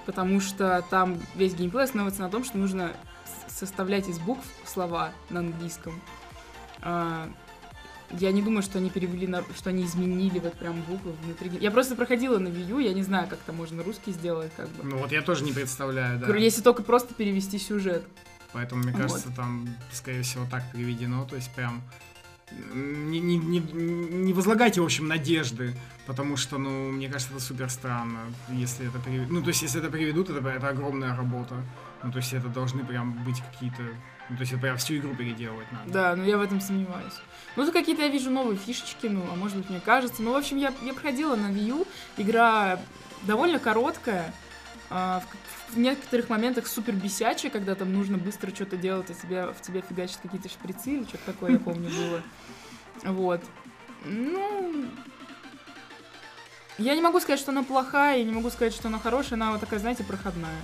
потому 0.05 0.41
что 0.41 0.83
там 0.89 1.17
весь 1.35 1.53
геймплей 1.53 1.85
основывается 1.85 2.21
на 2.21 2.29
том, 2.29 2.43
что 2.43 2.57
нужно 2.57 2.91
составлять 3.47 4.09
из 4.09 4.19
букв 4.19 4.45
слова 4.65 5.11
на 5.29 5.39
английском. 5.39 6.01
Я 8.11 8.31
не 8.31 8.41
думаю, 8.41 8.61
что 8.61 8.77
они 8.77 8.89
перевели, 8.89 9.27
на, 9.27 9.43
что 9.55 9.69
они 9.69 9.83
изменили 9.83 10.39
вот 10.39 10.53
прям 10.53 10.81
буквы 10.83 11.13
внутри. 11.23 11.51
Я 11.59 11.71
просто 11.71 11.95
проходила 11.95 12.37
на 12.37 12.47
U, 12.47 12.79
я 12.79 12.93
не 12.93 13.03
знаю, 13.03 13.27
как 13.27 13.39
там 13.39 13.55
можно 13.55 13.83
русский 13.83 14.11
сделать, 14.11 14.51
как 14.55 14.69
бы. 14.69 14.83
Ну 14.83 14.97
вот 14.97 15.11
я 15.11 15.21
тоже 15.21 15.43
не 15.43 15.51
представляю, 15.51 16.19
да. 16.19 16.35
Если 16.35 16.61
только 16.61 16.83
просто 16.83 17.13
перевести 17.13 17.57
сюжет. 17.57 18.05
Поэтому, 18.53 18.83
мне 18.83 18.93
кажется, 18.93 19.27
вот. 19.27 19.35
там, 19.35 19.67
скорее 19.91 20.21
всего, 20.21 20.45
так 20.49 20.63
переведено, 20.71 21.25
то 21.25 21.35
есть 21.35 21.51
прям 21.51 21.83
не, 22.73 23.19
не, 23.19 23.37
не, 23.37 23.59
не 23.59 24.33
возлагайте, 24.33 24.81
в 24.81 24.85
общем, 24.85 25.07
надежды, 25.07 25.75
потому 26.05 26.37
что, 26.37 26.57
ну, 26.57 26.91
мне 26.91 27.09
кажется, 27.09 27.33
это 27.33 27.43
супер 27.43 27.69
странно, 27.69 28.19
если 28.49 28.87
это 28.87 28.99
переведут. 28.99 29.31
Ну, 29.31 29.41
то 29.41 29.49
есть, 29.49 29.61
если 29.61 29.81
это 29.81 29.89
переведут, 29.89 30.29
это, 30.29 30.47
это 30.47 30.69
огромная 30.69 31.15
работа. 31.15 31.55
Ну, 32.05 32.11
то 32.11 32.19
есть, 32.19 32.33
это 32.33 32.49
должны 32.49 32.85
прям 32.85 33.23
быть 33.23 33.41
какие-то 33.41 33.81
ну, 34.29 34.37
то 34.37 34.41
есть 34.41 34.53
это 34.53 34.61
прям 34.61 34.77
всю 34.77 34.97
игру 34.97 35.15
переделывать 35.15 35.71
надо. 35.71 35.91
Да, 35.91 36.15
но 36.15 36.23
я 36.23 36.37
в 36.37 36.41
этом 36.41 36.61
сомневаюсь. 36.61 37.13
Ну, 37.55 37.65
то 37.65 37.71
какие-то 37.71 38.03
я 38.03 38.09
вижу 38.09 38.31
новые 38.31 38.57
фишечки, 38.57 39.07
ну, 39.07 39.23
а 39.31 39.35
может 39.35 39.57
быть, 39.57 39.69
мне 39.69 39.79
кажется. 39.79 40.21
Ну, 40.21 40.33
в 40.33 40.35
общем, 40.35 40.57
я, 40.57 40.71
я 40.83 40.93
проходила 40.93 41.35
на 41.35 41.47
Wii 41.47 41.67
U. 41.69 41.87
Игра 42.17 42.79
довольно 43.23 43.59
короткая. 43.59 44.33
А, 44.89 45.21
в, 45.69 45.75
в 45.75 45.77
некоторых 45.77 46.29
моментах 46.29 46.67
супер 46.67 46.93
бесячая, 46.93 47.51
когда 47.51 47.75
там 47.75 47.93
нужно 47.93 48.17
быстро 48.17 48.53
что-то 48.53 48.77
делать, 48.77 49.09
а 49.09 49.13
тебя, 49.13 49.51
в 49.51 49.61
тебя 49.61 49.81
фигачат 49.81 50.19
какие-то 50.21 50.49
шприцы 50.49 50.91
или 50.91 51.03
что-то 51.03 51.25
такое, 51.25 51.51
я 51.53 51.59
помню, 51.59 51.89
было. 51.89 52.21
Вот. 53.03 53.43
Ну, 54.05 54.85
я 56.77 56.95
не 56.95 57.01
могу 57.01 57.19
сказать, 57.19 57.39
что 57.39 57.51
она 57.51 57.63
плохая, 57.63 58.17
я 58.17 58.23
не 58.23 58.31
могу 58.31 58.49
сказать, 58.49 58.73
что 58.73 58.89
она 58.89 58.99
хорошая, 58.99 59.33
она 59.33 59.51
вот 59.51 59.59
такая, 59.59 59.79
знаете, 59.79 60.03
проходная. 60.03 60.61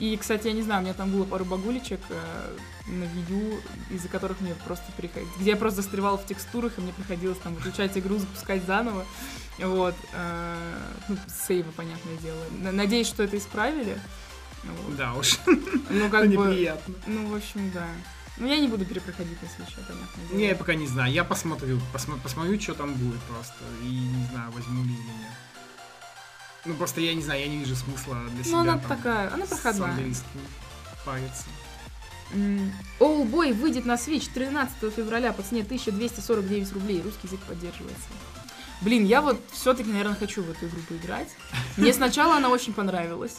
И, 0.00 0.16
кстати, 0.16 0.46
я 0.46 0.54
не 0.54 0.62
знаю, 0.62 0.80
у 0.80 0.84
меня 0.84 0.94
там 0.94 1.10
было 1.10 1.24
пару 1.24 1.44
багулечек 1.44 2.00
э, 2.08 2.56
на 2.86 3.04
видео, 3.04 3.58
из-за 3.90 4.08
которых 4.08 4.40
мне 4.40 4.54
просто 4.66 4.90
приходилось... 4.96 5.36
Где 5.38 5.50
я 5.50 5.56
просто 5.56 5.82
застревала 5.82 6.16
в 6.16 6.26
текстурах, 6.26 6.78
и 6.78 6.80
мне 6.80 6.92
приходилось 6.94 7.38
там 7.38 7.54
выключать 7.54 7.96
игру, 7.98 8.16
запускать 8.16 8.64
заново. 8.64 9.04
Вот. 9.58 9.94
Э, 10.14 10.56
ну, 11.08 11.18
сейвы, 11.28 11.70
понятное 11.72 12.16
дело. 12.16 12.42
Надеюсь, 12.72 13.08
что 13.08 13.22
это 13.22 13.36
исправили. 13.36 14.00
Вот. 14.64 14.96
Да 14.96 15.12
уж. 15.12 15.38
Ну, 15.46 16.08
как 16.08 16.28
бы... 16.28 16.28
неприятно. 16.28 16.94
Ну, 17.06 17.28
в 17.28 17.34
общем, 17.34 17.70
да. 17.72 17.86
Ну, 18.38 18.46
я 18.46 18.58
не 18.58 18.68
буду 18.68 18.86
перепроходить 18.86 19.36
на 19.42 19.46
Switch, 19.46 19.74
понятно. 19.86 20.34
Не, 20.34 20.48
я 20.48 20.54
пока 20.54 20.74
не 20.74 20.86
знаю. 20.86 21.12
Я 21.12 21.24
посмотрю, 21.24 21.78
посмотрю, 21.92 22.22
посмотрю, 22.22 22.58
что 22.58 22.72
там 22.72 22.94
будет 22.94 23.20
просто. 23.20 23.58
И 23.82 23.90
не 23.90 24.24
знаю, 24.32 24.50
возьму 24.52 24.82
ли 24.82 24.92
или 24.92 24.98
нет. 24.98 25.32
Ну, 26.64 26.74
просто 26.74 27.00
я 27.00 27.14
не 27.14 27.22
знаю, 27.22 27.40
я 27.40 27.48
не 27.48 27.58
вижу 27.58 27.74
смысла 27.74 28.14
для 28.14 28.38
ну, 28.38 28.44
себя. 28.44 28.52
Ну, 28.52 28.60
она 28.60 28.78
там, 28.78 28.88
такая, 28.88 29.32
она 29.32 29.46
проходная. 29.46 30.14
париться. 31.04 31.44
Оулбой 33.00 33.52
выйдет 33.52 33.86
на 33.86 33.94
Switch 33.94 34.30
13 34.32 34.92
февраля 34.94 35.32
по 35.32 35.42
цене 35.42 35.62
1249 35.62 36.72
рублей. 36.72 37.02
Русский 37.02 37.26
язык 37.26 37.40
поддерживается. 37.40 38.08
Блин, 38.82 39.04
я 39.04 39.20
вот 39.20 39.40
все-таки, 39.52 39.90
наверное, 39.90 40.14
хочу 40.14 40.42
в 40.42 40.50
эту 40.50 40.66
игру 40.66 40.80
поиграть. 40.88 41.28
Мне 41.76 41.92
сначала 41.92 42.36
она 42.36 42.48
очень 42.48 42.72
понравилась. 42.72 43.38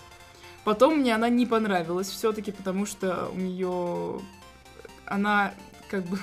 Потом 0.63 0.97
мне 0.97 1.15
она 1.15 1.29
не 1.29 1.45
понравилась 1.45 2.07
все-таки, 2.07 2.51
потому 2.51 2.85
что 2.85 3.29
у 3.33 3.37
нее 3.37 4.21
она 5.05 5.53
как 5.89 6.05
бы, 6.05 6.19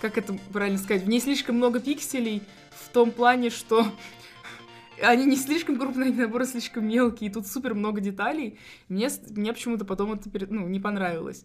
как 0.00 0.16
это 0.16 0.38
правильно 0.52 0.78
сказать, 0.78 1.02
в 1.02 1.08
ней 1.08 1.20
слишком 1.20 1.56
много 1.56 1.80
пикселей 1.80 2.42
в 2.84 2.88
том 2.88 3.10
плане, 3.10 3.50
что 3.50 3.86
они 5.02 5.26
не 5.26 5.36
слишком 5.36 5.78
крупные, 5.78 6.08
они, 6.08 6.16
наоборот, 6.16 6.48
слишком 6.48 6.86
мелкие, 6.86 7.30
и 7.30 7.32
тут 7.32 7.46
супер 7.46 7.74
много 7.74 8.00
деталей. 8.00 8.58
Мне, 8.88 9.08
мне 9.30 9.52
почему-то 9.52 9.84
потом 9.84 10.12
это 10.12 10.28
ну, 10.50 10.68
не 10.68 10.80
понравилось. 10.80 11.44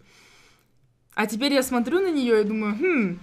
А 1.16 1.26
теперь 1.26 1.54
я 1.54 1.64
смотрю 1.64 2.00
на 2.00 2.12
нее 2.12 2.42
и 2.42 2.44
думаю, 2.44 2.76
хм, 2.76 3.20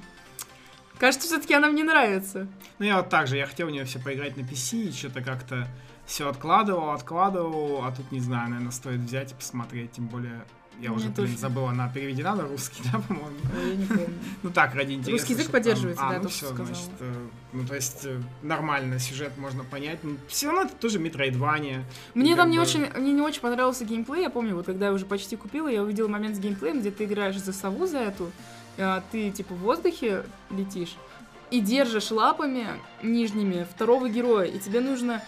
кажется, 0.99 1.29
все-таки 1.29 1.55
она 1.55 1.69
мне 1.69 1.85
нравится. 1.85 2.47
Ну, 2.79 2.85
я 2.85 2.99
вот 2.99 3.09
так 3.09 3.27
же, 3.27 3.37
я 3.37 3.47
хотел 3.47 3.69
в 3.69 3.71
нее 3.71 3.85
все 3.85 3.99
поиграть 3.99 4.37
на 4.37 4.43
PC, 4.43 4.89
и 4.89 4.93
что-то 4.93 5.23
как-то 5.23 5.69
все 6.05 6.29
откладывал, 6.29 6.91
откладывал, 6.91 7.85
а 7.85 7.93
тут, 7.93 8.11
не 8.13 8.21
знаю, 8.21 8.51
наверное, 8.51 8.73
стоит 8.73 9.01
взять 9.01 9.33
и 9.33 9.35
посмотреть, 9.35 9.93
тем 9.93 10.09
более 10.09 10.45
я 10.81 10.91
Мне 10.91 10.99
уже, 10.99 11.09
блин, 11.09 11.15
тоже. 11.15 11.39
забыл, 11.39 11.67
она 11.67 11.89
переведена 11.89 12.35
на 12.35 12.43
русский, 12.43 12.83
да, 12.93 12.99
по-моему? 12.99 13.37
я 13.67 13.75
не 13.75 13.87
помню. 13.87 14.15
Ну 14.43 14.51
так, 14.51 14.75
ради 14.75 14.93
интереса. 14.93 15.13
Русский 15.13 15.33
язык 15.33 15.51
поддерживается, 15.51 16.03
там... 16.03 16.11
да, 16.11 16.17
а, 16.19 16.23
ну 16.23 16.29
все, 16.29 16.55
значит, 16.55 16.91
э, 17.01 17.27
ну 17.53 17.67
то 17.67 17.75
есть 17.75 18.05
э, 18.05 18.21
нормально, 18.43 18.99
сюжет 18.99 19.37
можно 19.39 19.65
понять. 19.65 20.01
Ну, 20.03 20.19
все 20.29 20.49
равно 20.49 20.63
это 20.63 20.75
тоже 20.75 20.99
метроидвания. 20.99 21.85
Мне 22.15 22.37
там 22.37 22.51
не 22.51 22.59
очень, 22.59 22.87
мне 22.95 23.13
не 23.13 23.23
очень 23.23 23.41
понравился 23.41 23.85
геймплей, 23.85 24.23
я 24.23 24.31
помню, 24.31 24.55
вот 24.55 24.67
когда 24.67 24.87
я 24.87 24.93
уже 24.93 25.07
почти 25.07 25.37
купила, 25.37 25.69
я 25.69 25.83
увидела 25.83 26.09
момент 26.09 26.37
с 26.37 26.39
геймплеем, 26.39 26.81
где 26.81 26.91
ты 26.91 27.05
играешь 27.05 27.39
за 27.39 27.55
сову 27.55 27.87
за 27.87 27.99
эту, 27.99 28.31
а 28.77 29.03
ты 29.11 29.31
типа 29.31 29.55
в 29.55 29.59
воздухе 29.59 30.25
летишь, 30.51 30.97
и 31.51 31.61
держишь 31.61 32.11
лапами 32.11 32.67
нижними 33.03 33.67
второго 33.73 34.09
героя, 34.09 34.47
и 34.47 34.59
тебе 34.59 34.81
нужно 34.81 35.23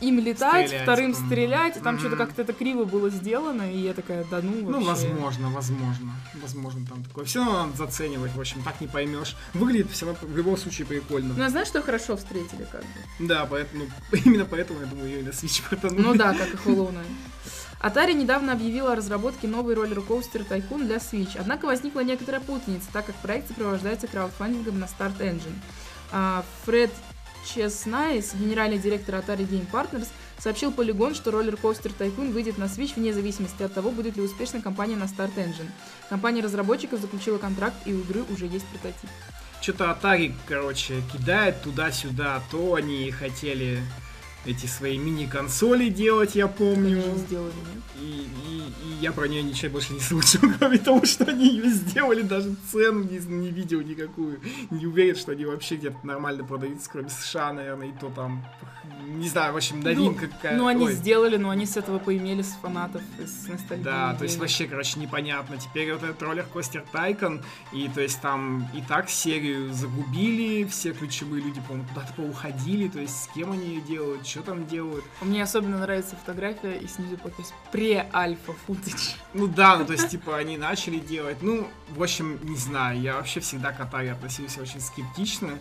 им 0.00 0.18
летать, 0.18 0.68
стрелять, 0.68 0.82
вторым 0.82 1.14
стрелять, 1.14 1.76
и 1.76 1.80
там 1.80 1.94
mm-hmm. 1.94 1.98
что-то 1.98 2.16
как-то 2.16 2.42
это 2.42 2.52
криво 2.52 2.84
было 2.84 3.10
сделано, 3.10 3.70
и 3.70 3.78
я 3.78 3.94
такая, 3.94 4.24
да 4.30 4.40
ну 4.42 4.50
вообще. 4.50 4.70
Ну, 4.70 4.84
возможно, 4.84 5.50
возможно, 5.50 6.12
возможно 6.40 6.86
там 6.86 7.04
такое. 7.04 7.24
Все 7.24 7.40
равно 7.40 7.66
надо 7.66 7.76
заценивать, 7.76 8.32
в 8.32 8.40
общем, 8.40 8.62
так 8.62 8.80
не 8.80 8.86
поймешь. 8.86 9.36
Выглядит 9.54 9.90
все 9.90 10.06
равно 10.06 10.26
в 10.26 10.36
любом 10.36 10.56
случае 10.56 10.86
прикольно. 10.86 11.34
Ну, 11.36 11.44
а 11.44 11.48
знаешь, 11.50 11.68
что 11.68 11.82
хорошо 11.82 12.16
встретили, 12.16 12.66
как 12.70 12.82
бы? 12.82 13.26
Да, 13.26 13.46
поэтому, 13.46 13.84
именно 14.24 14.44
поэтому, 14.44 14.80
я 14.80 14.86
думаю, 14.86 15.08
ее 15.08 15.20
и 15.20 15.22
на 15.22 15.30
Switch 15.30 15.62
протянули. 15.68 16.02
Ну 16.02 16.14
да, 16.14 16.34
как 16.34 16.48
и 16.48 16.56
Hollow 16.68 16.92
Knight. 16.92 17.06
Atari 17.80 18.12
недавно 18.12 18.52
объявила 18.52 18.92
о 18.92 18.96
разработке 18.96 19.48
новой 19.48 19.74
роллер-коустер 19.74 20.42
Tycoon 20.42 20.84
для 20.84 20.96
Switch, 20.96 21.36
однако 21.38 21.64
возникла 21.64 22.00
некоторая 22.00 22.42
путаница, 22.42 22.88
так 22.92 23.06
как 23.06 23.14
проект 23.16 23.48
сопровождается 23.48 24.06
краудфандингом 24.06 24.78
на 24.78 24.84
Start 24.84 25.18
Engine. 25.18 25.54
А, 26.12 26.44
Фред 26.64 26.90
Чеснайс, 27.46 28.34
генеральный 28.34 28.78
директор 28.78 29.16
Atari 29.16 29.48
Game 29.48 29.70
Partners, 29.70 30.08
сообщил 30.38 30.70
Polygon, 30.70 31.14
что 31.14 31.30
Coaster 31.30 31.92
Tycoon 31.96 32.32
выйдет 32.32 32.58
на 32.58 32.64
Switch 32.64 32.94
вне 32.96 33.12
зависимости 33.12 33.62
от 33.62 33.74
того, 33.74 33.90
будет 33.90 34.16
ли 34.16 34.22
успешна 34.22 34.60
компания 34.60 34.96
на 34.96 35.04
StartEngine. 35.04 35.68
Компания 36.08 36.42
разработчиков 36.42 37.00
заключила 37.00 37.38
контракт, 37.38 37.76
и 37.86 37.92
у 37.92 38.00
игры 38.00 38.24
уже 38.30 38.46
есть 38.46 38.66
прототип. 38.66 39.10
Что-то 39.60 39.84
Atari, 39.84 40.34
короче, 40.46 41.02
кидает 41.12 41.62
туда-сюда, 41.62 42.42
то 42.50 42.74
они 42.74 43.10
хотели 43.10 43.80
эти 44.46 44.66
свои 44.66 44.98
мини-консоли 44.98 45.88
делать, 45.88 46.34
я 46.34 46.48
помню. 46.48 47.02
Сделали? 47.16 47.52
И, 48.00 48.26
и, 48.48 48.88
и 48.88 48.94
я 49.00 49.12
про 49.12 49.28
нее 49.28 49.42
ничего 49.42 49.72
больше 49.72 49.92
не 49.92 50.00
слышал, 50.00 50.40
кроме 50.58 50.78
того, 50.78 51.04
что 51.04 51.24
они 51.24 51.48
ее 51.48 51.70
сделали, 51.70 52.22
даже 52.22 52.54
цену 52.70 53.02
не, 53.02 53.18
не 53.18 53.50
видел 53.50 53.80
никакую. 53.82 54.40
Не 54.70 54.86
уверен, 54.86 55.16
что 55.16 55.32
они 55.32 55.44
вообще 55.44 55.76
где-то 55.76 55.98
нормально 56.04 56.44
продаются, 56.44 56.88
кроме 56.90 57.10
США, 57.10 57.52
наверное, 57.52 57.88
и 57.88 57.92
то 57.92 58.08
там 58.08 58.44
не 59.06 59.28
знаю, 59.28 59.52
в 59.52 59.56
общем, 59.56 59.80
новинка 59.80 60.26
ну, 60.26 60.30
какая-то. 60.30 60.58
Ну, 60.58 60.66
они 60.66 60.86
Ой. 60.86 60.92
сделали, 60.92 61.36
но 61.36 61.50
они 61.50 61.66
с 61.66 61.76
этого 61.76 61.98
поимели 61.98 62.42
с 62.42 62.52
фанатов, 62.60 63.02
с 63.18 63.48
ностальгии. 63.48 63.84
Да, 63.84 64.14
то 64.14 64.24
есть 64.24 64.38
вообще, 64.38 64.66
короче, 64.66 64.98
непонятно. 65.00 65.56
Теперь 65.58 65.92
вот 65.92 66.02
этот 66.02 66.22
роллер 66.22 66.44
Костер 66.44 66.84
Тайкон, 66.92 67.42
и 67.72 67.88
то 67.88 68.00
есть 68.00 68.20
там 68.20 68.68
и 68.74 68.82
так 68.82 69.10
серию 69.10 69.72
загубили, 69.72 70.64
все 70.64 70.92
ключевые 70.92 71.42
люди, 71.42 71.60
по-моему, 71.60 71.88
куда-то 71.88 72.12
поуходили, 72.14 72.88
то 72.88 73.00
есть 73.00 73.24
с 73.24 73.28
кем 73.34 73.52
они 73.52 73.76
ее 73.76 73.80
делают, 73.82 74.24
что 74.30 74.42
там 74.42 74.66
делают. 74.66 75.04
Мне 75.20 75.42
особенно 75.42 75.78
нравится 75.78 76.16
фотография, 76.16 76.78
и 76.78 76.86
снизу 76.86 77.16
подпись 77.16 77.52
«Пре-альфа 77.72 78.52
футаж». 78.66 79.16
Ну 79.34 79.46
да, 79.46 79.76
ну 79.76 79.84
то 79.84 79.92
есть, 79.92 80.08
типа, 80.08 80.36
они 80.36 80.56
начали 80.56 80.98
делать, 80.98 81.38
ну, 81.42 81.68
в 81.88 82.02
общем, 82.02 82.38
не 82.42 82.56
знаю, 82.56 83.00
я 83.00 83.16
вообще 83.16 83.40
всегда 83.40 83.72
к 83.72 83.80
Atari 83.80 84.10
относился 84.10 84.60
очень 84.60 84.80
скептично, 84.80 85.58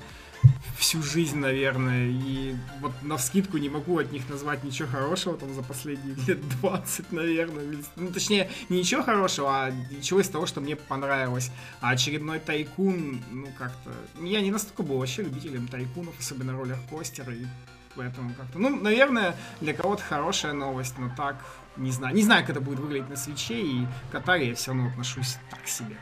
всю 0.78 1.04
жизнь, 1.04 1.38
наверное, 1.38 2.08
и 2.08 2.56
вот 2.80 2.92
на 3.02 3.18
вскидку 3.18 3.58
не 3.58 3.70
могу 3.70 4.00
от 4.00 4.12
них 4.12 4.30
назвать 4.30 4.64
ничего 4.64 4.88
хорошего 4.88 5.38
там 5.38 5.54
за 5.54 5.62
последние 5.62 6.16
лет 6.28 6.48
20, 6.62 7.12
наверное. 7.12 7.78
Ну, 7.96 8.12
точнее, 8.12 8.50
не 8.70 8.80
ничего 8.80 9.04
хорошего, 9.04 9.50
а 9.50 9.72
ничего 9.72 10.22
из 10.22 10.30
того, 10.30 10.46
что 10.46 10.62
мне 10.62 10.76
понравилось. 10.76 11.52
А 11.82 11.90
очередной 11.90 12.40
тайкун, 12.40 13.22
ну, 13.32 13.48
как-то... 13.58 13.92
Я 14.22 14.42
не 14.42 14.52
настолько 14.52 14.84
был 14.84 14.98
вообще 14.98 15.24
любителем 15.24 15.68
тайкунов, 15.68 16.18
особенно 16.18 16.54
роллер-костера, 16.54 17.34
и 17.34 17.46
поэтому 18.00 18.34
как-то... 18.34 18.58
Ну, 18.58 18.80
наверное, 18.80 19.36
для 19.60 19.74
кого-то 19.74 20.02
хорошая 20.02 20.54
новость, 20.54 20.98
но 20.98 21.12
так, 21.18 21.36
не 21.76 21.92
знаю. 21.92 22.16
Не 22.16 22.24
знаю, 22.24 22.44
как 22.44 22.52
это 22.52 22.62
будет 22.62 22.80
выглядеть 22.80 23.10
на 23.10 23.18
свече, 23.18 23.60
и 23.62 23.88
к 24.10 24.16
Atari 24.16 24.46
я 24.46 24.56
все 24.56 24.72
равно 24.72 24.88
отношусь 24.88 25.38
так 25.52 25.68
себе. 25.68 25.98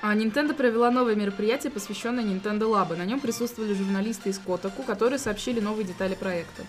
А 0.00 0.16
Nintendo 0.16 0.54
провела 0.54 0.90
новое 0.90 1.14
мероприятие, 1.14 1.70
посвященное 1.70 2.24
Nintendo 2.24 2.62
Lab. 2.62 2.96
На 2.96 3.04
нем 3.04 3.20
присутствовали 3.20 3.74
журналисты 3.74 4.30
из 4.30 4.40
Kotaku, 4.40 4.84
которые 4.84 5.18
сообщили 5.18 5.60
новые 5.60 5.84
детали 5.84 6.14
проекта. 6.14 6.62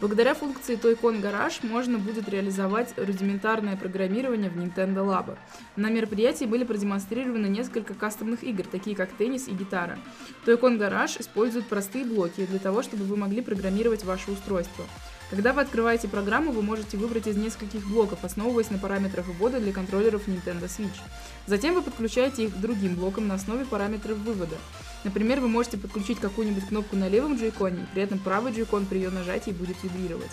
Благодаря 0.00 0.34
функции 0.34 0.76
Toy-Con 0.76 1.22
Garage 1.22 1.64
можно 1.66 1.98
будет 1.98 2.28
реализовать 2.28 2.92
рудиментарное 2.96 3.76
программирование 3.76 4.50
в 4.50 4.56
Nintendo 4.56 5.06
Lab. 5.06 5.36
На 5.76 5.88
мероприятии 5.88 6.44
были 6.44 6.64
продемонстрированы 6.64 7.46
несколько 7.46 7.94
кастомных 7.94 8.42
игр, 8.42 8.64
такие 8.64 8.96
как 8.96 9.12
теннис 9.12 9.46
и 9.46 9.52
гитара. 9.52 9.98
Toy-Con 10.46 10.78
Garage 10.78 11.20
использует 11.20 11.66
простые 11.66 12.04
блоки 12.04 12.44
для 12.44 12.58
того, 12.58 12.82
чтобы 12.82 13.04
вы 13.04 13.16
могли 13.16 13.40
программировать 13.40 14.04
ваше 14.04 14.32
устройство. 14.32 14.84
Когда 15.30 15.52
вы 15.52 15.62
открываете 15.62 16.06
программу, 16.06 16.52
вы 16.52 16.62
можете 16.62 16.96
выбрать 16.96 17.26
из 17.26 17.36
нескольких 17.36 17.86
блоков, 17.86 18.24
основываясь 18.24 18.70
на 18.70 18.78
параметрах 18.78 19.26
ввода 19.26 19.58
для 19.58 19.72
контроллеров 19.72 20.28
Nintendo 20.28 20.64
Switch. 20.64 21.00
Затем 21.46 21.74
вы 21.74 21.82
подключаете 21.82 22.44
их 22.44 22.54
к 22.54 22.58
другим 22.58 22.94
блокам 22.94 23.26
на 23.26 23.34
основе 23.34 23.64
параметров 23.64 24.18
вывода. 24.18 24.56
Например, 25.02 25.40
вы 25.40 25.48
можете 25.48 25.76
подключить 25.76 26.20
какую-нибудь 26.20 26.68
кнопку 26.68 26.96
на 26.96 27.08
левом 27.08 27.36
джойконе, 27.36 27.86
при 27.92 28.02
этом 28.02 28.18
правый 28.18 28.52
джойкон 28.52 28.86
при 28.86 28.98
ее 28.98 29.10
нажатии 29.10 29.50
будет 29.50 29.82
вибрировать. 29.82 30.30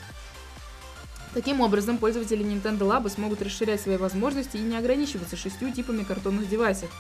Таким 1.34 1.62
образом, 1.62 1.98
пользователи 1.98 2.44
Nintendo 2.44 2.80
Lab 2.80 3.10
смогут 3.10 3.42
расширять 3.42 3.80
свои 3.80 3.96
возможности 3.96 4.58
и 4.58 4.62
не 4.62 4.76
ограничиваться 4.76 5.38
шестью 5.38 5.72
типами 5.72 6.04
картонных 6.04 6.50
девайсов, 6.50 6.92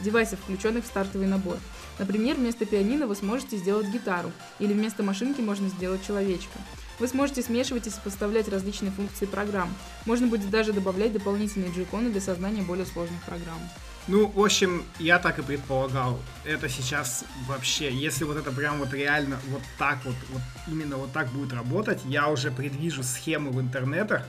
девайсов, 0.00 0.38
включенных 0.40 0.84
в 0.84 0.86
стартовый 0.86 1.26
набор. 1.26 1.56
Например, 1.98 2.36
вместо 2.36 2.66
пианино 2.66 3.06
вы 3.06 3.16
сможете 3.16 3.56
сделать 3.56 3.88
гитару, 3.88 4.30
или 4.58 4.74
вместо 4.74 5.02
машинки 5.02 5.40
можно 5.40 5.68
сделать 5.70 6.06
человечка. 6.06 6.58
Вы 6.98 7.08
сможете 7.08 7.42
смешивать 7.42 7.86
и 7.86 7.90
сопоставлять 7.90 8.48
различные 8.48 8.90
функции 8.90 9.26
программ. 9.26 9.72
Можно 10.04 10.26
будет 10.26 10.50
даже 10.50 10.72
добавлять 10.72 11.12
дополнительные 11.12 11.70
джойконы 11.70 12.10
для 12.10 12.20
создания 12.20 12.62
более 12.62 12.86
сложных 12.86 13.22
программ. 13.22 13.60
Ну, 14.08 14.26
в 14.26 14.42
общем, 14.42 14.84
я 14.98 15.18
так 15.18 15.38
и 15.38 15.42
предполагал. 15.42 16.18
Это 16.44 16.68
сейчас 16.68 17.24
вообще, 17.46 17.92
если 17.92 18.24
вот 18.24 18.38
это 18.38 18.50
прям 18.50 18.78
вот 18.78 18.92
реально 18.94 19.38
вот 19.50 19.60
так 19.78 19.98
вот, 20.04 20.14
вот 20.30 20.40
именно 20.66 20.96
вот 20.96 21.12
так 21.12 21.28
будет 21.28 21.52
работать, 21.52 22.00
я 22.06 22.28
уже 22.28 22.50
предвижу 22.50 23.02
схему 23.02 23.50
в 23.50 23.60
интернетах. 23.60 24.22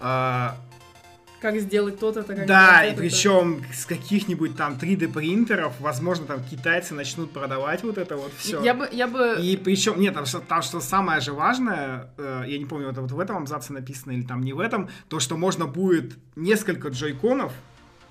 Э, 0.00 0.50
как 1.40 1.58
сделать 1.60 1.98
то-то, 1.98 2.22
как 2.22 2.46
Да, 2.46 2.84
и 2.84 2.96
причем 2.96 3.62
с 3.72 3.86
каких-нибудь 3.86 4.56
там 4.56 4.74
3D 4.74 5.12
принтеров, 5.12 5.74
возможно, 5.80 6.26
там 6.26 6.42
китайцы 6.42 6.94
начнут 6.94 7.32
продавать 7.32 7.82
вот 7.82 7.98
это 7.98 8.16
вот 8.16 8.32
все. 8.38 8.62
Я 8.62 8.74
бы, 8.74 8.88
я 8.90 9.06
бы... 9.06 9.36
И 9.40 9.56
причем, 9.56 10.00
нет, 10.00 10.14
там 10.14 10.26
что, 10.26 10.40
там, 10.40 10.62
что 10.62 10.80
самое 10.80 11.20
же 11.20 11.32
важное, 11.32 12.10
э, 12.16 12.44
я 12.46 12.58
не 12.58 12.64
помню, 12.64 12.90
это 12.90 13.02
вот 13.02 13.12
в 13.12 13.20
этом 13.20 13.36
абзаце 13.36 13.72
написано 13.72 14.12
или 14.12 14.22
там 14.22 14.42
не 14.42 14.52
в 14.52 14.60
этом, 14.60 14.88
то, 15.08 15.20
что 15.20 15.36
можно 15.36 15.66
будет 15.66 16.14
несколько 16.36 16.88
джойконов 16.88 17.52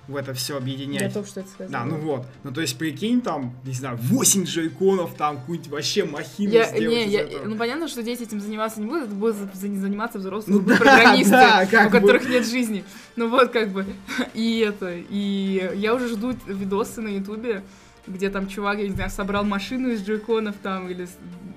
в 0.08 0.16
это 0.16 0.34
все 0.34 0.56
объединять. 0.56 1.02
Я 1.02 1.10
только 1.10 1.28
что 1.28 1.40
это 1.40 1.48
сказал. 1.50 1.72
Да, 1.72 1.84
ну 1.84 1.96
вот. 1.96 2.26
Ну, 2.44 2.52
то 2.52 2.60
есть, 2.60 2.78
прикинь, 2.78 3.20
там, 3.20 3.54
не 3.64 3.72
знаю, 3.72 3.98
8 4.00 4.44
джойконов, 4.44 5.14
там, 5.14 5.38
какую-нибудь 5.38 5.70
вообще 5.70 6.04
махину 6.04 6.52
я, 6.52 6.68
сделать. 6.68 6.96
Не, 6.96 7.06
я, 7.08 7.26
ну, 7.44 7.56
понятно, 7.56 7.88
что 7.88 8.02
дети 8.02 8.22
этим 8.22 8.40
заниматься 8.40 8.80
не 8.80 8.86
будут, 8.86 9.06
это 9.06 9.14
будут 9.14 9.54
заниматься 9.54 10.18
взрослые 10.18 10.60
ну, 10.60 10.66
да, 10.66 10.76
программисты, 10.76 11.30
да, 11.32 11.66
у 11.82 11.90
бы. 11.90 11.90
которых 11.90 12.28
нет 12.28 12.46
жизни. 12.46 12.84
Ну, 13.16 13.28
вот, 13.28 13.50
как 13.50 13.70
бы, 13.70 13.84
и 14.34 14.60
это, 14.60 14.92
и 14.94 15.72
я 15.74 15.94
уже 15.94 16.08
жду 16.08 16.34
видосы 16.46 17.00
на 17.00 17.08
ютубе, 17.08 17.62
где 18.06 18.30
там 18.30 18.48
чувак, 18.48 18.78
я 18.78 18.84
не 18.84 18.94
знаю, 18.94 19.10
собрал 19.10 19.44
машину 19.44 19.88
из 19.88 20.02
джойконов 20.02 20.54
там, 20.62 20.88
или 20.88 21.08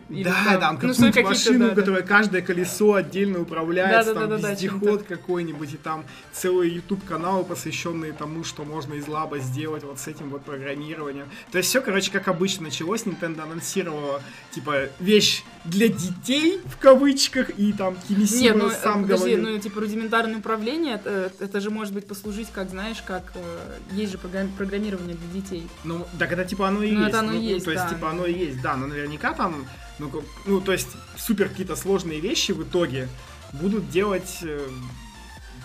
Или 0.09 0.23
да, 0.23 0.33
там, 0.45 0.59
там 0.59 0.73
ну, 0.73 0.79
какую-нибудь 0.79 1.07
какие-то, 1.13 1.29
машину, 1.29 1.59
да, 1.59 1.75
да. 1.75 1.81
которая 1.81 2.01
каждое 2.01 2.41
колесо 2.41 2.93
отдельно 2.95 3.41
управляется, 3.41 4.13
там 4.13 4.23
Да-да-да-да-да, 4.23 4.51
вездеход 4.53 5.03
какой-нибудь, 5.03 5.73
и 5.73 5.77
там 5.77 6.03
целые 6.33 6.75
YouTube-каналы, 6.75 7.43
посвященные 7.43 8.13
тому, 8.13 8.43
что 8.43 8.63
можно 8.63 8.95
из 8.95 9.07
лаба 9.07 9.39
сделать 9.39 9.83
вот 9.83 9.99
с 9.99 10.07
этим 10.07 10.29
вот 10.29 10.43
программированием. 10.43 11.27
То 11.51 11.59
есть 11.59 11.69
все, 11.69 11.81
короче, 11.81 12.11
как 12.11 12.27
обычно 12.27 12.63
началось. 12.65 13.03
Nintendo 13.03 13.41
анонсировала, 13.43 14.21
типа, 14.51 14.89
вещь 14.99 15.43
для 15.63 15.87
детей, 15.89 16.59
в 16.65 16.77
кавычках, 16.77 17.51
и 17.51 17.71
там 17.73 17.93
Нет, 17.93 18.03
Кимисима 18.07 18.55
ну, 18.57 18.69
сам 18.71 19.03
подожди, 19.03 19.35
говорил. 19.35 19.53
ну, 19.55 19.59
типа, 19.59 19.81
рудиментарное 19.81 20.37
управление, 20.37 20.95
это, 20.95 21.31
это 21.39 21.59
же 21.59 21.69
может 21.69 21.93
быть 21.93 22.07
послужить, 22.07 22.47
как, 22.51 22.69
знаешь, 22.69 23.01
как 23.05 23.31
э, 23.35 23.77
есть 23.91 24.11
же 24.11 24.17
программ- 24.17 24.49
программирование 24.57 25.15
для 25.15 25.41
детей. 25.41 25.67
Ну, 25.83 26.05
так 26.17 26.31
это 26.31 26.45
типа 26.45 26.67
оно 26.69 26.81
и 26.83 26.91
Ну, 26.91 26.99
есть. 27.01 27.09
это 27.09 27.19
оно 27.19 27.31
Ну, 27.33 27.39
есть, 27.39 27.65
То 27.65 27.71
есть, 27.71 27.83
да. 27.83 27.89
типа, 27.89 28.09
оно 28.09 28.25
и 28.25 28.33
есть, 28.33 28.61
да, 28.61 28.75
но 28.75 28.87
наверняка 28.87 29.33
там, 29.33 29.67
ну, 29.99 30.11
ну, 30.45 30.61
то 30.61 30.71
есть, 30.71 30.89
супер 31.17 31.49
какие-то 31.49 31.75
сложные 31.75 32.19
вещи 32.19 32.51
в 32.51 32.63
итоге 32.63 33.09
будут 33.53 33.89
делать 33.89 34.39
э, 34.43 34.67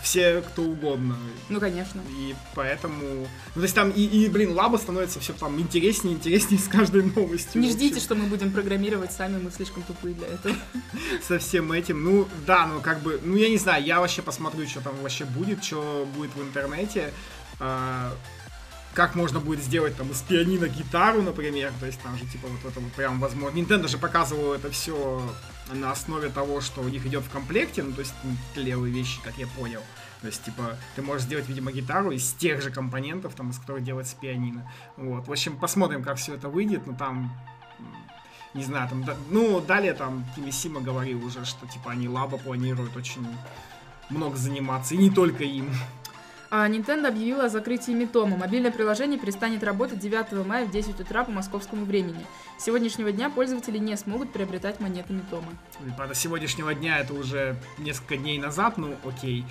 все 0.05 0.43
кто 0.43 0.63
угодно. 0.63 1.17
Ну, 1.49 1.59
конечно. 1.59 2.03
И 2.11 2.35
поэтому... 2.55 3.27
Ну, 3.55 3.55
то 3.55 3.63
есть 3.63 3.75
там, 3.75 3.91
и, 3.91 4.03
и, 4.03 4.29
блин, 4.29 4.53
лаба 4.53 4.77
становится 4.77 5.19
все 5.19 5.33
там 5.33 5.59
интереснее 5.59 6.15
и 6.15 6.17
интереснее 6.19 6.61
с 6.61 6.69
каждой 6.69 7.03
новостью. 7.03 7.61
Не 7.61 7.71
ждите, 7.71 8.01
что 8.01 8.15
мы 8.15 8.27
будем 8.27 8.53
программировать 8.53 9.13
сами, 9.13 9.41
мы 9.41 9.51
слишком 9.51 9.83
тупые 9.83 10.15
для 10.15 10.29
этого. 10.29 10.55
Со 11.27 11.39
всем 11.39 11.73
этим. 11.73 12.05
Ну, 12.05 12.29
да, 12.47 12.67
ну, 12.67 12.81
как 12.81 13.01
бы, 13.01 13.19
ну, 13.23 13.37
я 13.37 13.49
не 13.49 13.59
знаю, 13.59 13.83
я 13.83 14.01
вообще 14.01 14.23
посмотрю, 14.23 14.67
что 14.69 14.81
там 14.81 14.95
вообще 15.03 15.25
будет, 15.25 15.65
что 15.65 16.07
будет 16.15 16.35
в 16.37 16.43
интернете. 16.43 17.13
Как 18.95 19.17
можно 19.17 19.41
будет 19.41 19.63
сделать 19.63 19.97
там 19.97 20.11
из 20.13 20.23
пианино 20.23 20.69
гитару, 20.69 21.21
например, 21.21 21.73
то 21.81 21.87
есть 21.87 22.01
там 22.01 22.17
же 22.17 22.25
типа 22.27 22.47
вот 22.47 22.71
это 22.71 22.81
вот 22.81 22.93
прям 22.93 23.19
возможно. 23.19 23.59
Nintendo 23.59 23.89
же 23.89 23.99
показывал 23.99 24.53
это 24.53 24.71
все 24.71 25.21
на 25.73 25.91
основе 25.91 26.29
того, 26.29 26.61
что 26.61 26.81
у 26.81 26.89
них 26.89 27.05
идет 27.05 27.25
в 27.25 27.31
комплекте, 27.31 27.83
ну 27.83 27.93
то 27.93 28.01
есть 28.01 28.15
левые 28.55 28.95
вещи, 28.95 29.21
как 29.23 29.37
я 29.37 29.49
понял. 29.49 29.81
То 30.21 30.29
есть, 30.29 30.43
типа, 30.43 30.79
ты 30.97 31.03
можешь 31.03 31.25
сделать, 31.25 31.47
видимо, 31.49 31.71
гитару 31.71 32.11
из 32.11 32.33
тех 32.33 32.63
же 32.63 32.71
компонентов, 32.71 33.35
там, 33.35 33.51
из 33.51 33.59
которых 33.59 33.85
делается 33.85 34.17
пианино. 34.19 34.73
Вот. 34.97 35.29
В 35.29 35.31
общем, 35.31 35.59
посмотрим, 35.59 36.03
как 36.03 36.17
все 36.17 36.35
это 36.35 36.49
выйдет. 36.49 36.87
Ну, 36.87 36.97
там, 36.97 37.31
не 38.55 38.65
знаю, 38.65 38.89
там, 38.89 39.05
да- 39.05 39.19
ну, 39.29 39.61
далее 39.61 39.93
там 39.93 40.25
Кимисима 40.35 40.81
говорил 40.81 41.23
уже, 41.27 41.45
что, 41.45 41.67
типа, 41.67 41.91
они 41.91 42.09
лаба 42.09 42.39
планируют 42.39 42.97
очень 42.97 43.27
много 44.09 44.37
заниматься, 44.39 44.95
и 44.95 44.97
не 44.97 45.11
только 45.11 45.45
им. 45.45 45.71
А 46.57 46.69
Nintendo 46.69 47.09
объявила 47.09 47.47
о 47.47 47.49
закрытии 47.49 47.91
Митома. 47.91 48.37
Мобильное 48.37 48.71
приложение 48.71 49.19
перестанет 49.19 49.65
работать 49.65 49.99
9 49.99 50.47
мая 50.47 50.67
в 50.67 50.71
10 50.71 51.01
утра 51.01 51.25
по 51.25 51.33
московскому 51.33 51.85
времени. 51.85 52.25
С 52.59 52.63
сегодняшнего 52.67 53.11
дня 53.11 53.29
пользователи 53.29 53.77
не 53.77 53.97
смогут 53.97 54.33
приобретать 54.33 54.79
монеты 54.79 55.15
Митома. 55.15 55.49
Правда, 55.97 56.15
с 56.15 56.19
сегодняшнего 56.21 56.73
дня 56.73 57.01
это 57.01 57.13
уже 57.13 57.57
несколько 57.79 58.17
дней 58.17 58.39
назад, 58.39 58.79
ну, 58.79 58.95
окей. 59.05 59.45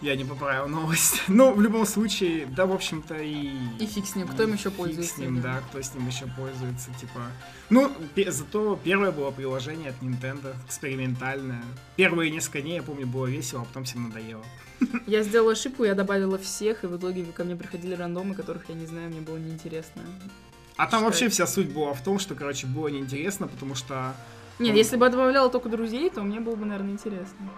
Я 0.00 0.14
не 0.14 0.24
поправил 0.24 0.68
новость. 0.68 1.22
Ну, 1.28 1.52
в 1.52 1.60
любом 1.60 1.86
случае, 1.86 2.46
да, 2.46 2.66
в 2.66 2.72
общем-то, 2.72 3.16
и... 3.16 3.50
И 3.78 3.86
фиг 3.86 4.06
с 4.06 4.14
ним, 4.14 4.28
кто 4.28 4.44
им 4.44 4.52
еще 4.52 4.70
фиг 4.70 4.74
пользуется, 4.74 5.14
с 5.14 5.18
ним, 5.18 5.40
да. 5.40 5.60
кто 5.68 5.80
с 5.82 5.94
ним 5.94 6.06
еще 6.06 6.26
пользуется, 6.36 6.90
типа... 7.00 7.20
Ну, 7.70 7.90
зато 8.28 8.78
первое 8.82 9.10
было 9.10 9.30
приложение 9.30 9.90
от 9.90 10.00
Nintendo, 10.00 10.54
экспериментальное. 10.66 11.62
Первые 11.96 12.30
несколько 12.30 12.62
дней, 12.62 12.76
я 12.76 12.82
помню, 12.82 13.06
было 13.06 13.26
весело, 13.26 13.62
а 13.62 13.64
потом 13.64 13.84
всем 13.84 14.04
надоело. 14.04 14.44
Я 15.06 15.22
сделала 15.22 15.52
ошибку, 15.52 15.82
я 15.82 15.96
добавила 15.96 16.38
всех, 16.38 16.84
и 16.84 16.86
в 16.86 16.96
итоге 16.96 17.24
ко 17.24 17.42
мне 17.42 17.56
приходили 17.56 17.94
рандомы, 17.94 18.36
которых 18.36 18.68
я 18.68 18.76
не 18.76 18.86
знаю, 18.86 19.10
мне 19.10 19.20
было 19.20 19.36
неинтересно. 19.36 20.02
А 20.76 20.86
там 20.86 21.02
вообще 21.02 21.28
вся 21.28 21.48
суть 21.48 21.72
была 21.72 21.92
в 21.94 22.04
том, 22.04 22.20
что, 22.20 22.36
короче, 22.36 22.68
было 22.68 22.86
неинтересно, 22.86 23.48
потому 23.48 23.74
что... 23.74 24.14
Нет, 24.60 24.76
если 24.76 24.96
бы 24.96 25.06
я 25.06 25.10
добавляла 25.10 25.50
только 25.50 25.68
друзей, 25.68 26.08
то 26.10 26.22
мне 26.22 26.38
было 26.38 26.54
бы, 26.54 26.64
наверное, 26.64 26.92
интересно. 26.92 27.50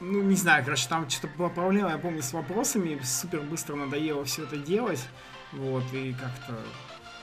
Ну, 0.00 0.20
не 0.22 0.36
знаю, 0.36 0.62
короче, 0.62 0.86
там 0.88 1.08
что-то 1.08 1.28
была 1.38 1.48
проблема, 1.48 1.90
я 1.90 1.98
помню, 1.98 2.22
с 2.22 2.32
вопросами, 2.32 3.00
супер 3.02 3.40
быстро 3.40 3.76
надоело 3.76 4.24
все 4.24 4.42
это 4.42 4.58
делать, 4.58 5.00
вот, 5.52 5.84
и 5.94 6.12
как-то, 6.12 6.54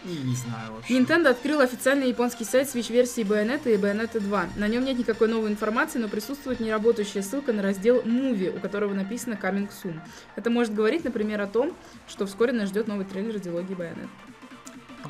и 0.06 0.18
не 0.18 0.36
знаю 0.36 0.74
вообще. 0.74 0.98
Nintendo 0.98 1.28
открыл 1.28 1.60
официальный 1.60 2.10
японский 2.10 2.46
сайт 2.46 2.68
Switch-версии 2.68 3.24
Bayonetta 3.24 3.72
и 3.72 3.78
Bayonetta 3.78 4.20
2. 4.20 4.46
На 4.56 4.68
нем 4.68 4.86
нет 4.86 4.98
никакой 4.98 5.28
новой 5.28 5.52
информации, 5.52 6.00
но 6.00 6.08
присутствует 6.08 6.60
неработающая 6.60 7.22
ссылка 7.22 7.54
на 7.54 7.62
раздел 7.62 8.02
Movie, 8.02 8.58
у 8.58 8.60
которого 8.60 8.94
написано 8.96 9.36
Coming 9.36 9.70
Soon. 9.70 10.00
Это 10.36 10.50
может 10.50 10.74
говорить, 10.74 11.04
например, 11.04 11.42
о 11.42 11.48
том, 11.48 11.76
что 12.08 12.26
вскоре 12.26 12.54
нас 12.54 12.70
ждет 12.70 12.88
новый 12.88 13.06
трейлер 13.06 13.40
дилогии 13.40 13.76
Bayonetta. 13.76 14.10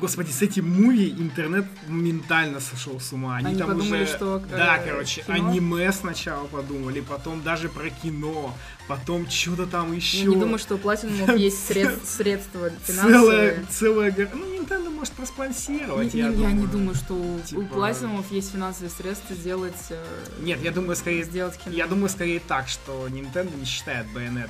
Господи, 0.04 0.30
с 0.32 0.42
этим 0.42 0.68
муви 0.68 1.08
интернет 1.18 1.64
моментально 1.88 2.60
сошел 2.60 3.00
с 3.00 3.10
ума. 3.14 3.36
Они, 3.36 3.46
Они 3.48 3.58
там 3.58 3.68
подумали, 3.68 4.02
уже... 4.02 4.12
что, 4.12 4.36
э, 4.36 4.54
Да, 4.54 4.76
короче, 4.76 5.22
кино? 5.22 5.48
аниме 5.48 5.90
сначала 5.92 6.46
подумали, 6.46 7.00
потом 7.00 7.42
даже 7.42 7.70
про 7.70 7.88
кино, 7.88 8.54
потом 8.88 9.28
что-то 9.30 9.66
там 9.66 9.92
еще. 9.92 10.18
Я 10.18 10.24
не 10.26 10.36
думаю, 10.36 10.58
что 10.58 10.74
у 10.74 10.78
Platinum 10.78 11.36
есть 11.38 11.66
сред- 11.66 12.04
средства 12.06 12.70
Целая, 12.86 13.02
финансовые. 13.04 13.66
целая... 13.70 14.10
гора- 14.10 14.30
Ну, 14.34 14.54
Nintendo 14.54 14.90
может 14.90 15.14
проспонсировать, 15.14 16.14
Не- 16.14 16.20
я, 16.20 16.28
не- 16.28 16.36
думаю. 16.36 16.54
не 16.54 16.66
думаю, 16.66 16.94
что 16.94 17.14
у, 17.14 17.40
Типа- 17.40 17.58
у 17.58 17.62
Platinum 17.64 18.24
есть 18.30 18.52
финансовые 18.52 18.90
средства 18.90 19.34
сделать, 19.36 19.74
э, 19.90 20.04
Нет, 20.40 20.62
я 20.62 20.70
думаю, 20.70 20.96
скорее... 20.96 21.24
сделать 21.24 21.58
кино. 21.58 21.74
Я 21.74 21.86
думаю, 21.86 22.08
скорее 22.08 22.40
так, 22.40 22.68
что 22.68 23.06
Nintendo 23.08 23.56
не 23.58 23.64
считает 23.64 24.06
Bayonetta 24.14 24.48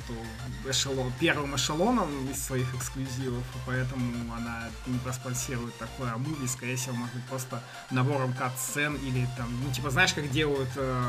эшелон, 0.69 1.11
первым 1.19 1.55
эшелоном 1.55 2.09
из 2.31 2.43
своих 2.43 2.73
эксклюзивов, 2.75 3.43
и 3.43 3.57
поэтому 3.65 4.33
она 4.35 4.69
не 4.87 4.97
проспонсирует 4.99 5.75
такое. 5.77 6.11
А 6.13 6.17
муви, 6.17 6.47
скорее 6.47 6.75
всего, 6.75 6.95
может 6.95 7.13
быть 7.13 7.23
просто 7.25 7.61
набором 7.91 8.33
кат-сцен 8.33 8.95
или 8.95 9.27
там, 9.37 9.47
ну, 9.63 9.71
типа, 9.73 9.89
знаешь, 9.91 10.13
как 10.13 10.29
делают 10.31 10.69
э, 10.75 11.03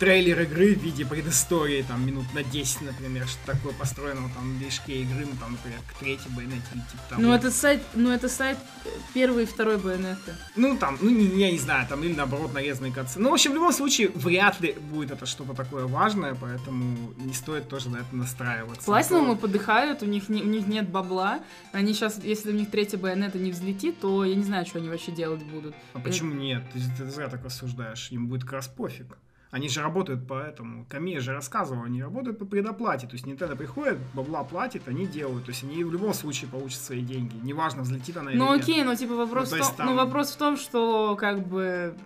трейлер 0.00 0.40
игры 0.40 0.74
в 0.74 0.82
виде 0.82 1.04
предыстории, 1.04 1.82
там, 1.82 2.06
минут 2.06 2.24
на 2.34 2.42
10, 2.42 2.80
например, 2.80 3.28
что 3.28 3.52
такое 3.52 3.74
построено 3.74 4.30
там 4.34 4.54
на 4.54 4.58
движке 4.58 5.02
игры, 5.02 5.26
ну, 5.26 5.36
там, 5.38 5.52
например, 5.52 5.78
к 5.86 5.92
третьей 5.98 6.30
или 6.40 6.50
типа 6.52 7.02
того. 7.10 7.22
Ну, 7.22 7.32
это 7.34 7.50
сайт, 7.50 7.82
ну, 7.94 8.10
это 8.10 8.28
сайт 8.30 8.56
э, 8.86 8.88
первой 9.12 9.42
и 9.42 9.46
второй 9.46 9.76
Bayonetta. 9.76 10.34
Ну, 10.56 10.78
там, 10.78 10.96
ну, 11.02 11.10
не, 11.10 11.26
я 11.38 11.52
не 11.52 11.58
знаю, 11.58 11.86
там, 11.86 12.02
или 12.02 12.14
наоборот, 12.14 12.54
нарезанные 12.54 12.92
катцы. 12.92 13.20
Ну, 13.20 13.28
в 13.28 13.34
общем, 13.34 13.50
в 13.52 13.54
любом 13.54 13.72
случае, 13.72 14.08
вряд 14.14 14.58
ли 14.62 14.72
будет 14.72 15.10
это 15.10 15.26
что-то 15.26 15.52
такое 15.52 15.86
важное, 15.86 16.34
поэтому 16.34 17.12
не 17.18 17.34
стоит 17.34 17.68
тоже 17.68 17.90
на 17.90 17.98
это 17.98 18.16
настраиваться. 18.16 18.90
А 18.90 19.34
то- 19.34 19.36
подыхают, 19.36 20.02
у 20.02 20.06
них, 20.06 20.30
не- 20.30 20.42
у 20.42 20.46
них 20.46 20.66
нет 20.66 20.88
бабла. 20.88 21.40
Они 21.72 21.92
сейчас, 21.92 22.18
если 22.24 22.50
у 22.50 22.54
них 22.54 22.70
третья 22.70 22.96
Bayonetta 22.96 23.38
не 23.38 23.50
взлетит, 23.50 24.00
то 24.00 24.24
я 24.24 24.34
не 24.34 24.44
знаю, 24.44 24.64
что 24.64 24.78
они 24.78 24.88
вообще 24.88 25.12
делать 25.12 25.42
будут. 25.42 25.74
А 25.92 25.98
почему 26.00 26.32
нет? 26.32 26.62
Ты, 26.72 26.80
ты 26.96 27.10
зря 27.10 27.28
так 27.28 27.44
рассуждаешь. 27.44 28.08
Им 28.10 28.28
будет 28.28 28.44
как 28.44 28.52
раз 28.54 28.68
пофиг. 28.68 29.18
Они 29.50 29.68
же 29.68 29.82
работают 29.82 30.28
по 30.28 30.34
этому. 30.34 30.86
Камия 30.88 31.20
же 31.20 31.32
рассказывал, 31.32 31.82
они 31.82 32.00
работают 32.00 32.38
по 32.38 32.44
предоплате. 32.44 33.08
То 33.08 33.14
есть 33.14 33.26
Nintendo 33.26 33.56
приходит, 33.56 33.98
бабла 34.14 34.44
платит, 34.44 34.86
они 34.86 35.06
делают. 35.06 35.44
То 35.46 35.50
есть 35.50 35.64
они 35.64 35.82
в 35.82 35.90
любом 35.92 36.14
случае 36.14 36.48
получат 36.48 36.80
свои 36.80 37.00
деньги. 37.00 37.34
Неважно, 37.42 37.82
взлетит 37.82 38.16
она 38.16 38.30
или 38.30 38.38
Ну 38.38 38.52
нет. 38.54 38.62
окей, 38.62 38.84
но 38.84 38.94
типа 38.94 39.14
вопрос, 39.14 39.50
Ну, 39.50 39.58
то 39.58 39.64
в 39.64 39.66
том, 39.66 39.76
там- 39.76 39.86
ну, 39.86 39.96
вопрос 39.96 40.30
в 40.30 40.36
том, 40.36 40.56
что 40.56 41.16
как 41.16 41.44
бы 41.48 41.96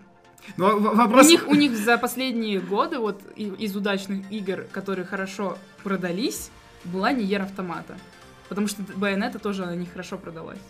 Но 0.57 0.79
вопрос... 0.79 1.27
у 1.27 1.29
них 1.29 1.47
у 1.47 1.55
них 1.55 1.77
за 1.77 1.99
последние 1.99 2.61
годы 2.61 2.99
вот 2.99 3.21
из 3.37 3.77
удачных 3.77 4.31
игр, 4.33 4.65
которые 4.73 5.05
хорошо 5.05 5.59
продались, 5.83 6.51
была 6.85 7.13
Nier 7.13 7.43
Автомата. 7.43 7.99
Потому 8.49 8.69
что 8.69 8.83
Bayonetta 8.83 9.39
тоже 9.39 9.65
она 9.65 9.75
нехорошо 9.75 10.17
продалась. 10.17 10.61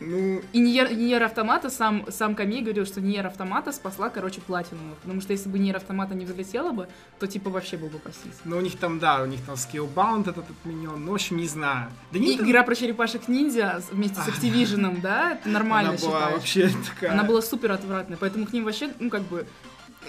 Ну, 0.00 0.42
И 0.52 0.62
Nier, 0.62 0.94
Nier 0.94 1.22
Автомата, 1.22 1.70
сам, 1.70 2.04
сам 2.10 2.34
Камей 2.34 2.62
говорил, 2.62 2.84
что 2.86 3.00
Nier 3.00 3.26
Автомата 3.26 3.72
спасла, 3.72 4.10
короче, 4.10 4.40
Платинумов. 4.40 4.98
Потому 4.98 5.20
что 5.20 5.32
если 5.32 5.48
бы 5.48 5.58
Nier 5.58 5.76
Автомата 5.76 6.14
не 6.14 6.24
взлетела 6.24 6.72
бы, 6.72 6.88
то 7.18 7.26
типа 7.26 7.50
вообще 7.50 7.76
был 7.76 7.88
бы 7.88 7.98
пассис. 7.98 8.40
ну, 8.44 8.58
у 8.58 8.60
них 8.60 8.78
там, 8.78 8.98
да, 8.98 9.22
у 9.22 9.26
них 9.26 9.40
там 9.44 9.54
Skillbound 9.54 10.28
этот 10.28 10.44
отменен. 10.50 11.04
Ну, 11.04 11.12
в 11.12 11.14
общем, 11.14 11.36
не 11.36 11.48
знаю. 11.48 11.90
Да 12.12 12.18
не 12.18 12.36
игра 12.36 12.62
про 12.62 12.74
черепашек 12.74 13.28
ниндзя 13.28 13.82
вместе 13.90 14.20
с. 14.20 14.28
Activision, 14.28 15.00
да, 15.00 15.32
это 15.32 15.48
нормально 15.48 15.90
Она 15.90 15.98
была 15.98 16.30
вообще 16.30 16.70
такая... 16.86 17.12
Она 17.12 17.24
была 17.24 17.40
супер 17.42 17.72
отвратная, 17.72 18.18
поэтому 18.18 18.46
к 18.46 18.52
ним 18.52 18.64
вообще, 18.64 18.90
ну, 18.98 19.10
как 19.10 19.22
бы, 19.22 19.46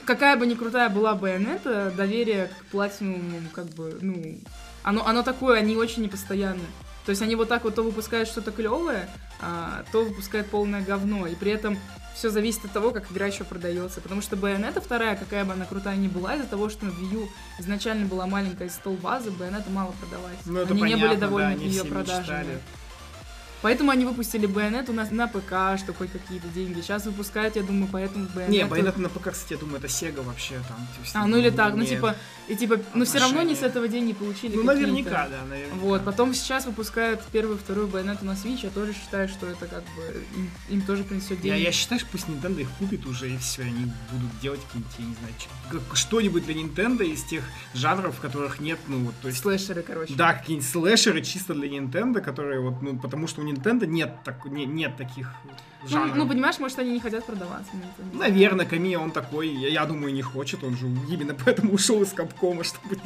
какая 0.06 0.36
бы 0.38 0.46
ни 0.46 0.54
крутая 0.54 0.90
была 0.90 1.16
Байонета, 1.16 1.94
доверие 1.96 2.50
к 2.60 2.74
Platinum, 2.74 3.44
как 3.54 3.68
бы, 3.70 3.98
ну, 4.02 4.38
оно, 4.84 5.06
оно 5.06 5.24
такое, 5.24 5.60
они 5.60 5.76
очень 5.76 6.04
непостоянные. 6.04 6.68
То 7.08 7.12
есть 7.12 7.22
они 7.22 7.36
вот 7.36 7.48
так 7.48 7.64
вот 7.64 7.74
то 7.74 7.84
выпускают 7.84 8.28
что-то 8.28 8.52
клевое, 8.52 9.08
а, 9.40 9.86
то 9.94 10.04
выпускают 10.04 10.48
полное 10.48 10.82
говно. 10.82 11.26
И 11.26 11.36
при 11.36 11.52
этом 11.52 11.80
все 12.14 12.30
зависит 12.30 12.66
от 12.66 12.74
того, 12.74 12.92
как 12.92 13.10
игра 13.10 13.28
еще 13.28 13.46
продается. 13.46 14.02
Потому 14.02 14.22
что 14.22 14.36
Bayonetta 14.36 14.82
вторая, 14.82 15.16
какая 15.16 15.46
бы 15.46 15.54
она 15.54 15.64
крутая 15.64 15.96
ни 15.96 16.10
была, 16.10 16.36
из-за 16.36 16.48
того, 16.48 16.68
что 16.68 16.86
на 16.86 16.90
Wii 16.90 17.30
изначально 17.60 18.08
была 18.08 18.28
маленькая 18.28 18.68
стол 18.68 18.96
базы, 18.96 19.30
Bayonetta 19.30 19.72
мало 19.72 19.94
продалась. 20.02 20.36
Ну, 20.46 20.60
это 20.60 20.74
они 20.74 20.82
понятно, 20.82 21.02
не 21.02 21.08
были 21.08 21.18
довольны 21.18 21.56
да, 21.56 21.64
ее 21.64 21.86
продажами. 21.86 22.20
мечтали. 22.20 22.60
Поэтому 23.62 23.92
они 23.92 24.06
выпустили 24.06 24.48
Bayonetta 24.48 24.92
у 24.92 24.94
нас 24.94 25.10
на 25.12 25.28
ПК, 25.28 25.80
что 25.80 25.94
хоть 25.94 26.12
какие-то 26.12 26.48
деньги. 26.50 26.82
Сейчас 26.82 27.06
выпускают, 27.06 27.56
я 27.56 27.64
думаю, 27.64 27.90
поэтому 27.92 28.28
Bayonetta... 28.28 28.50
Не, 28.50 28.60
Bayonetta 28.62 29.00
на 29.00 29.10
ПК, 29.10 29.32
кстати, 29.32 29.54
я 29.54 29.60
думаю, 29.60 29.78
это 29.78 29.88
Sega 29.88 30.24
вообще 30.24 30.56
там. 30.68 30.88
есть, 31.02 31.16
А, 31.16 31.26
ну 31.26 31.38
или 31.38 31.50
так, 31.50 31.76
ну 31.76 31.84
типа, 31.84 32.16
и 32.48 32.56
типа, 32.56 32.80
но 32.94 33.06
все 33.06 33.20
равно 33.20 33.42
они 33.42 33.56
с 33.56 33.64
этого 33.64 33.88
деньги 33.88 34.14
получили 34.14 34.56
Ну, 34.56 34.64
наверняка, 34.64 35.28
да, 35.28 35.44
наверняка. 35.50 35.76
Вот, 35.78 36.06
потом 36.06 36.34
сейчас 36.34 36.66
выпускают 36.66 37.22
первый 37.32 37.58
второй 37.58 37.88
Bayonetta 37.88 38.24
на 38.24 38.32
Switch, 38.32 38.60
я 38.64 38.70
тоже 38.70 38.94
считаю, 38.94 39.28
что 39.28 39.48
это 39.48 39.66
как 39.66 39.84
бы 39.84 40.24
им, 40.36 40.52
им 40.70 40.82
тоже 40.82 41.04
принесет 41.04 41.44
Я, 41.44 41.54
деньги. 41.54 41.64
я 41.64 41.72
считаю, 41.72 42.00
что 42.00 42.10
пусть 42.12 42.28
Nintendo 42.28 42.62
их 42.62 42.70
купит 42.78 43.06
уже, 43.06 43.30
и 43.30 43.38
все, 43.38 43.64
они 43.64 43.92
будут 44.12 44.40
делать 44.40 44.62
какие-нибудь, 44.68 44.96
я 45.00 45.06
не 45.06 45.16
знаю, 45.16 45.84
что-нибудь 45.94 46.46
для 46.46 46.54
Nintendo 46.56 47.04
из 47.04 47.24
тех 47.24 47.44
жанров, 47.74 48.18
в 48.18 48.20
которых 48.20 48.60
нет, 48.60 48.80
ну, 48.88 49.00
вот, 49.00 49.16
то 49.22 49.30
есть... 49.30 49.42
Слэшеры, 49.42 49.82
короче. 49.82 50.14
Да, 50.14 50.34
какие-нибудь 50.34 50.70
слэшеры 50.70 51.24
чисто 51.24 51.56
для 51.56 51.68
Nintendo, 51.68 52.22
которые 52.22 52.60
вот, 52.60 52.82
ну, 52.82 52.98
потому 52.98 53.28
что 53.28 53.42
у 53.42 53.47
Nintendo 53.52 53.86
нет, 53.86 54.16
так, 54.24 54.46
не- 54.46 54.66
нет 54.66 54.96
таких 54.98 55.32
Ну, 55.84 55.88
жанров. 55.90 56.16
ну, 56.16 56.28
понимаешь, 56.28 56.60
может, 56.60 56.80
они 56.80 56.92
не 56.92 57.00
хотят 57.00 57.26
продаваться. 57.26 57.70
ну, 57.74 57.80
не 57.80 57.86
знаю. 58.18 58.32
Наверное, 58.32 58.66
Камия 58.66 59.00
он 59.00 59.12
такой, 59.12 59.48
я, 59.50 59.70
я 59.70 59.86
думаю, 59.86 60.14
не 60.14 60.22
хочет, 60.22 60.64
он 60.64 60.76
же 60.78 60.88
именно 60.88 61.34
поэтому 61.46 61.74
ушел 61.74 62.02
из 62.02 62.12
Капкома, 62.14 62.64
чтобы, 62.64 62.98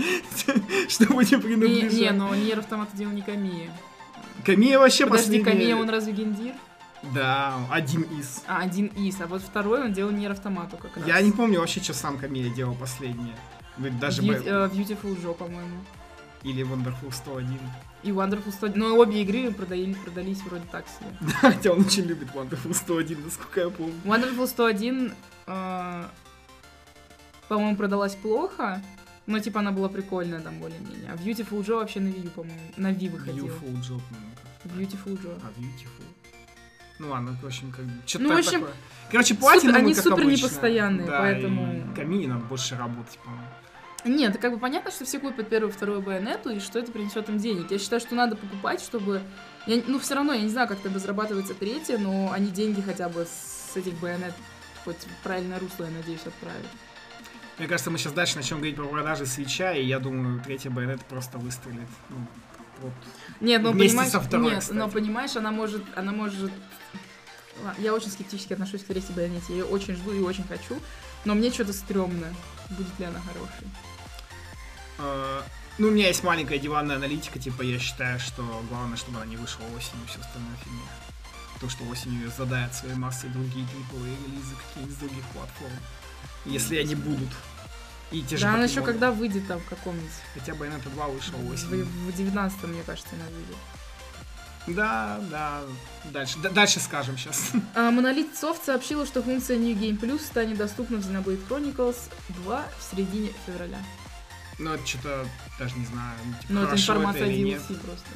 чтобы 0.90 1.24
не 1.26 1.32
Не, 1.32 1.38
принадлежать. 1.38 1.94
не, 1.94 2.12
но 2.12 2.36
Нир 2.36 2.60
Автомата 2.60 2.96
делал 2.96 3.14
не 3.14 3.22
Камия. 3.22 3.70
Камия 4.46 4.80
вообще 4.80 5.06
Подожди, 5.06 5.40
последняя- 5.40 5.52
Камия, 5.52 5.76
он 5.76 5.90
разве 5.90 6.14
гендир? 6.14 6.54
Да, 7.14 7.56
один 7.72 8.02
из. 8.04 8.44
А, 8.48 8.60
один 8.60 8.86
из, 8.88 9.20
а 9.22 9.26
вот 9.28 9.42
второй 9.42 9.84
он 9.86 9.94
делал 9.94 10.12
Нир 10.12 10.32
Автомату 10.32 10.78
как 10.78 10.96
раз. 10.98 11.06
Я 11.08 11.20
не 11.22 11.32
помню 11.32 11.60
вообще, 11.60 11.82
что 11.82 11.94
сам 11.94 12.18
Камия 12.18 12.50
делал 12.50 12.76
последнее. 12.76 13.36
Даже 14.00 14.22
Бью- 14.22 14.44
э, 14.46 14.70
Beautiful 14.70 15.20
Joe, 15.20 15.34
по-моему. 15.34 15.78
Или 16.44 16.64
Wonderful 16.66 17.12
101. 17.12 17.60
И 18.04 18.10
Wonderful 18.10 18.52
100. 18.52 18.70
Но 18.76 18.98
обе 18.98 19.22
игры 19.22 19.52
продали, 19.52 19.94
продались 19.94 20.42
вроде 20.42 20.66
так 20.72 20.86
себе. 20.88 21.10
Хотя 21.42 21.72
он 21.72 21.82
очень 21.82 22.06
любит 22.06 22.30
Wonderful 22.34 22.74
101, 22.74 23.24
насколько 23.24 23.60
я 23.62 23.70
помню. 23.70 23.94
Wonderful 24.06 24.48
101, 24.48 25.14
э, 25.48 26.04
по-моему, 27.48 27.76
продалась 27.78 28.16
плохо, 28.16 28.82
но 29.28 29.40
типа 29.40 29.60
она 29.60 29.72
была 29.72 29.88
прикольная 29.90 30.40
там 30.40 30.58
более-менее. 30.60 31.12
А 31.12 31.16
Beautiful 31.16 31.60
Joe 31.64 31.76
вообще 31.76 32.00
на 32.00 32.08
Wii, 32.08 32.30
по-моему, 32.32 32.60
на 32.78 32.92
Wii 32.92 33.10
выходила. 33.12 33.48
Beautiful 33.48 33.74
Job, 33.82 34.02
по-моему. 34.10 34.32
Beautiful 34.88 35.22
Joe. 35.24 35.40
А, 35.44 35.60
Beautiful. 35.60 36.06
Ну 37.00 37.10
ладно, 37.10 37.36
в 37.42 37.46
общем, 37.46 37.72
как 37.72 37.86
бы... 37.86 37.92
Что-то 38.06 38.24
Ну, 38.26 38.36
в 38.36 38.38
общем, 38.38 38.52
такое. 38.62 38.74
Короче, 39.12 39.36
платину 39.36 39.74
супер- 39.74 39.80
они 39.84 39.94
как 39.96 40.04
супер 40.04 40.22
обычно. 40.24 40.46
непостоянные, 40.46 41.08
Да, 41.08 41.20
поэтому- 41.20 41.92
и 41.92 41.96
Камине 41.96 42.28
надо 42.28 42.46
больше 42.46 42.76
работать, 42.78 43.18
по-моему. 43.24 43.46
Нет, 44.04 44.38
как 44.40 44.54
бы 44.54 44.60
понятно, 44.60 44.90
что 44.92 45.06
все 45.06 45.20
купят 45.20 45.50
первую 45.50 45.72
вторую 45.72 46.02
байонету, 46.02 46.50
и 46.50 46.60
что 46.60 46.80
это 46.80 46.92
принесет 46.92 47.30
им 47.30 47.38
денег. 47.38 47.70
Я 47.70 47.78
считаю, 47.78 48.00
что 48.00 48.16
надо 48.16 48.36
покупать, 48.36 48.82
чтобы... 48.82 49.22
Я, 49.68 49.82
ну, 49.86 50.00
все 50.00 50.16
равно, 50.16 50.34
я 50.34 50.42
не 50.42 50.50
знаю, 50.50 50.68
как 50.68 50.80
тогда 50.80 50.98
зарабатывается 50.98 51.54
третья, 51.54 51.98
но 52.00 52.32
они 52.32 52.48
деньги 52.48 52.82
хотя 52.82 53.10
бы 53.10 53.26
с 53.26 53.78
этих 53.78 53.94
байонет 54.00 54.34
хоть 54.84 54.98
в 54.98 55.24
правильное 55.24 55.60
русло, 55.60 55.86
я 55.86 55.92
надеюсь, 55.92 56.22
отправят. 56.26 56.66
Мне 57.58 57.68
кажется, 57.68 57.92
мы 57.92 58.00
сейчас 58.00 58.14
дальше 58.14 58.38
начнем 58.38 58.58
говорить 58.58 58.76
про 58.76 58.86
продажи 58.86 59.26
свеча, 59.26 59.74
и 59.74 59.86
я 59.86 60.00
думаю, 60.00 60.42
третья 60.44 60.72
байонет 60.72 61.06
просто 61.06 61.38
выстрелит. 61.38 61.88
Ну, 62.10 62.26
вот. 62.82 62.94
Нет, 63.40 63.62
но 63.62 63.72
Вместе 63.72 63.90
понимаешь, 63.90 64.12
со 64.12 64.20
второй, 64.20 64.52
нет, 64.52 64.60
кстати. 64.62 64.78
но 64.78 64.90
понимаешь, 64.90 65.36
она 65.36 65.52
может, 65.52 65.84
она 65.96 66.12
может. 66.12 66.52
Я 67.78 67.94
очень 67.94 68.10
скептически 68.10 68.54
отношусь 68.54 68.82
к 68.82 68.88
третьей 68.88 69.14
байонете. 69.14 69.46
Я 69.50 69.58
ее 69.58 69.66
очень 69.66 69.94
жду 69.94 70.12
и 70.12 70.22
очень 70.22 70.44
хочу, 70.46 70.80
но 71.26 71.36
мне 71.36 71.52
что-то 71.52 71.74
стрёмно. 71.74 72.28
Будет 72.72 73.00
ли 73.00 73.06
она 73.06 73.20
хорошей? 73.20 73.68
Э, 75.02 75.42
Ну, 75.78 75.88
у 75.88 75.92
меня 75.92 76.08
есть 76.08 76.24
маленькая 76.24 76.58
диванная 76.60 76.98
аналитика, 76.98 77.40
типа, 77.40 77.62
я 77.64 77.80
считаю, 77.80 78.20
что 78.20 78.44
главное, 78.70 78.98
чтобы 78.98 79.18
она 79.18 79.26
не 79.26 79.38
вышла 79.38 79.64
осенью, 79.78 80.06
все 80.08 80.20
остальное 80.20 80.56
фигня. 80.64 80.82
То, 81.60 81.70
что 81.70 81.84
осенью 81.86 82.32
задает 82.38 82.74
своей 82.76 82.96
массой 82.96 83.30
другие 83.30 83.66
трипловые 83.68 84.16
релизы 84.28 84.54
какие-нибудь 84.68 84.96
с 84.96 85.00
других 85.00 85.24
платформ. 85.34 85.74
Если 86.46 86.76
они 86.78 86.96
будут. 86.96 87.30
И 88.12 88.22
те 88.24 88.36
же 88.36 88.44
да, 88.44 88.56
она 88.56 88.66
еще 88.66 88.82
когда 88.82 89.12
выйдет 89.12 89.48
там 89.48 89.60
в 89.60 89.66
каком-нибудь. 89.66 90.12
Хотя 90.34 90.54
бы 90.56 90.66
Bayonetta 90.66 90.90
2 90.94 91.08
вышел 91.08 91.34
В, 91.38 91.50
осенью. 91.52 91.86
в 91.86 92.12
19 92.16 92.64
мне 92.64 92.84
кажется, 92.84 93.16
она 93.16 93.26
выйдет. 93.26 93.58
Да, 94.68 95.20
да. 95.32 95.62
Дальше, 96.06 96.38
д- 96.40 96.50
дальше 96.50 96.80
скажем 96.80 97.18
сейчас. 97.18 97.52
А, 97.76 97.90
Monolith 97.92 98.34
Soft 98.40 98.64
сообщила, 98.66 99.06
что 99.06 99.24
функция 99.24 99.58
New 99.58 99.76
Game 99.76 100.00
Plus 100.00 100.20
станет 100.20 100.58
доступна 100.58 100.98
в 100.98 101.02
Xenoblade 101.02 101.48
Chronicles 101.48 101.98
2 102.30 102.66
в 102.80 102.92
середине 102.92 103.32
февраля. 103.46 103.80
Ну, 104.62 104.74
это 104.74 104.86
что-то, 104.88 105.28
даже 105.60 105.76
не 105.78 105.86
знаю, 105.86 106.16
ну, 106.26 106.34
типа, 106.40 106.54
Но 106.54 106.64
это 106.64 106.76
информация 106.76 107.28
нет. 107.28 107.62
DLC 107.62 107.80
просто. 107.80 108.08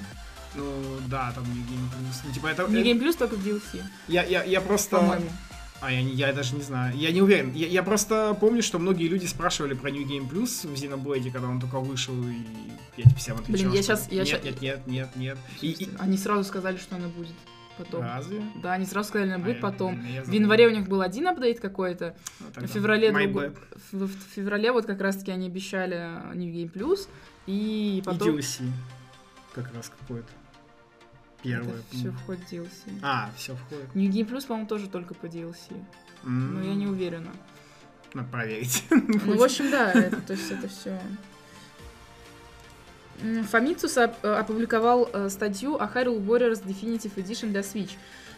Ну, 0.56 1.00
да, 1.08 1.32
там 1.34 1.44
New 1.44 1.64
Game 1.64 1.90
Plus. 1.90 2.16
Ну, 2.24 2.32
типа, 2.34 2.48
это... 2.48 2.68
New 2.68 2.84
Game 2.84 3.00
Plus 3.02 3.18
только 3.18 3.36
в 3.36 3.46
DLC, 3.46 3.84
Я, 4.08 4.24
я, 4.24 4.44
я 4.44 4.62
просто... 4.62 4.98
по-моему. 4.98 5.30
А, 5.82 5.92
я, 5.92 6.00
я 6.00 6.34
даже 6.34 6.56
не 6.56 6.62
знаю. 6.62 6.96
Я 6.96 7.12
не 7.12 7.22
уверен. 7.22 7.52
Я, 7.54 7.68
я 7.68 7.84
просто 7.84 8.36
помню, 8.40 8.64
что 8.64 8.80
многие 8.80 9.08
люди 9.10 9.26
спрашивали 9.26 9.74
про 9.74 9.92
New 9.92 10.06
Game 10.06 10.30
Plus 10.30 10.66
в 10.68 10.74
Xenoblade, 10.74 11.32
когда 11.32 11.48
он 11.50 11.60
только 11.60 11.80
вышел, 11.80 12.16
и 12.28 12.38
я 12.96 13.04
типа 13.04 13.16
всем 13.18 13.36
отвечал, 13.38 13.70
Блин, 13.70 13.74
я 13.74 13.84
щас- 13.84 14.08
я 14.10 14.20
нет, 14.20 14.28
щас- 14.28 14.44
нет, 14.44 14.62
нет, 14.62 14.88
нет, 14.88 15.16
нет. 15.16 15.38
И, 15.62 15.72
и- 15.72 15.90
Они 16.00 16.18
сразу 16.18 16.44
сказали, 16.46 16.78
что 16.78 16.96
она 16.96 17.08
будет 17.10 17.36
потом. 17.78 18.02
Разве? 18.02 18.44
Да, 18.62 18.74
они 18.74 18.86
сразу 18.86 19.10
сказали, 19.10 19.30
она 19.30 19.36
А, 19.38 19.46
будет 19.46 19.56
я- 19.58 19.62
потом. 19.62 20.04
я 20.06 20.22
В 20.22 20.26
забыл. 20.26 20.40
январе 20.42 20.68
у 20.68 20.72
них 20.72 20.88
был 20.88 21.02
один 21.02 21.28
апдейт 21.28 21.60
какой-то, 21.60 22.16
Ну, 22.40 22.66
в 22.66 22.68
феврале 22.68 23.10
bad. 23.12 23.58
В, 23.92 24.06
в 24.08 24.20
феврале 24.36 24.72
вот 24.72 24.86
как 24.86 25.02
раз-таки 25.02 25.32
они 25.32 25.48
обещали 25.48 25.96
New 26.36 26.52
Game 26.54 26.72
Plus, 26.72 27.08
и 27.48 28.00
И 28.00 28.02
потом... 28.04 28.30
DLC. 28.30 28.64
Как 29.54 29.74
раз 29.74 29.90
какой-то. 30.00 30.28
Первое. 31.44 31.76
все 31.92 32.12
входит 32.12 32.42
в 32.48 32.52
DLC. 32.54 33.00
А, 33.04 33.30
все 33.38 33.56
входит. 33.56 33.94
New 33.94 34.10
Game 34.12 34.28
Plus, 34.28 34.48
по-моему, 34.48 34.68
тоже 34.68 34.90
только 34.90 35.14
по 35.14 35.26
DLC. 35.28 35.56
М, 36.24 36.56
Но 36.56 36.64
я 36.64 36.74
не 36.74 36.88
уверена. 36.88 37.32
Надо 38.16 38.30
проверить. 38.30 38.84
Ну, 38.90 39.38
в 39.38 39.44
общем, 39.44 39.70
да, 39.70 39.92
это, 39.92 40.22
то 40.22 40.34
есть 40.34 40.50
это 40.52 40.68
все. 40.68 41.00
Сооб- 43.22 44.16
э, 44.24 44.34
опубликовал 44.34 45.10
э, 45.12 45.30
статью 45.30 45.76
о 45.76 45.86
Hyrule 45.88 46.26
Warriors 46.26 46.64
Definitive 46.64 47.16
Edition 47.16 47.48
для 47.50 47.62
Switch. 47.62 47.92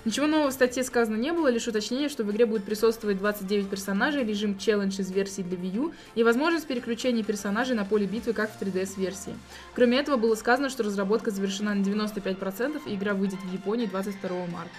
Ничего 0.06 0.28
нового 0.28 0.52
в 0.52 0.54
статье 0.54 0.84
сказано 0.84 1.18
не 1.18 1.34
было, 1.34 1.50
лишь 1.50 1.68
уточнение, 1.68 2.08
что 2.08 2.24
в 2.24 2.32
игре 2.32 2.46
будет 2.46 2.64
присутствовать 2.64 3.18
29 3.18 3.70
персонажей, 3.70 4.24
режим 4.24 4.58
челлендж 4.58 5.02
из 5.02 5.12
версии 5.12 5.42
для 5.42 5.58
Wii 5.58 5.76
U 5.76 5.94
и 6.16 6.24
возможность 6.24 6.68
переключения 6.68 7.24
персонажей 7.24 7.76
на 7.76 7.84
поле 7.84 8.06
битвы, 8.06 8.32
как 8.32 8.50
в 8.50 8.62
3DS-версии. 8.62 9.36
Кроме 9.76 10.00
этого, 10.00 10.16
было 10.16 10.36
сказано, 10.36 10.70
что 10.70 10.84
разработка 10.84 11.32
завершена 11.32 11.74
на 11.74 11.82
95% 11.82 12.84
и 12.86 12.96
игра 12.96 13.14
выйдет 13.14 13.40
в 13.42 13.52
Японии 13.52 13.86
22 13.86 14.46
марта. 14.46 14.78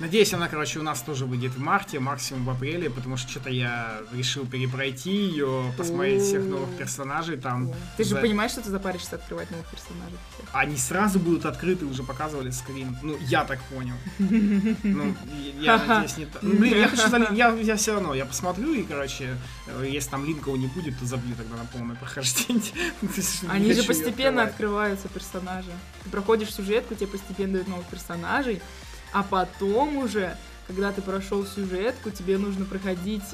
Надеюсь, 0.00 0.32
она, 0.32 0.48
короче, 0.48 0.78
у 0.78 0.82
нас 0.82 1.02
тоже 1.02 1.26
выйдет 1.26 1.52
в 1.52 1.58
марте, 1.58 2.00
максимум 2.00 2.46
в 2.46 2.50
апреле, 2.50 2.88
потому 2.88 3.18
что 3.18 3.30
что-то 3.30 3.50
я 3.50 3.98
решил 4.14 4.46
перепройти 4.46 5.10
ее, 5.10 5.74
посмотреть 5.76 6.22
всех 6.22 6.42
новых 6.42 6.70
персонажей 6.78 7.36
там. 7.36 7.70
Ты 7.98 8.04
же 8.04 8.16
понимаешь, 8.16 8.52
что 8.52 8.62
ты 8.62 8.70
запаришься 8.70 9.16
открывать 9.16 9.50
новых 9.50 9.66
персонажей? 9.66 10.16
Они 10.52 10.78
сразу 10.78 11.18
будут 11.18 11.44
открыты, 11.44 11.84
уже 11.84 12.02
показывали 12.02 12.50
скрин. 12.50 12.96
Ну, 13.02 13.18
я 13.20 13.44
так 13.44 13.62
понял. 13.64 13.94
Ну, 14.18 15.14
я 15.60 15.76
надеюсь, 15.76 16.16
не 16.16 16.24
так. 16.24 16.42
Ну, 16.42 16.54
блин, 16.54 16.78
я 16.78 16.88
хочу. 16.88 17.34
Я, 17.34 17.76
все 17.76 17.92
равно, 17.92 18.14
я 18.14 18.24
посмотрю, 18.24 18.72
и, 18.72 18.82
короче, 18.82 19.36
э, 19.66 19.86
если 19.86 20.10
там 20.10 20.24
линков 20.24 20.56
не 20.56 20.66
будет, 20.66 20.98
то 20.98 21.04
забью 21.04 21.34
тогда 21.36 21.56
на 21.56 21.64
полное 21.66 21.96
прохождение. 21.96 22.72
Они 23.48 23.72
же 23.74 23.82
постепенно 23.82 24.44
открываются 24.44 25.08
персонажи. 25.08 25.70
Ты 26.04 26.10
проходишь 26.10 26.54
сюжетку, 26.54 26.94
тебе 26.94 27.08
постепенно 27.08 27.54
дают 27.54 27.68
новых 27.68 27.86
персонажей, 27.86 28.62
а 29.12 29.22
потом 29.22 29.96
уже, 29.96 30.36
когда 30.66 30.92
ты 30.92 31.02
прошел 31.02 31.44
сюжетку, 31.46 32.10
тебе 32.10 32.38
нужно 32.38 32.64
проходить 32.64 33.24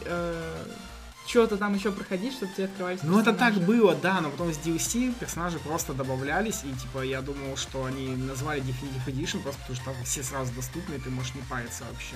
что-то 1.26 1.56
там 1.56 1.74
еще 1.74 1.90
проходить, 1.90 2.34
чтобы 2.34 2.52
тебе 2.52 2.66
открывались 2.66 3.00
Ну, 3.02 3.18
это 3.18 3.32
так 3.32 3.54
персонажи. 3.54 3.60
было, 3.80 3.94
да, 3.96 4.20
но 4.20 4.30
потом 4.30 4.52
с 4.52 4.58
DLC 4.58 5.12
персонажи 5.18 5.58
просто 5.58 5.92
добавлялись, 5.92 6.60
и, 6.62 6.72
типа, 6.72 7.02
я 7.02 7.20
думал, 7.20 7.56
что 7.56 7.84
они 7.84 8.14
назвали 8.14 8.62
Definitive 8.62 9.06
Edition 9.06 9.42
просто 9.42 9.60
потому, 9.62 9.76
что 9.76 9.84
там 9.86 10.04
все 10.04 10.22
сразу 10.22 10.52
доступны, 10.54 10.94
и 10.94 10.98
ты 10.98 11.10
можешь 11.10 11.34
не 11.34 11.42
париться 11.42 11.82
вообще. 11.90 12.14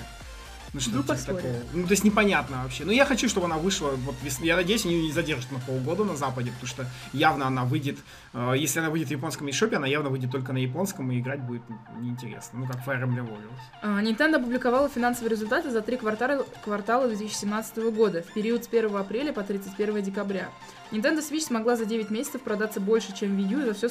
Ну, 0.73 0.79
что 0.79 0.91
Ну, 0.91 1.01
типа 1.01 1.15
такого. 1.15 1.53
Ну, 1.73 1.83
то 1.83 1.91
есть 1.91 2.03
непонятно 2.05 2.63
вообще. 2.63 2.85
Ну, 2.85 2.91
я 2.91 3.05
хочу, 3.05 3.27
чтобы 3.27 3.47
она 3.47 3.57
вышла 3.57 3.89
вот 3.89 4.15
весной. 4.23 4.47
Я 4.47 4.55
надеюсь, 4.55 4.85
они 4.85 4.95
ее 4.95 5.03
не 5.07 5.11
задержат 5.11 5.51
на 5.51 5.59
полгода 5.59 6.05
на 6.05 6.15
Западе, 6.15 6.51
потому 6.51 6.67
что 6.67 6.85
явно 7.11 7.47
она 7.47 7.65
выйдет, 7.65 7.99
э, 8.33 8.53
если 8.57 8.79
она 8.79 8.89
выйдет 8.89 9.09
в 9.09 9.11
японском 9.11 9.47
eShop, 9.47 9.75
она 9.75 9.87
явно 9.87 10.09
выйдет 10.09 10.31
только 10.31 10.53
на 10.53 10.59
японском, 10.59 11.11
и 11.11 11.19
играть 11.19 11.41
будет 11.41 11.63
неинтересно. 11.99 12.59
Ну, 12.59 12.67
как 12.67 12.87
Fire 12.87 13.03
Emblem 13.03 13.27
Warriors. 13.27 13.59
А, 13.81 14.01
Nintendo 14.01 14.37
опубликовала 14.37 14.87
финансовые 14.87 15.31
результаты 15.31 15.71
за 15.71 15.81
три 15.81 15.97
квартала, 15.97 16.45
квартала 16.63 17.07
2017 17.07 17.91
года, 17.91 18.23
в 18.23 18.33
период 18.33 18.63
с 18.63 18.67
1 18.67 18.95
апреля 18.95 19.33
по 19.33 19.43
31 19.43 20.01
декабря. 20.01 20.49
Nintendo 20.91 21.19
Switch 21.19 21.45
смогла 21.45 21.75
за 21.75 21.85
9 21.85 22.09
месяцев 22.09 22.41
продаться 22.41 22.79
больше, 22.79 23.15
чем 23.15 23.37
Wii 23.37 23.53
U 23.53 23.65
за 23.65 23.73
все, 23.73 23.89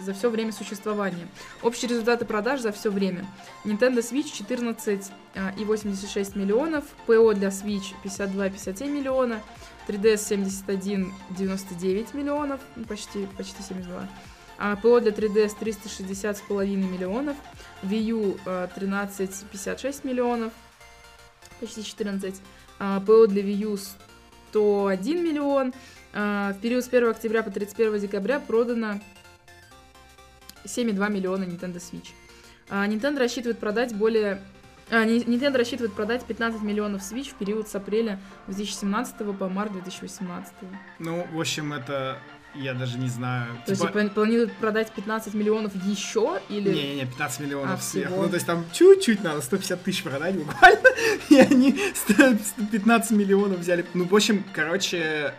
за 0.00 0.12
все 0.12 0.30
время 0.30 0.52
существования. 0.52 1.28
Общие 1.62 1.88
результаты 1.88 2.24
продаж 2.24 2.60
за 2.60 2.72
все 2.72 2.90
время. 2.90 3.26
Nintendo 3.64 3.98
Switch 3.98 4.44
14,86 4.46 6.36
миллионов, 6.36 6.84
ПО 7.06 7.32
для 7.34 7.48
Switch 7.48 7.94
52,57 8.04 8.88
миллиона, 8.88 9.40
3DS 9.86 10.38
71,99 11.30 12.16
миллионов, 12.16 12.60
ну, 12.76 12.84
почти, 12.84 13.26
почти 13.36 13.62
72. 13.62 14.08
А 14.58 14.76
ПО 14.76 15.00
для 15.00 15.12
3DS 15.12 15.52
360,5 15.58 16.66
миллионов. 16.66 17.36
Wii 17.82 18.12
U 18.12 18.36
э, 18.44 18.68
13,56 18.76 20.06
миллионов. 20.06 20.52
Почти 21.60 21.82
14. 21.82 22.34
А, 22.78 23.00
ПО 23.00 23.26
для 23.26 23.42
Wii 23.42 23.72
U 23.72 23.78
101 24.50 25.24
миллион. 25.24 25.72
А, 26.12 26.52
В 26.52 26.58
период 26.60 26.84
с 26.84 26.88
1 26.88 27.08
октября 27.10 27.42
по 27.42 27.50
31 27.50 27.98
декабря 28.00 28.40
продано 28.40 29.00
7,2 30.64 31.10
миллиона 31.10 31.44
Nintendo 31.44 31.76
Switch. 31.76 32.08
А, 32.68 32.86
Nintendo 32.86 33.18
рассчитывает 33.18 33.58
продать 33.58 33.94
более... 33.94 34.40
а, 34.90 35.04
Nintendo 35.04 35.56
рассчитывает 35.56 35.94
продать 35.94 36.24
15 36.24 36.62
миллионов 36.62 37.02
Switch 37.02 37.30
в 37.30 37.34
период 37.34 37.68
с 37.68 37.74
апреля 37.74 38.18
2017 38.48 39.16
по 39.38 39.48
март 39.48 39.72
2018. 39.72 40.52
Ну, 40.98 41.26
в 41.32 41.40
общем, 41.40 41.72
это 41.72 42.18
я 42.56 42.74
даже 42.74 42.98
не 42.98 43.08
знаю. 43.08 43.46
То 43.64 43.70
есть 43.70 43.80
Типа- 43.82 43.92
плани- 43.96 44.10
планируют 44.10 44.52
продать 44.54 44.90
15 44.90 45.34
миллионов 45.34 45.72
еще 45.84 46.40
или... 46.48 46.68
Не-не-не, 46.72 47.06
15 47.06 47.40
миллионов 47.40 47.78
А, 47.78 47.82
сверху. 47.82 48.10
всего? 48.12 48.22
Ну, 48.24 48.28
то 48.28 48.34
есть 48.34 48.46
там 48.46 48.64
чуть-чуть 48.72 49.22
надо, 49.22 49.40
150 49.40 49.80
тысяч 49.84 50.02
продать 50.02 50.34
буквально. 50.34 50.80
И 51.30 51.36
они 51.38 51.78
100 51.94 52.36
15 52.72 53.12
миллионов 53.12 53.60
взяли. 53.60 53.86
Ну, 53.94 54.04
в 54.04 54.14
общем, 54.14 54.44
короче, 54.52 55.32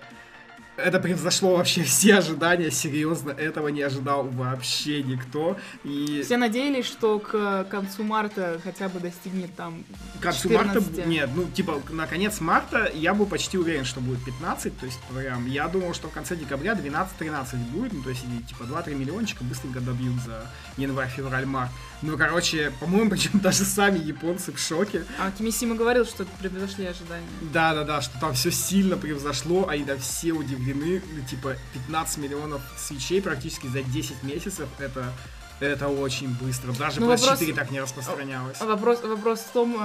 это 0.83 0.99
превзошло 0.99 1.55
вообще 1.57 1.83
все 1.83 2.15
ожидания. 2.15 2.71
Серьезно, 2.71 3.31
этого 3.31 3.69
не 3.69 3.81
ожидал 3.81 4.23
вообще 4.23 5.03
никто. 5.03 5.57
И 5.83 6.21
Все 6.23 6.37
надеялись, 6.37 6.85
что 6.85 7.19
к 7.19 7.65
концу 7.69 8.03
марта 8.03 8.59
хотя 8.63 8.89
бы 8.89 8.99
достигнет 8.99 9.53
там 9.55 9.83
к 10.19 10.23
концу 10.23 10.49
марта... 10.49 10.79
14. 10.81 11.05
Нет, 11.07 11.29
ну, 11.35 11.45
типа, 11.45 11.81
на 11.89 12.07
конец 12.07 12.39
марта 12.41 12.91
я 12.93 13.13
был 13.13 13.25
почти 13.25 13.57
уверен, 13.57 13.85
что 13.85 14.01
будет 14.01 14.23
15. 14.23 14.79
То 14.79 14.85
есть, 14.85 14.99
прям, 15.13 15.45
я 15.47 15.67
думал, 15.67 15.93
что 15.93 16.07
в 16.07 16.11
конце 16.11 16.35
декабря 16.35 16.73
12-13 16.73 17.71
будет. 17.71 17.93
Ну, 17.93 18.03
то 18.03 18.09
есть, 18.09 18.23
типа, 18.47 18.63
2-3 18.63 18.95
миллиончика 18.95 19.43
быстренько 19.43 19.79
добьют 19.79 20.15
за 20.25 20.45
январь, 20.77 21.09
февраль, 21.09 21.45
март. 21.45 21.71
Ну, 22.01 22.17
короче, 22.17 22.71
по-моему, 22.79 23.11
причем 23.11 23.39
даже 23.39 23.63
сами 23.63 23.99
японцы 23.99 24.51
в 24.51 24.59
шоке. 24.59 25.05
А 25.19 25.31
Кимисима 25.31 25.75
говорил, 25.75 26.05
что 26.05 26.25
превзошли 26.39 26.85
ожидания. 26.87 27.27
Да, 27.53 27.73
да, 27.75 27.83
да, 27.83 28.01
что 28.01 28.19
там 28.19 28.33
все 28.33 28.51
сильно 28.51 28.97
превзошло, 28.97 29.67
а 29.69 29.77
да 29.85 29.97
все 29.97 30.31
удивлены. 30.31 31.01
Ну, 31.13 31.23
типа, 31.25 31.55
15 31.73 32.17
миллионов 32.17 32.61
свечей 32.77 33.21
практически 33.21 33.67
за 33.67 33.83
10 33.83 34.23
месяцев 34.23 34.67
это. 34.79 35.13
Это 35.59 35.89
очень 35.89 36.29
быстро. 36.29 36.71
Даже 36.73 36.99
Ну, 36.99 37.11
PS4 37.13 37.19
вопрос- 37.19 37.55
так 37.55 37.69
не 37.69 37.79
распространялось. 37.79 38.57
А 38.59 38.65
Вопрос, 38.65 39.03
вопрос 39.03 39.41
в 39.41 39.51
том, 39.51 39.79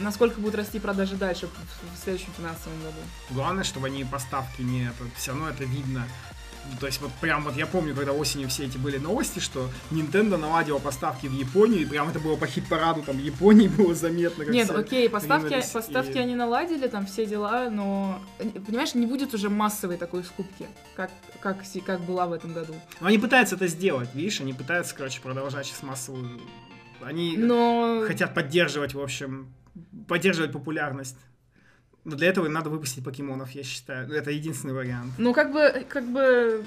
насколько 0.00 0.40
будут 0.40 0.54
расти 0.56 0.78
продажи 0.80 1.16
дальше 1.16 1.46
в- 1.48 1.96
в 1.98 2.02
следующем 2.02 2.32
финансовом 2.36 2.78
году. 2.80 2.96
Главное, 3.30 3.62
чтобы 3.64 3.88
они 3.88 4.04
поставки 4.04 4.62
не 4.62 4.86
это. 4.86 5.04
Все 5.16 5.32
равно 5.32 5.50
это 5.50 5.64
видно. 5.64 6.08
То 6.80 6.86
есть 6.86 7.00
вот 7.00 7.10
прям 7.20 7.44
вот 7.44 7.56
я 7.56 7.66
помню, 7.66 7.94
когда 7.94 8.12
осенью 8.12 8.48
все 8.48 8.66
эти 8.66 8.78
были 8.78 8.98
новости, 8.98 9.38
что 9.38 9.68
Nintendo 9.90 10.36
наладила 10.36 10.78
поставки 10.78 11.26
в 11.26 11.32
Японию, 11.32 11.82
и 11.82 11.84
прям 11.84 12.08
это 12.08 12.20
было 12.20 12.36
по 12.36 12.46
хит-параду, 12.46 13.02
там 13.02 13.18
Японии 13.18 13.68
было 13.78 13.94
заметно. 13.94 14.44
Как 14.44 14.54
Нет, 14.54 14.70
окей, 14.70 15.08
поставки, 15.08 15.60
поставки 15.72 16.16
и- 16.16 16.20
они 16.20 16.34
наладили, 16.34 16.86
там 16.86 17.06
все 17.06 17.26
дела, 17.26 17.68
но, 17.70 18.20
понимаешь, 18.38 18.94
не 18.94 19.06
будет 19.06 19.34
уже 19.34 19.50
массовой 19.50 19.96
такой 19.96 20.24
скупки, 20.24 20.66
как, 20.94 21.10
как, 21.40 21.58
как 21.84 22.00
была 22.00 22.26
в 22.26 22.32
этом 22.32 22.52
году. 22.52 22.74
Но 23.00 23.08
они 23.08 23.18
пытаются 23.18 23.56
это 23.56 23.66
сделать, 23.66 24.10
видишь, 24.14 24.40
они 24.40 24.52
пытаются, 24.52 24.94
короче, 24.94 25.20
продолжать 25.20 25.66
сейчас 25.66 25.82
массовую... 25.82 26.40
Они 27.00 27.36
Но 27.36 28.02
хотят 28.06 28.34
поддерживать, 28.34 28.92
в 28.92 29.00
общем, 29.00 29.54
поддерживать 30.08 30.52
популярность. 30.52 31.16
Но 32.08 32.16
для 32.16 32.28
этого 32.28 32.46
им 32.46 32.54
надо 32.54 32.70
выпустить 32.70 33.04
покемонов, 33.04 33.50
я 33.50 33.62
считаю. 33.62 34.10
Это 34.10 34.30
единственный 34.30 34.72
вариант. 34.72 35.12
Ну, 35.18 35.34
как 35.34 35.52
бы, 35.52 35.84
как 35.88 36.04
бы... 36.10 36.64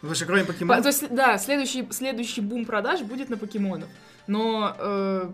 Потому 0.00 0.14
что 0.14 0.26
кроме 0.26 0.44
по- 0.44 0.52
покемонов... 0.52 0.82
То 0.82 0.88
есть, 0.88 1.12
да, 1.12 1.38
следующий, 1.38 1.86
следующий 1.90 2.40
бум 2.40 2.64
продаж 2.64 3.00
будет 3.00 3.30
на 3.30 3.36
покемонов. 3.36 3.88
Но, 4.28 4.76
э, 4.78 5.30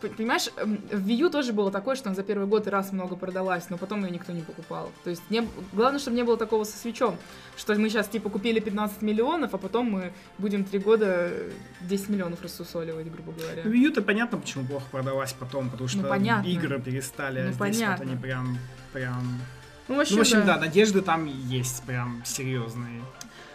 понимаешь, 0.00 0.50
эм, 0.56 0.76
в 0.90 1.06
Wii 1.06 1.14
U 1.16 1.30
тоже 1.30 1.52
было 1.52 1.70
такое, 1.70 1.96
что 1.96 2.08
она 2.08 2.16
за 2.16 2.22
первый 2.22 2.46
год 2.46 2.66
и 2.66 2.70
раз 2.70 2.92
много 2.92 3.16
продалась, 3.16 3.70
но 3.70 3.78
потом 3.78 4.04
ее 4.04 4.10
никто 4.10 4.32
не 4.32 4.42
покупал. 4.42 4.90
То 5.04 5.10
есть, 5.10 5.22
не, 5.30 5.46
главное, 5.72 5.98
чтобы 5.98 6.16
не 6.16 6.22
было 6.22 6.36
такого 6.36 6.64
со 6.64 6.76
свечом, 6.76 7.16
что 7.56 7.74
мы 7.74 7.88
сейчас, 7.88 8.08
типа, 8.08 8.28
купили 8.28 8.60
15 8.60 9.02
миллионов, 9.02 9.54
а 9.54 9.58
потом 9.58 9.90
мы 9.90 10.12
будем 10.38 10.64
3 10.64 10.78
года 10.80 11.06
э, 11.08 11.50
10 11.82 12.08
миллионов 12.10 12.42
рассусоливать, 12.42 13.10
грубо 13.10 13.32
говоря. 13.32 13.62
Ну, 13.64 13.72
Wii 13.72 13.88
U-то 13.88 14.02
понятно, 14.02 14.38
почему 14.38 14.66
плохо 14.66 14.86
продалась 14.90 15.32
потом, 15.32 15.70
потому 15.70 15.88
что 15.88 16.02
понятно. 16.02 16.46
игры 16.48 16.80
перестали, 16.80 17.40
Ну, 17.40 17.46
здесь 17.46 17.58
понятно. 17.58 18.04
вот 18.04 18.12
они 18.12 18.20
прям... 18.20 18.58
прям... 18.92 19.40
Ну, 19.88 19.96
в 19.96 20.00
общем, 20.00 20.16
Ну, 20.16 20.18
в 20.18 20.20
общем, 20.22 20.40
да. 20.40 20.54
да, 20.54 20.60
надежды 20.60 21.02
там 21.02 21.26
есть 21.26 21.82
прям 21.84 22.22
серьезные. 22.24 23.02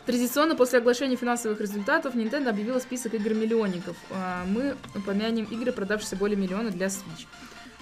Традиционно 0.10 0.56
после 0.56 0.80
оглашения 0.80 1.16
финансовых 1.16 1.62
результатов 1.62 2.16
Nintendo 2.16 2.50
объявила 2.50 2.80
список 2.80 3.14
игр-миллионников. 3.14 3.96
А, 4.10 4.44
Мы 4.46 4.76
упомянем 4.96 5.46
игры, 5.46 5.72
продавшиеся 5.72 6.16
более 6.16 6.36
миллиона 6.36 6.72
для 6.72 6.88
Switch. 6.88 7.28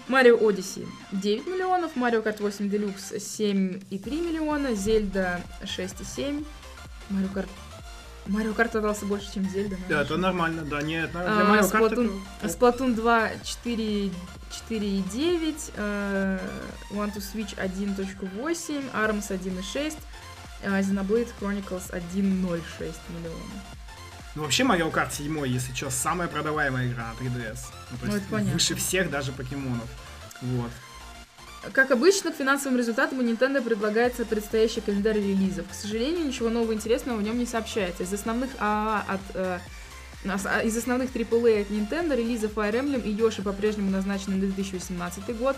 Mario 0.09 0.37
Odyssey 0.37 0.85
9 1.13 1.47
миллионов, 1.47 1.95
Mario 1.95 2.21
Kart 2.21 2.41
8 2.41 2.67
Deluxe 2.69 3.15
7,3 3.15 4.27
миллиона, 4.27 4.67
Zelda 4.73 5.39
6,7, 5.63 6.45
Mario 7.09 7.33
Kart... 7.33 7.47
Mario 8.25 8.53
Kart 8.53 8.71
продался 8.71 9.05
больше, 9.05 9.33
чем 9.33 9.43
Zelda. 9.43 9.77
Да, 9.87 10.01
это 10.01 10.17
нормально, 10.17 10.63
да, 10.63 10.81
нет, 10.81 11.09
для 11.11 11.21
А, 11.21 11.55
Mario 11.55 11.71
Kart 11.71 11.93
Splatoon, 11.93 12.19
это- 12.41 12.53
Splatoon 12.53 12.93
2 12.93 13.29
4, 13.41 14.11
4,9, 14.69 15.71
э, 15.77 16.39
One 16.91 17.13
to 17.15 17.21
Switch 17.21 17.55
1.8, 17.57 18.83
ARMS 18.93 19.31
1.6, 19.31 19.93
э, 19.93 19.95
Xenoblade 20.63 21.29
Chronicles 21.39 21.91
1.06 21.91 22.95
миллиона. 23.09 23.63
Ну, 24.35 24.43
вообще, 24.43 24.63
Mario 24.63 24.91
Kart 24.91 25.11
7, 25.11 25.47
если 25.47 25.73
что, 25.73 25.89
самая 25.89 26.27
продаваемая 26.27 26.87
игра 26.87 27.07
на 27.19 27.25
3DS. 27.25 27.57
Ну, 27.91 27.97
то 27.97 28.05
Ну, 28.05 28.11
есть 28.13 28.17
это 28.23 28.31
понятно. 28.31 28.53
выше 28.53 28.75
всех 28.75 29.09
даже 29.09 29.31
покемонов. 29.31 29.89
Вот. 30.41 30.71
Как 31.73 31.91
обычно, 31.91 32.31
к 32.31 32.35
финансовым 32.35 32.77
результатам 32.77 33.19
у 33.19 33.23
Nintendo 33.23 33.61
предлагается 33.61 34.25
предстоящий 34.25 34.81
календарь 34.81 35.17
релизов. 35.17 35.67
К 35.69 35.73
сожалению, 35.73 36.25
ничего 36.27 36.49
нового 36.49 36.73
интересного 36.73 37.17
в 37.17 37.23
нем 37.23 37.37
не 37.37 37.45
сообщается. 37.45 38.03
Из 38.03 38.13
основных 38.13 38.51
ААА 38.59 39.03
от 39.07 39.21
э, 39.33 39.59
а, 40.25 40.61
из 40.61 40.77
основных 40.77 41.11
AAA 41.15 41.61
от 41.61 41.69
Nintendo 41.69 42.15
релизы 42.15 42.47
Fire 42.47 42.73
Emblem 42.73 43.01
и 43.03 43.13
Yoshi 43.15 43.41
по-прежнему 43.41 43.89
назначены 43.91 44.35
на 44.35 44.41
2018 44.41 45.35
год. 45.37 45.55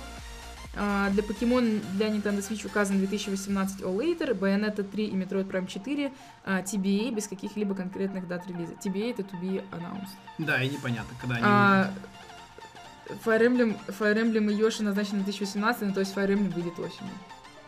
А, 0.76 1.10
Для 1.10 1.24
Pokemon 1.24 1.82
для 1.96 2.08
Nintendo 2.10 2.40
Switch 2.40 2.66
указан 2.66 3.00
2018 3.00 3.82
All 3.82 3.98
Later, 3.98 4.38
Bayonetta 4.38 4.84
3 4.84 5.06
и 5.06 5.16
Metroid 5.16 5.50
Prime 5.50 5.68
4, 5.68 6.12
а, 6.46 6.62
TBA 6.62 7.14
без 7.14 7.28
каких-либо 7.28 7.76
конкретных 7.76 8.28
дат 8.28 8.48
релиза. 8.48 8.74
TBA 8.74 9.12
это 9.12 9.24
to 9.24 9.42
be 9.42 9.64
announced. 9.72 10.14
Да, 10.38 10.62
и 10.62 10.70
непонятно, 10.70 11.16
когда 11.20 11.36
они... 11.36 11.46
А, 11.46 11.94
Fire 13.26 13.42
Emblem, 13.42 13.78
Fire 13.88 14.16
Emblem 14.16 14.52
и 14.52 14.56
Yoshi 14.56 14.84
назначены 14.84 15.20
на 15.20 15.24
2018, 15.24 15.82
ну, 15.82 15.94
то 15.94 16.00
есть 16.02 16.16
Fire 16.16 16.30
Emblem 16.30 16.54
выйдет 16.54 16.78
осенью. 16.78 17.14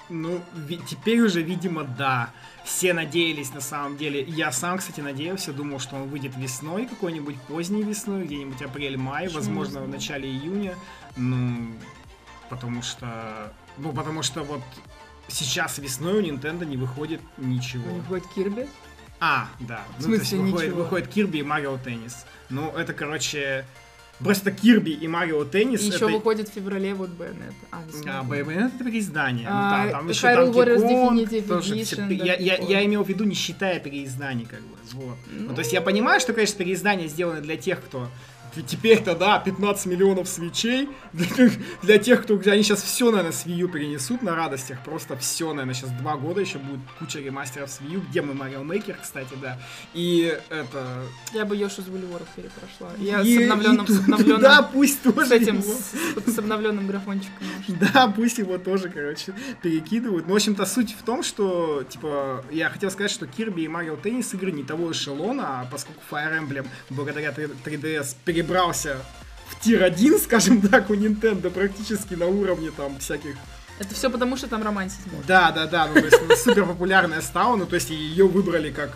Ну, 0.09 0.41
теперь 0.87 1.21
уже, 1.21 1.41
видимо, 1.41 1.83
да. 1.85 2.31
Все 2.65 2.93
надеялись 2.93 3.53
на 3.53 3.61
самом 3.61 3.97
деле. 3.97 4.21
Я 4.21 4.51
сам, 4.51 4.77
кстати, 4.77 4.99
надеялся, 4.99 5.53
думал, 5.53 5.79
что 5.79 5.95
он 5.95 6.09
выйдет 6.09 6.35
весной, 6.37 6.85
какой-нибудь 6.85 7.39
поздней 7.43 7.81
весной, 7.81 8.25
где-нибудь 8.25 8.61
апрель-май, 8.61 9.29
возможно, 9.29 9.81
в 9.81 9.87
начале 9.87 10.29
июня. 10.29 10.75
Ну, 11.15 11.67
потому 12.51 12.83
что... 12.83 13.51
Ну, 13.77 13.91
потому 13.93 14.21
что 14.21 14.43
вот 14.43 14.61
сейчас 15.27 15.79
весной 15.79 16.21
у 16.21 16.21
Nintendo 16.21 16.65
не 16.65 16.77
выходит 16.77 17.21
ничего. 17.37 17.89
Них 17.89 18.03
будет 18.03 18.27
Кирби. 18.35 18.67
А, 19.19 19.47
да. 19.59 19.83
В 19.97 20.01
Ну, 20.01 20.07
то 20.07 20.11
есть 20.13 20.27
смысле 20.29 20.37
выходит, 20.45 20.67
ничего? 20.69 20.83
выходит 20.83 21.07
Кирби 21.07 21.37
и 21.39 21.43
Марио 21.43 21.77
Теннис. 21.77 22.25
Ну, 22.49 22.69
это, 22.77 22.93
короче... 22.93 23.65
Просто 24.19 24.51
Кирби 24.51 24.91
и 24.91 25.07
Марио 25.07 25.45
Теннис... 25.45 25.81
И 25.81 25.85
еще 25.87 25.95
это... 26.05 26.07
выходит 26.09 26.49
в 26.49 26.53
феврале 26.53 26.93
вот 26.93 27.09
Bayonetta. 27.09 27.53
А. 27.71 27.81
А, 28.19 28.23
Bayonetta 28.23 28.67
это 28.75 28.83
переиздание. 28.83 29.47
Ну 29.49 29.55
А, 29.55 29.85
да, 29.85 29.91
там 29.93 30.09
еще 30.09 30.27
Hyrule 30.27 30.51
Warriors 30.53 30.81
Kong 30.83 31.15
Definitive 31.25 31.47
Edition, 31.47 31.83
все- 31.83 31.95
да, 31.95 32.25
я, 32.25 32.35
я, 32.35 32.55
я 32.57 32.85
имел 32.85 33.03
в 33.03 33.09
виду, 33.09 33.23
не 33.23 33.33
считая 33.33 33.79
переизданий, 33.79 34.45
как 34.45 34.59
бы. 34.61 34.75
Вот. 34.93 35.17
Ну, 35.31 35.49
Ну. 35.49 35.55
то 35.55 35.61
есть 35.61 35.73
я 35.73 35.81
понимаю, 35.81 36.19
что, 36.19 36.33
конечно, 36.33 36.55
переиздания 36.57 37.07
сделаны 37.07 37.41
для 37.41 37.57
тех, 37.57 37.83
кто 37.83 38.09
Теперь-то, 38.67 39.15
да, 39.15 39.39
15 39.39 39.85
миллионов 39.85 40.27
свечей 40.27 40.89
для, 41.13 41.49
для 41.81 41.97
тех, 41.97 42.23
кто... 42.23 42.39
Они 42.47 42.63
сейчас 42.63 42.81
все, 42.83 43.05
наверное, 43.11 43.31
с 43.31 43.45
Wii 43.45 43.53
U 43.55 43.67
перенесут 43.69 44.21
на 44.21 44.35
радостях. 44.35 44.83
Просто 44.83 45.15
все, 45.17 45.49
наверное, 45.53 45.73
сейчас 45.73 45.89
два 45.91 46.17
года 46.17 46.41
еще 46.41 46.57
будет 46.57 46.79
куча 46.99 47.19
ремастеров 47.19 47.69
с 47.69 47.79
Wii 47.81 47.93
U, 47.95 48.01
где 48.09 48.21
мы 48.21 48.33
Mario 48.33 48.65
Maker, 48.65 48.95
кстати, 49.01 49.33
да. 49.41 49.57
И 49.93 50.37
это... 50.49 51.03
Я 51.33 51.45
бы 51.45 51.55
Йошу 51.55 51.81
с 51.81 51.87
Вульворов 51.87 52.27
перепрошла. 52.35 52.91
Я 52.97 53.21
и- 53.21 53.37
с 53.37 53.41
обновленным, 53.43 53.85
и 53.85 53.91
с 53.91 53.97
ту- 53.97 54.03
обновленным, 54.03 54.41
Да, 54.41 54.61
пусть 54.63 55.01
тоже 55.01 55.25
с 55.27 55.31
этим, 55.31 55.59
его. 55.59 55.73
с, 55.73 56.33
с 56.33 56.39
обновленным 56.39 56.87
графончиком. 56.87 57.35
может. 57.57 57.93
Да, 57.93 58.07
пусть 58.07 58.37
его 58.37 58.57
тоже, 58.57 58.89
короче, 58.89 59.33
перекидывают. 59.61 60.27
Ну, 60.27 60.33
в 60.33 60.35
общем-то, 60.35 60.65
суть 60.65 60.91
в 60.93 61.03
том, 61.03 61.23
что, 61.23 61.83
типа, 61.89 62.43
я 62.51 62.69
хотел 62.69 62.91
сказать, 62.91 63.11
что 63.11 63.25
Kirby 63.25 63.61
и 63.61 63.67
Mario 63.67 64.01
Tennis 64.01 64.35
игры 64.35 64.51
не 64.51 64.63
того 64.63 64.91
эшелона, 64.91 65.61
а 65.61 65.67
поскольку 65.71 66.01
Fire 66.11 66.37
Emblem 66.39 66.67
благодаря 66.89 67.29
3DS 67.31 68.15
перебрался 68.41 68.97
в 69.49 69.59
tier 69.63 69.83
1, 69.83 70.19
скажем 70.19 70.61
так, 70.61 70.89
у 70.89 70.95
Nintendo 70.95 71.49
практически 71.49 72.15
на 72.15 72.25
уровне 72.25 72.71
там 72.71 72.97
всяких 72.99 73.35
Это 73.79 73.93
все 73.93 74.09
потому, 74.09 74.37
что 74.37 74.47
там 74.47 74.63
романтизм. 74.63 75.09
Да, 75.27 75.51
да, 75.51 75.67
да, 75.67 75.87
ну 75.87 75.93
то 75.93 76.05
есть 76.05 76.21
она 76.21 76.35
супер 76.35 76.65
популярная 76.65 77.21
стала, 77.21 77.55
ну 77.55 77.65
то 77.65 77.75
есть 77.75 77.89
ее 77.89 78.27
выбрали 78.27 78.71
как, 78.71 78.89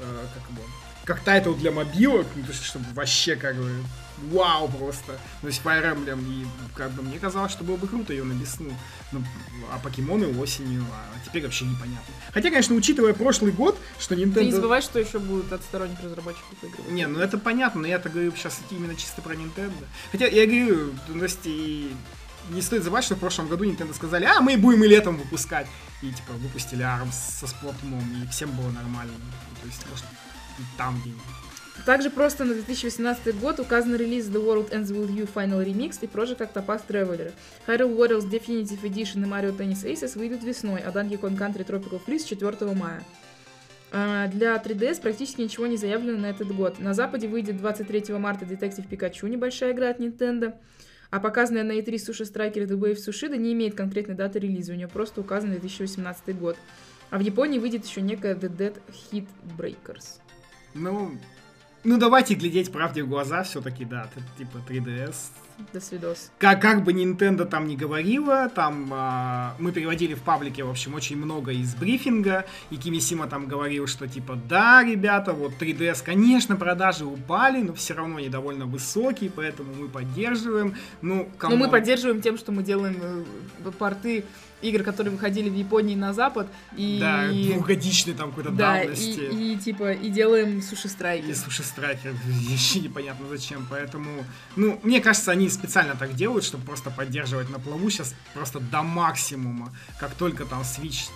э, 0.00 0.26
как 0.34 0.50
его, 0.50 0.62
как 1.08 1.20
title 1.20 1.54
для 1.54 1.72
мобилок, 1.72 2.26
ну 2.36 2.42
то 2.42 2.50
есть 2.50 2.62
чтобы 2.62 2.84
вообще 2.92 3.34
как 3.34 3.56
бы 3.56 3.82
вау 4.30 4.68
просто. 4.68 5.18
То 5.40 5.46
есть 5.46 5.62
Fire 5.64 5.94
Emblem, 5.94 6.22
и 6.28 6.46
как 6.76 6.90
бы 6.90 7.02
мне 7.02 7.18
казалось, 7.18 7.50
что 7.50 7.64
было 7.64 7.76
бы 7.76 7.88
круто 7.88 8.12
ее 8.12 8.24
на 8.24 8.34
весну, 8.34 8.70
ну, 9.10 9.24
а 9.72 9.78
покемоны 9.78 10.38
осенью, 10.38 10.84
а 10.92 11.26
теперь 11.26 11.44
вообще 11.44 11.64
непонятно. 11.64 12.12
Хотя, 12.34 12.50
конечно, 12.50 12.74
учитывая 12.74 13.14
прошлый 13.14 13.52
год, 13.52 13.78
что 13.98 14.14
Nintendo... 14.14 14.34
Ты 14.34 14.44
не 14.44 14.52
забывай, 14.52 14.82
что 14.82 14.98
еще 14.98 15.18
будут 15.18 15.50
от 15.50 15.62
сторонних 15.62 15.98
разработчиков 16.02 16.62
игры. 16.62 16.92
Не, 16.92 17.06
ну 17.06 17.20
это 17.20 17.38
понятно, 17.38 17.80
но 17.80 17.86
я-то 17.86 18.10
говорю 18.10 18.30
сейчас 18.36 18.60
именно 18.70 18.94
чисто 18.94 19.22
про 19.22 19.34
Nintendo. 19.34 19.84
Хотя 20.12 20.26
я 20.26 20.44
говорю, 20.44 20.92
ну, 21.08 21.20
то 21.20 21.24
есть 21.24 21.40
и 21.44 21.90
не 22.50 22.60
стоит 22.60 22.82
забывать, 22.82 23.04
что 23.04 23.14
в 23.14 23.18
прошлом 23.18 23.48
году 23.48 23.64
Nintendo 23.64 23.94
сказали, 23.94 24.26
а 24.26 24.42
мы 24.42 24.58
будем 24.58 24.84
и 24.84 24.88
летом 24.88 25.16
выпускать. 25.16 25.68
И 26.02 26.12
типа 26.12 26.32
выпустили 26.34 26.84
ARMS 26.84 27.14
со 27.40 27.46
сплотмом, 27.46 28.04
и 28.22 28.26
всем 28.28 28.50
было 28.50 28.68
нормально. 28.70 29.14
Ну, 29.18 29.56
То 29.62 29.66
есть, 29.66 29.86
может, 29.88 30.04
там 30.76 30.98
где-нибудь. 31.00 31.22
Также 31.86 32.10
просто 32.10 32.44
на 32.44 32.54
2018 32.54 33.40
год 33.40 33.60
указан 33.60 33.94
релиз 33.94 34.26
The 34.26 34.44
World 34.44 34.70
Ends 34.70 34.88
With 34.88 35.10
You 35.14 35.28
Final 35.32 35.64
Remix 35.64 35.98
и 36.02 36.06
Project 36.06 36.38
Octopath 36.38 36.82
Traveler. 36.88 37.32
Hyrule 37.66 37.96
Warriors 37.96 38.28
Definitive 38.28 38.82
Edition 38.82 39.22
и 39.22 39.30
Mario 39.30 39.56
Tennis 39.56 39.84
Aces 39.84 40.18
выйдут 40.18 40.42
весной, 40.42 40.80
а 40.80 40.90
Donkey 40.90 41.18
Kong 41.18 41.38
Country 41.38 41.64
Tropical 41.64 42.00
Freeze 42.04 42.26
4 42.26 42.74
мая. 42.74 43.02
А, 43.90 44.26
Для 44.28 44.56
3DS 44.56 45.00
практически 45.00 45.40
ничего 45.40 45.66
не 45.66 45.76
заявлено 45.76 46.18
на 46.18 46.26
этот 46.26 46.54
год. 46.54 46.78
На 46.78 46.94
Западе 46.94 47.28
выйдет 47.28 47.56
23 47.56 48.14
марта 48.18 48.44
Детектив 48.44 48.86
Пикачу, 48.86 49.26
небольшая 49.26 49.72
игра 49.72 49.90
от 49.90 50.00
Nintendo. 50.00 50.54
А 51.10 51.20
показанная 51.20 51.62
на 51.62 51.72
E3 51.72 51.98
Суши 51.98 52.26
Страйкер 52.26 52.64
The 52.64 52.78
Wave 52.78 52.96
Сушида 52.96 53.38
не 53.38 53.54
имеет 53.54 53.74
конкретной 53.74 54.14
даты 54.14 54.40
релиза, 54.40 54.72
у 54.72 54.76
нее 54.76 54.88
просто 54.88 55.22
указан 55.22 55.52
2018 55.52 56.38
год. 56.38 56.58
А 57.10 57.16
в 57.16 57.22
Японии 57.22 57.58
выйдет 57.58 57.86
еще 57.86 58.02
некая 58.02 58.34
The 58.34 58.54
Dead 58.54 58.76
Hit 59.10 59.26
Breakers. 59.56 60.20
Ну, 60.78 61.12
ну 61.84 61.98
давайте 61.98 62.34
глядеть 62.34 62.72
правде 62.72 63.02
в 63.02 63.08
глаза 63.08 63.42
все-таки, 63.42 63.84
да, 63.84 64.08
это 64.10 64.24
типа 64.36 64.58
3DS. 64.68 65.14
До 65.72 65.80
свидос. 65.80 66.30
Как, 66.38 66.62
как 66.62 66.84
бы 66.84 66.92
Nintendo 66.92 67.44
там 67.44 67.66
не 67.66 67.76
говорила, 67.76 68.48
там 68.48 68.90
а, 68.92 69.56
мы 69.58 69.72
переводили 69.72 70.14
в 70.14 70.22
паблике, 70.22 70.62
в 70.62 70.70
общем, 70.70 70.94
очень 70.94 71.16
много 71.16 71.50
из 71.50 71.74
брифинга, 71.74 72.46
и 72.70 72.76
Кимисима 72.76 73.26
там 73.26 73.48
говорил, 73.48 73.88
что 73.88 74.06
типа, 74.06 74.38
да, 74.48 74.84
ребята, 74.84 75.32
вот 75.32 75.52
3DS, 75.58 76.04
конечно, 76.04 76.54
продажи 76.54 77.04
упали, 77.04 77.60
но 77.62 77.74
все 77.74 77.94
равно 77.94 78.18
они 78.18 78.28
довольно 78.28 78.66
высокие, 78.66 79.30
поэтому 79.34 79.74
мы 79.74 79.88
поддерживаем. 79.88 80.76
Ну, 81.02 81.28
Но 81.42 81.56
мы 81.56 81.68
поддерживаем 81.68 82.22
тем, 82.22 82.38
что 82.38 82.52
мы 82.52 82.62
делаем 82.62 82.96
э, 83.64 83.70
порты 83.76 84.24
игр, 84.62 84.82
которые 84.82 85.12
выходили 85.12 85.48
в 85.48 85.54
Японии 85.54 85.94
на 85.94 86.12
Запад, 86.12 86.48
и... 86.76 86.98
Да, 87.00 87.28
двухгодичный 87.28 88.14
там 88.14 88.30
какой-то 88.30 88.50
Да, 88.50 88.80
и, 88.80 88.88
давности. 88.88 89.20
и, 89.20 89.56
типа, 89.56 89.92
и 89.92 90.08
делаем 90.08 90.62
суши 90.62 90.88
страйки. 90.88 91.26
И 91.26 91.34
слушай, 91.34 91.64
страйкер, 91.64 92.14
вообще 92.50 92.80
непонятно 92.80 93.26
зачем, 93.28 93.66
поэтому, 93.68 94.24
ну, 94.56 94.80
мне 94.82 95.00
кажется, 95.00 95.30
они 95.32 95.48
специально 95.48 95.94
так 95.94 96.14
делают, 96.14 96.44
чтобы 96.44 96.64
просто 96.64 96.90
поддерживать 96.90 97.50
на 97.50 97.58
плаву 97.58 97.88
сейчас 97.90 98.14
просто 98.34 98.60
до 98.60 98.82
максимума, 98.82 99.72
как 99.98 100.14
только 100.14 100.44
там 100.44 100.62
Switch... 100.62 101.08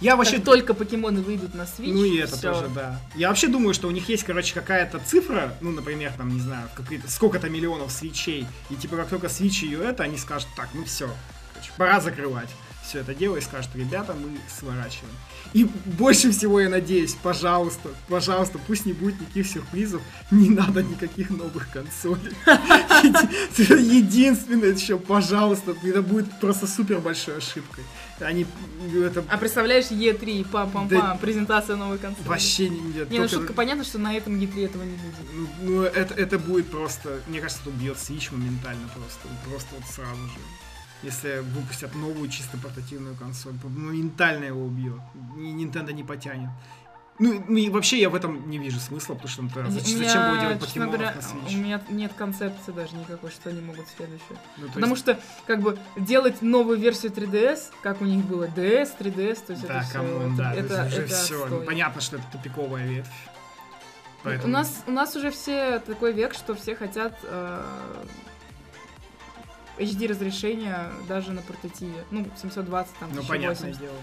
Я 0.00 0.16
вообще... 0.16 0.36
Как 0.36 0.44
только 0.44 0.74
покемоны 0.74 1.20
выйдут 1.20 1.54
на 1.54 1.62
Switch, 1.62 1.92
Ну 1.92 2.04
и 2.04 2.16
это 2.18 2.36
всё. 2.36 2.52
тоже, 2.52 2.68
да. 2.74 3.00
Я 3.14 3.28
вообще 3.28 3.48
думаю, 3.48 3.74
что 3.74 3.88
у 3.88 3.90
них 3.90 4.08
есть, 4.08 4.24
короче, 4.24 4.54
какая-то 4.54 4.98
цифра, 5.00 5.54
ну, 5.60 5.72
например, 5.72 6.12
там, 6.16 6.28
не 6.30 6.40
знаю, 6.40 6.68
сколько-то 7.08 7.48
миллионов 7.48 7.90
свечей, 7.90 8.46
и 8.70 8.74
типа 8.76 8.96
как 8.96 9.08
только 9.08 9.28
свич 9.28 9.62
ее 9.62 9.80
это, 9.82 10.04
они 10.04 10.16
скажут, 10.16 10.48
так, 10.56 10.68
ну 10.74 10.84
все, 10.84 11.10
пора 11.76 12.00
закрывать 12.00 12.50
все 12.90 13.00
это 13.00 13.14
дело 13.14 13.36
и 13.36 13.40
скажут, 13.40 13.70
ребята, 13.74 14.14
мы 14.14 14.36
сворачиваем. 14.48 15.14
И 15.52 15.64
больше 15.64 16.32
всего 16.32 16.60
я 16.60 16.68
надеюсь, 16.68 17.14
пожалуйста, 17.14 17.90
пожалуйста, 18.08 18.58
пусть 18.66 18.84
не 18.84 18.92
будет 18.92 19.20
никаких 19.20 19.46
сюрпризов, 19.46 20.02
не 20.32 20.50
надо 20.50 20.82
никаких 20.82 21.30
новых 21.30 21.70
консолей. 21.70 22.32
Единственное, 23.58 24.76
что, 24.76 24.98
пожалуйста, 24.98 25.74
это 25.84 26.02
будет 26.02 26.40
просто 26.40 26.66
супер 26.66 26.98
большой 26.98 27.38
ошибкой. 27.38 27.84
Они, 28.20 28.44
это 28.94 29.24
А 29.28 29.38
представляешь, 29.38 29.86
E3, 29.86 30.50
пам-пам-пам, 30.50 30.88
Да. 30.88 31.18
презентация 31.20 31.76
новой 31.76 31.98
консоли. 31.98 32.26
вообще 32.26 32.68
не... 32.68 32.80
нет, 32.80 33.10
Не, 33.10 33.18
ну 33.18 33.24
только- 33.24 33.36
шутка, 33.36 33.52
понятно, 33.54 33.84
что 33.84 33.98
на 33.98 34.14
этом 34.14 34.34
E3 34.38 34.64
этого 34.66 34.82
не 34.82 34.96
будет. 34.96 35.14
Ну, 35.32 35.48
ну, 35.62 35.82
это, 35.82 36.14
это 36.14 36.38
будет 36.38 36.70
просто, 36.70 37.20
мне 37.28 37.40
кажется, 37.40 37.62
это 37.62 37.70
убьет 37.70 37.96
Switch 37.96 38.32
моментально 38.32 38.88
просто, 38.88 39.28
просто 39.48 39.68
вот 39.74 39.84
сразу 39.86 40.22
же. 40.22 40.40
Если 41.02 41.38
выпустят 41.38 41.94
новую 41.94 42.28
чисто 42.28 42.58
портативную 42.58 43.16
консоль, 43.16 43.54
моментально 43.64 44.44
его 44.44 44.64
убьет. 44.64 45.00
Nintendo 45.36 45.92
не 45.92 46.04
потянет. 46.04 46.50
Ну, 47.18 47.44
ну 47.48 47.56
и 47.58 47.68
вообще 47.68 48.00
я 48.00 48.08
в 48.08 48.14
этом 48.14 48.48
не 48.48 48.56
вижу 48.58 48.80
смысла, 48.80 49.12
потому 49.12 49.28
что 49.28 49.42
ну, 49.42 49.68
У 49.68 49.70
зачем, 49.70 50.00
меня, 50.00 50.30
было 50.30 50.40
делать 50.40 50.60
покемонов 50.60 50.94
говоря, 50.94 51.12
на 51.12 51.18
у 51.18 51.22
Switch? 51.22 51.54
меня 51.54 51.82
нет 51.90 52.12
концепции 52.16 52.72
даже 52.72 52.96
никакой, 52.96 53.30
что 53.30 53.50
они 53.50 53.60
могут 53.60 53.86
следующее. 53.94 54.38
Ну, 54.56 54.66
то 54.68 54.72
Потому 54.72 54.94
есть- 54.94 55.02
что, 55.02 55.20
как 55.46 55.60
бы, 55.60 55.78
делать 55.98 56.40
новую 56.40 56.78
версию 56.78 57.12
3DS, 57.12 57.72
как 57.82 58.00
у 58.00 58.06
них 58.06 58.24
было 58.24 58.44
DS, 58.44 58.96
3DS, 58.98 59.38
то 59.46 59.52
есть 59.52 59.66
да, 59.66 59.80
это 59.80 59.84
все, 59.84 59.92
come 59.92 60.17
on, 60.17 60.36
да, 60.36 60.54
это, 60.54 60.74
это, 60.74 60.86
уже 60.86 61.02
это 61.02 61.14
все. 61.14 61.42
отстой. 61.42 61.66
понятно, 61.66 62.00
что 62.00 62.16
это 62.16 62.24
тупиковая 62.32 62.86
ветвь. 62.86 63.08
У 63.08 64.24
Поэтому... 64.24 64.52
нас, 64.54 64.82
у 64.86 64.90
нас 64.90 65.14
уже 65.14 65.30
все 65.30 65.78
такой 65.80 66.14
век, 66.14 66.32
что 66.32 66.54
все 66.54 66.74
хотят 66.74 67.18
э, 67.24 67.62
HD 69.80 70.08
разрешения 70.08 70.90
даже 71.08 71.32
на 71.32 71.42
портативе. 71.42 72.04
Ну, 72.10 72.26
720, 72.36 72.92
там, 72.98 73.08
Ну, 73.14 73.20
1080. 73.22 73.28
понятное 73.28 73.72
дело. 73.74 73.96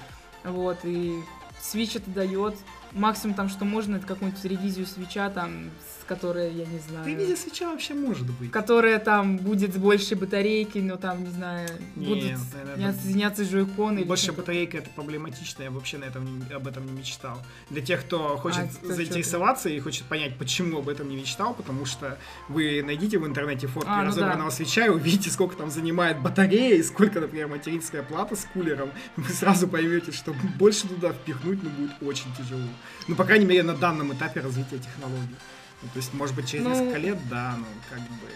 Вот, 0.43 0.79
и 0.83 1.19
Switch 1.61 1.97
это 1.97 2.09
дает. 2.09 2.55
Максимум 2.91 3.35
там, 3.35 3.49
что 3.49 3.65
можно, 3.65 3.97
это 3.97 4.07
какую-нибудь 4.07 4.43
ревизию 4.45 4.85
свеча, 4.87 5.29
там, 5.29 5.69
с 6.07 6.09
которой, 6.09 6.53
я 6.53 6.65
не 6.65 6.79
знаю... 6.79 7.05
Ревизия 7.05 7.35
свеча 7.35 7.69
вообще 7.69 7.93
может 7.93 8.29
быть. 8.31 8.49
Которая 8.51 8.97
там 8.99 9.37
будет 9.37 9.73
с 9.73 9.77
большей 9.77 10.15
батарейкой, 10.15 10.81
но 10.81 10.95
там, 10.95 11.23
не 11.23 11.29
знаю, 11.29 11.67
Нет, 11.95 12.07
будут 12.07 12.53
наверное, 12.53 12.77
не 12.77 12.85
отсоединяться 12.85 13.43
джойконы. 13.43 14.05
Больше 14.05 14.31
батарейка 14.31 14.77
это 14.77 14.89
проблематично, 14.89 15.63
я 15.63 15.71
вообще 15.71 15.97
на 15.97 16.05
этом 16.05 16.39
не- 16.39 16.53
об 16.53 16.65
этом 16.65 16.85
не 16.85 16.93
мечтал. 16.93 17.37
Для 17.69 17.81
тех, 17.81 18.05
кто 18.05 18.37
хочет 18.37 18.67
А, 18.83 18.93
заинтересоваться 18.93 19.67
и 19.69 19.77
хочет 19.79 20.05
понять, 20.05 20.37
почему 20.37 20.79
об 20.79 20.87
этом 20.87 21.09
не 21.09 21.17
мечтал, 21.17 21.53
потому 21.53 21.85
что 21.85 22.17
вы 22.47 22.81
найдите 22.85 23.17
в 23.17 23.27
интернете 23.27 23.67
фотки 23.67 23.89
А, 23.89 24.03
ну 24.03 24.07
разобранного 24.07 24.49
свеча 24.49 24.85
и 24.85 24.89
увидите, 24.89 25.29
сколько 25.29 25.57
там 25.57 25.69
занимает 25.69 26.21
батарея 26.21 26.75
и 26.75 26.83
сколько, 26.83 27.19
например, 27.19 27.47
материнская 27.47 28.03
плата 28.03 28.37
с 28.37 28.45
кулером. 28.53 28.91
Вы 29.17 29.33
сразу 29.33 29.67
поймете, 29.67 30.13
что 30.13 30.33
больше 30.57 30.87
туда 30.87 31.11
впихнуть 31.11 31.61
ну, 31.63 31.69
будет 31.71 31.91
очень 32.01 32.33
тяжело. 32.37 32.61
Ну, 33.09 33.15
по 33.15 33.25
крайней 33.25 33.45
мере, 33.45 33.63
на 33.63 33.75
данном 33.75 34.13
этапе 34.13 34.39
развития 34.39 34.77
технологий. 34.77 35.35
Ну, 35.81 35.89
то 35.93 35.97
есть, 35.97 36.13
может 36.13 36.35
быть, 36.35 36.49
через 36.49 36.63
Ну, 36.63 36.69
несколько 36.71 36.97
лет, 36.97 37.17
да, 37.29 37.55
ну, 37.57 37.65
как 37.89 37.99
бы... 37.99 38.27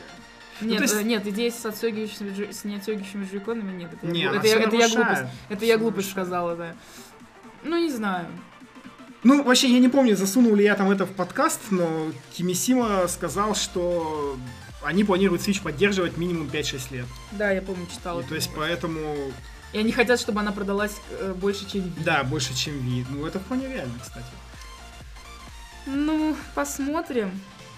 Нет, 0.61 0.77
то 0.77 0.83
есть- 0.83 0.95
э, 0.95 1.03
нет, 1.03 1.25
идея 1.25 1.49
с 1.49 1.65
отстегивающими, 1.65 2.51
с 2.51 2.63
неотстегивающими 2.63 3.27
джойконами 3.31 3.75
нет. 3.75 3.91
Это, 3.93 4.05
Не, 4.05 4.21
я, 4.21 4.31
это, 4.35 4.47
я, 4.47 4.59
это 4.59 4.75
я 4.75 4.89
глупость. 4.89 5.21
Это 5.49 5.65
я 5.65 5.77
глупость 5.77 6.07
нарушает. 6.09 6.27
сказала, 6.27 6.55
да. 6.55 6.75
Ну, 7.63 7.77
не 7.83 7.91
знаю. 7.91 8.27
Ну, 9.23 9.43
вообще, 9.43 9.71
я 9.71 9.79
не 9.79 9.89
помню, 9.89 10.15
засунул 10.15 10.55
ли 10.55 10.63
я 10.63 10.75
там 10.75 10.89
это 10.91 11.05
в 11.05 11.11
подкаст, 11.11 11.59
но 11.71 12.11
Кимисима 12.33 13.07
сказал, 13.07 13.55
что 13.55 14.37
они 14.83 15.03
планируют 15.03 15.41
Switch 15.41 15.61
поддерживать 15.61 16.17
минимум 16.17 16.47
5-6 16.47 16.91
лет. 16.93 17.05
Да, 17.31 17.51
я 17.51 17.61
помню, 17.61 17.85
читала. 17.91 18.21
И, 18.21 18.23
то 18.23 18.35
есть, 18.35 18.49
поэтому, 18.55 19.31
И 19.73 19.77
они 19.79 19.91
хотят, 19.91 20.19
чтобы 20.19 20.39
она 20.41 20.51
продалась 20.51 20.95
э, 21.11 21.33
больше, 21.35 21.69
чем 21.69 21.81
Wii. 21.81 22.03
да, 22.03 22.23
больше, 22.23 22.55
чем 22.55 22.75
Wii. 22.75 23.05
Ну, 23.09 23.25
это 23.25 23.39
вполне 23.39 23.67
реально, 23.67 23.93
кстати. 24.01 24.25
Ну, 25.85 26.35
посмотрим. 26.55 27.31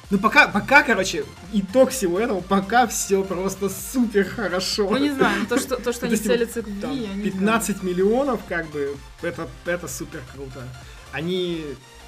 Ну, 0.10 0.20
пока, 0.20 0.47
пока, 0.47 0.84
короче, 0.84 1.26
итог 1.54 1.89
всего 1.89 2.20
этого, 2.20 2.41
пока 2.41 2.86
все 2.88 3.24
просто 3.24 3.70
супер 3.70 4.26
хорошо. 4.26 4.89
Ну, 4.89 4.97
не 4.97 5.10
знаю, 5.10 5.39
ну, 5.39 5.45
то, 5.47 5.58
что, 5.58 5.78
то, 5.78 5.91
что 5.91 6.01
То 6.01 6.06
они 6.08 6.16
есть, 6.16 6.26
целятся 6.26 6.62
к 6.62 6.68
не 6.68 7.32
15 7.32 7.82
миллионов, 7.84 8.41
как 8.47 8.68
бы, 8.68 8.95
это, 9.22 9.47
это 9.66 9.88
супер 9.88 10.22
круто. 10.34 10.68
Они... 11.12 11.66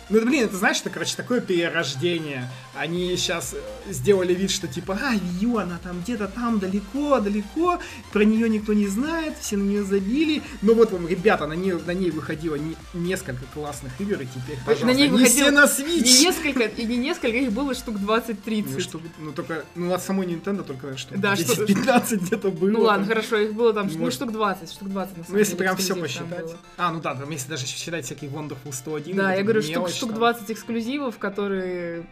Ну, 0.09 0.21
блин, 0.25 0.45
это, 0.45 0.55
знаешь, 0.57 0.79
это, 0.81 0.89
короче, 0.91 1.15
такое 1.15 1.41
перерождение. 1.41 2.49
Они 2.75 3.15
сейчас 3.17 3.55
сделали 3.89 4.33
вид, 4.33 4.51
что 4.51 4.67
типа, 4.67 4.99
а, 5.01 5.13
U, 5.41 5.57
она 5.57 5.79
там 5.83 6.01
где-то 6.01 6.27
там 6.27 6.59
далеко, 6.59 7.19
далеко, 7.19 7.79
про 8.11 8.23
нее 8.23 8.49
никто 8.49 8.73
не 8.73 8.87
знает, 8.87 9.35
все 9.39 9.57
на 9.57 9.63
нее 9.63 9.83
забили. 9.83 10.43
Но 10.61 10.73
вот 10.73 10.91
вам, 10.91 11.07
ребята, 11.07 11.47
на 11.47 11.53
ней, 11.53 11.71
на 11.73 11.91
ней 11.91 12.11
выходило 12.11 12.55
не- 12.55 12.75
несколько 12.93 13.43
классных 13.53 13.93
игр, 13.99 14.21
и 14.21 14.25
теперь, 14.25 14.57
пожалуйста, 14.65 14.85
На 14.87 14.91
ней 14.91 15.09
выходило 15.09 15.27
все 15.47 15.51
на 15.51 15.61
Не 15.65 16.01
Switch. 16.01 16.21
несколько, 16.21 16.63
и 16.65 16.85
не 16.85 16.97
несколько, 16.97 17.37
их 17.37 17.51
было 17.51 17.73
штук 17.73 17.95
20-30. 17.97 18.89
Ну, 18.93 19.01
ну, 19.19 19.31
только, 19.31 19.65
ну, 19.75 19.93
от 19.93 20.03
самой 20.03 20.27
Nintendo 20.27 20.63
только, 20.63 20.97
что 20.97 21.17
Да, 21.17 21.35
что- 21.35 21.65
10-15 21.65 22.17
где-то 22.21 22.51
было. 22.51 22.69
Ну 22.69 22.81
ладно, 22.81 23.05
там. 23.05 23.15
хорошо, 23.15 23.37
их 23.37 23.53
было 23.53 23.73
там 23.73 23.87
ну, 23.91 23.97
Может- 23.99 24.13
штук 24.15 24.31
20, 24.31 24.71
штук 24.71 24.89
20 24.89 25.17
на 25.17 25.23
самом 25.23 25.33
Ну, 25.33 25.39
если 25.39 25.51
деле, 25.53 25.59
прям 25.63 25.77
все 25.77 25.95
посчитать. 25.95 26.55
А, 26.77 26.91
ну 26.91 26.99
да, 27.01 27.15
там 27.15 27.29
если 27.29 27.49
даже 27.49 27.65
считать 27.65 28.05
всякие 28.05 28.29
Wonderful 28.29 28.71
101. 28.73 29.15
Да, 29.15 29.33
я 29.33 29.41
говорю, 29.43 29.61
штук, 29.61 29.89
штук 29.95 30.09
там. 30.11 30.19
20 30.19 30.51
эксклюзивов, 30.51 31.17
которые 31.17 32.05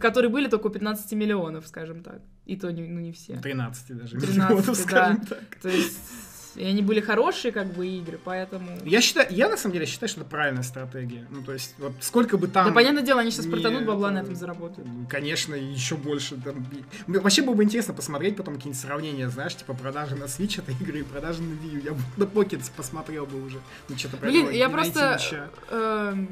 которые 0.00 0.30
были 0.30 0.48
только 0.48 0.68
у 0.68 0.70
15 0.70 1.12
миллионов, 1.12 1.66
скажем 1.66 2.02
так. 2.02 2.20
И 2.46 2.56
то 2.56 2.70
не, 2.70 2.82
ну, 2.82 3.00
не 3.00 3.12
все. 3.12 3.36
13 3.36 3.96
даже 3.96 4.16
13, 4.18 4.36
миллионов, 4.36 4.66
да. 4.66 4.74
скажем 4.74 5.20
так. 5.26 5.56
То 5.60 5.68
есть 5.68 5.98
и 6.56 6.64
они 6.64 6.82
были 6.82 7.00
хорошие, 7.00 7.52
как 7.52 7.72
бы, 7.72 7.86
игры, 7.86 8.18
поэтому... 8.22 8.66
Я 8.84 9.00
считаю, 9.00 9.28
я 9.30 9.48
на 9.48 9.56
самом 9.56 9.74
деле 9.74 9.86
считаю, 9.86 10.08
что 10.08 10.20
это 10.20 10.30
правильная 10.30 10.62
стратегия. 10.62 11.26
Ну, 11.30 11.42
то 11.42 11.52
есть, 11.52 11.74
вот 11.78 11.92
сколько 12.00 12.38
бы 12.38 12.48
там... 12.48 12.66
Да, 12.66 12.72
понятное 12.72 13.02
дело, 13.02 13.20
они 13.20 13.30
сейчас 13.30 13.46
не- 13.46 13.52
просто 13.52 13.70
тонну 13.70 13.86
бабла 13.86 14.10
на 14.10 14.18
этом 14.18 14.34
заработают. 14.34 14.88
Конечно, 15.08 15.54
и 15.54 15.64
еще 15.64 15.96
больше. 15.96 16.36
Там... 16.36 16.66
Вообще 17.06 17.42
было 17.42 17.54
бы 17.54 17.62
интересно 17.62 17.94
посмотреть 17.94 18.36
потом 18.36 18.54
какие-нибудь 18.56 18.80
сравнения, 18.80 19.28
знаешь, 19.28 19.54
типа 19.54 19.74
продажи 19.74 20.16
на 20.16 20.24
Switch 20.24 20.60
этой 20.60 20.74
игры 20.74 21.00
и 21.00 21.02
продажи 21.02 21.42
на 21.42 21.54
Wii 21.54 21.74
U. 21.74 21.80
Я 21.84 21.92
бы 21.92 22.00
на 22.16 22.24
Pokkén 22.24 22.70
посмотрел 22.74 23.26
бы 23.26 23.42
уже. 23.42 23.60
Ну, 23.88 23.96
что-то 23.96 24.16
про 24.16 24.28
Блин, 24.28 24.46
него 24.46 24.50
я 24.50 24.68
просто... 24.68 25.18
ничего. 25.20 26.26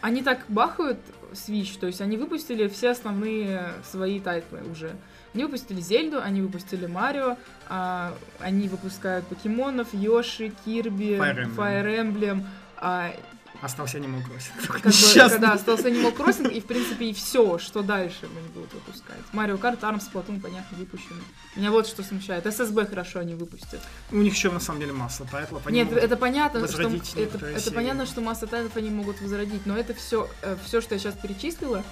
Они 0.00 0.22
так 0.22 0.44
бахают 0.48 0.98
Switch, 1.32 1.78
то 1.78 1.86
есть 1.86 2.00
они 2.00 2.16
выпустили 2.16 2.68
все 2.68 2.90
основные 2.90 3.72
свои 3.84 4.20
тайтлы 4.20 4.62
уже. 4.70 4.92
Они 5.34 5.44
выпустили 5.44 5.80
Зельду, 5.80 6.20
они 6.20 6.40
выпустили 6.40 6.86
Марио, 6.86 7.36
а, 7.68 8.14
они 8.40 8.68
выпускают 8.68 9.26
покемонов, 9.26 9.88
Йоши, 9.92 10.52
Кирби, 10.64 11.16
Fire 11.16 11.44
Emblem. 11.44 11.56
Fire 11.56 12.12
Emblem, 12.12 12.44
а, 12.76 13.12
Остался 13.60 13.98
Animal 13.98 14.22
Crossing. 14.24 14.66
как 14.66 14.82
бы, 14.82 14.88
Несчастный. 14.88 15.30
когда 15.30 15.52
остался 15.52 15.88
Animal 15.88 16.16
Crossing, 16.16 16.52
и, 16.52 16.60
в 16.60 16.66
принципе, 16.66 17.10
и 17.10 17.12
все, 17.12 17.58
что 17.58 17.82
дальше 17.82 18.18
они 18.22 18.48
будут 18.54 18.72
выпускать. 18.72 19.18
Mario 19.32 19.58
Kart, 19.58 19.82
ARMS, 19.82 20.04
Splatoon, 20.04 20.40
понятно, 20.40 20.78
выпущены. 20.78 21.20
Меня 21.56 21.72
вот 21.72 21.86
что 21.88 22.02
смущает. 22.02 22.46
ССБ 22.46 22.86
хорошо 22.86 23.18
они 23.18 23.34
выпустят. 23.34 23.80
У 24.12 24.16
них 24.16 24.34
еще 24.34 24.50
на 24.50 24.60
самом 24.60 24.80
деле 24.80 24.92
масса 24.92 25.24
тайтлов. 25.24 25.66
они 25.66 25.78
Нет, 25.78 25.92
это 25.92 26.16
понятно, 26.16 26.66
что 26.68 26.82
это, 26.82 27.46
это 27.46 27.72
понятно, 27.72 28.06
что 28.06 28.20
масса 28.20 28.46
тайтлов 28.46 28.76
они 28.76 28.90
могут 28.90 29.20
возродить, 29.20 29.66
но 29.66 29.76
это 29.76 29.92
все, 29.94 30.28
все, 30.64 30.80
что 30.80 30.94
я 30.94 31.00
сейчас 31.00 31.14
перечислила, 31.14 31.82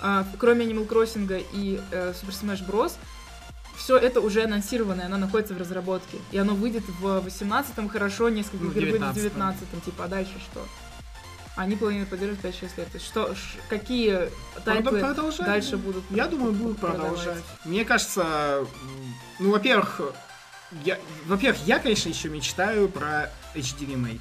а, 0.00 0.26
кроме 0.38 0.66
Animal 0.66 0.86
Crossing 0.86 1.44
и 1.52 1.80
э, 1.90 2.12
Super 2.12 2.32
Smash 2.32 2.66
Bros. 2.66 2.92
Все 3.76 3.98
это 3.98 4.20
уже 4.20 4.42
анонсировано, 4.42 5.04
оно 5.04 5.18
находится 5.18 5.52
в 5.54 5.58
разработке. 5.58 6.16
И 6.32 6.38
оно 6.38 6.54
выйдет 6.54 6.84
в 6.98 7.04
18-м, 7.26 7.90
хорошо, 7.90 8.30
несколько 8.30 8.64
игр 8.64 8.80
выйдет 8.80 9.00
в 9.00 9.16
19-м. 9.18 9.42
19-м. 9.42 9.80
Типа, 9.82 10.04
а 10.04 10.08
дальше 10.08 10.32
что? 10.50 10.66
Они 11.56 11.74
планируют 11.74 12.10
поддерживать 12.10 12.44
5-6 12.44 12.62
лет. 12.76 12.86
То 12.88 12.94
есть 12.98 13.06
что, 13.06 13.34
ш- 13.34 13.58
какие 13.70 14.30
тайтлы 14.64 15.00
Продолжать, 15.00 15.46
дальше 15.46 15.70
да. 15.72 15.76
будут 15.78 16.04
Я 16.10 16.26
думаю, 16.26 16.52
будут 16.52 16.78
продавать? 16.78 17.16
продолжать. 17.18 17.44
Мне 17.64 17.84
кажется, 17.84 18.66
ну, 19.38 19.50
во-первых, 19.50 20.00
я, 20.84 20.98
во-первых, 21.26 21.62
я, 21.66 21.78
конечно, 21.78 22.10
еще 22.10 22.28
мечтаю 22.28 22.88
про 22.88 23.30
HD 23.54 23.90
ремейки. 23.90 24.20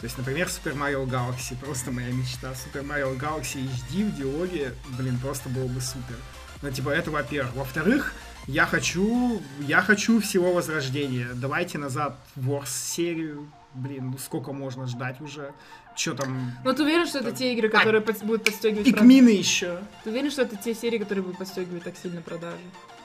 То 0.00 0.04
есть, 0.06 0.16
например, 0.18 0.48
Super 0.48 0.74
Mario 0.74 1.06
Galaxy, 1.06 1.56
просто 1.60 1.92
моя 1.92 2.10
мечта. 2.10 2.52
Super 2.52 2.82
Mario 2.84 3.16
Galaxy 3.18 3.62
HD 3.68 4.10
в 4.10 4.16
дилогии, 4.16 4.74
блин, 4.98 5.18
просто 5.18 5.48
было 5.50 5.66
бы 5.68 5.80
супер. 5.80 6.16
Ну, 6.62 6.70
типа, 6.70 6.88
это 6.90 7.10
во-первых. 7.10 7.54
Во-вторых, 7.54 8.12
я 8.46 8.66
хочу, 8.66 9.40
я 9.60 9.82
хочу 9.82 10.20
всего 10.20 10.52
возрождения. 10.52 11.28
Давайте 11.34 11.78
назад 11.78 12.16
Wars 12.36 12.66
серию. 12.68 13.50
Блин, 13.72 14.10
ну 14.10 14.18
сколько 14.18 14.52
можно 14.52 14.86
ждать 14.88 15.20
уже? 15.20 15.52
Что 16.00 16.14
там? 16.14 16.52
Ну, 16.64 16.72
ты 16.72 16.82
уверен, 16.82 17.06
что 17.06 17.18
это 17.18 17.30
те 17.30 17.52
игры, 17.52 17.68
которые 17.68 18.00
под- 18.00 18.24
будут 18.24 18.44
подстегивать? 18.44 18.86
Пикмины 18.86 19.28
еще. 19.28 19.80
Ты 20.02 20.08
уверен, 20.08 20.30
что 20.30 20.42
это 20.42 20.56
те 20.56 20.74
серии, 20.74 20.96
которые 20.96 21.22
будут 21.22 21.36
подстегивать 21.36 21.82
так 21.82 21.94
сильно 22.02 22.22
продажи? 22.22 22.56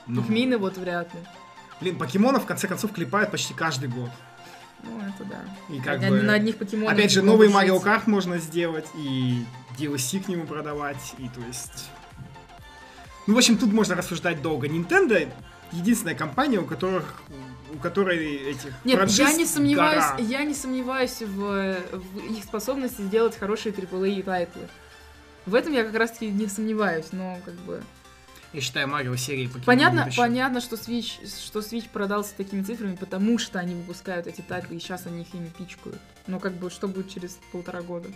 Ну, 0.08 0.22
Пикмины 0.22 0.58
вот 0.58 0.78
вряд 0.78 1.14
ли. 1.14 1.20
Блин, 1.82 1.98
покемонов 1.98 2.44
в 2.44 2.46
конце 2.46 2.70
концов 2.70 2.94
клепают 2.94 3.32
почти 3.32 3.54
каждый 3.54 3.90
год. 3.90 4.10
Ну, 4.84 4.98
это 5.02 5.26
да. 5.26 5.76
И 5.76 5.82
как 5.82 6.00
на, 6.00 6.10
бы... 6.10 6.22
на 6.22 6.36
одних 6.36 6.56
покемонах. 6.56 6.94
Опять 6.94 7.12
же, 7.12 7.22
новый. 7.22 7.50
Mario 7.50 7.84
Kart 7.84 8.04
можно 8.06 8.38
сделать, 8.38 8.88
и 8.98 9.44
DLC 9.78 10.24
к 10.24 10.30
нему 10.30 10.46
продавать, 10.46 11.16
и 11.18 11.28
то 11.28 11.42
есть... 11.46 11.90
Ну, 13.28 13.34
в 13.34 13.38
общем, 13.38 13.58
тут 13.58 13.74
можно 13.74 13.96
рассуждать 13.96 14.42
долго. 14.42 14.68
Nintendo 14.68 15.30
единственная 15.74 16.16
компания, 16.16 16.60
у 16.60 16.66
которых 16.66 17.22
у 17.76 17.78
которой 17.78 18.52
этих 18.52 18.74
Нет, 18.84 19.10
я 19.10 19.34
не 19.34 19.46
сомневаюсь, 19.46 20.06
гора. 20.06 20.18
я 20.20 20.44
не 20.44 20.54
сомневаюсь 20.54 21.22
в, 21.22 21.78
в 21.92 22.18
их 22.32 22.44
способности 22.44 23.02
сделать 23.02 23.38
хорошие 23.38 23.74
AAA 23.74 24.24
тайтлы. 24.24 24.68
В 25.46 25.54
этом 25.54 25.74
я 25.74 25.84
как 25.84 25.96
раз 25.96 26.12
таки 26.12 26.28
не 26.32 26.48
сомневаюсь, 26.48 27.08
но 27.12 27.38
как 27.46 27.54
бы... 27.56 27.84
Я 28.54 28.62
считаю, 28.62 28.88
Марио 28.88 29.16
серии 29.18 29.48
Pokemon 29.48 29.66
Понятно, 29.66 30.04
будущее. 30.04 30.24
понятно, 30.24 30.62
что 30.62 30.78
Switch, 30.78 31.28
что 31.28 31.60
Switch 31.60 31.90
продался 31.92 32.34
такими 32.38 32.64
цифрами, 32.64 32.96
потому 32.96 33.38
что 33.38 33.60
они 33.60 33.76
выпускают 33.76 34.28
эти 34.28 34.42
тайтлы, 34.42 34.78
и 34.78 34.80
сейчас 34.80 35.06
они 35.06 35.24
их 35.24 35.34
ими 35.34 35.52
пичкают. 35.58 36.00
Но 36.28 36.40
как 36.40 36.54
бы, 36.54 36.70
что 36.70 36.88
будет 36.88 37.14
через 37.14 37.38
полтора 37.52 37.82
года? 37.82 38.08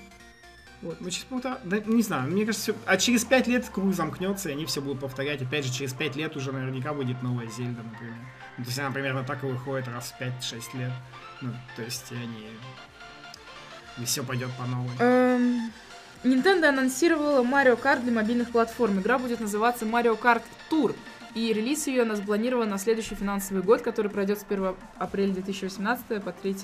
Вот. 0.81 1.01
Ну, 1.01 1.09
через 1.09 1.25
полтора... 1.25 1.59
Да, 1.65 1.79
не 1.79 2.01
знаю, 2.01 2.31
мне 2.31 2.45
кажется, 2.45 2.71
всё- 2.73 2.81
а 2.85 2.97
через 2.97 3.25
пять 3.25 3.47
лет 3.47 3.67
круг 3.69 3.93
замкнется, 3.93 4.49
и 4.49 4.53
они 4.53 4.65
все 4.65 4.81
будут 4.81 5.01
повторять. 5.01 5.41
Опять 5.41 5.65
же, 5.65 5.73
через 5.73 5.93
пять 5.93 6.15
лет 6.15 6.35
уже 6.37 6.51
наверняка 6.51 6.93
будет 6.93 7.21
новая 7.21 7.47
Зельда, 7.47 7.83
например. 7.83 8.15
Ну, 8.57 8.63
то 8.63 8.69
есть 8.69 8.79
она 8.79 8.91
примерно 8.91 9.23
так 9.23 9.43
и 9.43 9.47
выходит 9.47 9.87
раз 9.89 10.13
в 10.17 10.21
5-6 10.21 10.77
лет. 10.77 10.91
Ну, 11.41 11.51
то 11.75 11.81
есть 11.81 12.11
они... 12.11 12.47
И 13.97 14.05
все 14.05 14.23
пойдет 14.23 14.49
по 14.57 14.65
новой. 14.65 14.91
Эм, 14.99 15.71
Nintendo 16.23 16.67
анонсировала 16.67 17.43
Mario 17.43 17.81
Kart 17.81 18.01
для 18.01 18.13
мобильных 18.13 18.51
платформ. 18.51 18.99
Игра 18.99 19.19
будет 19.19 19.41
называться 19.41 19.85
Mario 19.85 20.17
Kart 20.17 20.43
Tour. 20.71 20.95
И 21.35 21.53
релиз 21.53 21.87
ее 21.87 22.03
у 22.03 22.05
нас 22.05 22.19
запланирован 22.19 22.69
на 22.69 22.77
следующий 22.77 23.15
финансовый 23.15 23.61
год, 23.61 23.81
который 23.81 24.09
пройдет 24.09 24.39
с 24.39 24.45
1 24.49 24.75
апреля 24.97 25.33
2018 25.33 26.23
по, 26.23 26.31
3, 26.31 26.55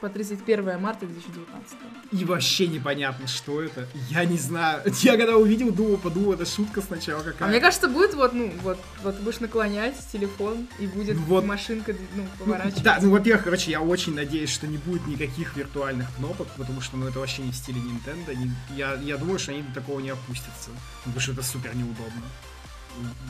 по 0.00 0.08
31 0.08 0.80
марта 0.80 1.06
2019. 1.06 1.74
И 2.12 2.24
вообще 2.24 2.66
непонятно, 2.68 3.26
что 3.26 3.62
это. 3.62 3.86
Я 4.10 4.24
не 4.24 4.38
знаю. 4.38 4.82
Я 5.02 5.16
когда 5.16 5.36
увидел, 5.36 5.72
думал, 5.72 5.96
подумал, 5.98 6.32
это 6.34 6.46
шутка 6.46 6.80
сначала 6.82 7.22
какая. 7.22 7.48
А 7.48 7.50
мне 7.50 7.60
кажется, 7.60 7.88
будет 7.88 8.14
вот, 8.14 8.32
ну, 8.32 8.52
вот, 8.62 8.78
вот 9.02 9.16
ты 9.16 9.22
будешь 9.22 9.40
наклонять 9.40 9.94
телефон, 10.12 10.66
и 10.78 10.86
будет 10.86 11.16
Ну 11.16 11.22
вот. 11.22 11.44
машинка, 11.44 11.92
ну, 12.14 12.22
Ну, 12.22 12.44
поворачиваться. 12.44 12.82
да, 12.84 12.98
ну, 13.00 13.10
во-первых, 13.10 13.44
короче, 13.44 13.70
я 13.70 13.80
очень 13.80 14.14
надеюсь, 14.14 14.50
что 14.50 14.66
не 14.66 14.78
будет 14.78 15.06
никаких 15.06 15.56
виртуальных 15.56 16.06
кнопок, 16.16 16.48
потому 16.56 16.80
что, 16.80 16.96
ну, 16.96 17.06
это 17.08 17.18
вообще 17.18 17.42
не 17.42 17.52
в 17.52 17.56
стиле 17.56 17.80
Nintendo. 17.80 18.36
Я, 18.76 18.94
я 19.02 19.16
думаю, 19.16 19.38
что 19.38 19.52
они 19.52 19.62
до 19.62 19.74
такого 19.74 20.00
не 20.00 20.10
опустятся, 20.10 20.70
потому 21.04 21.20
что 21.20 21.32
это 21.32 21.42
супер 21.42 21.74
неудобно. 21.74 22.22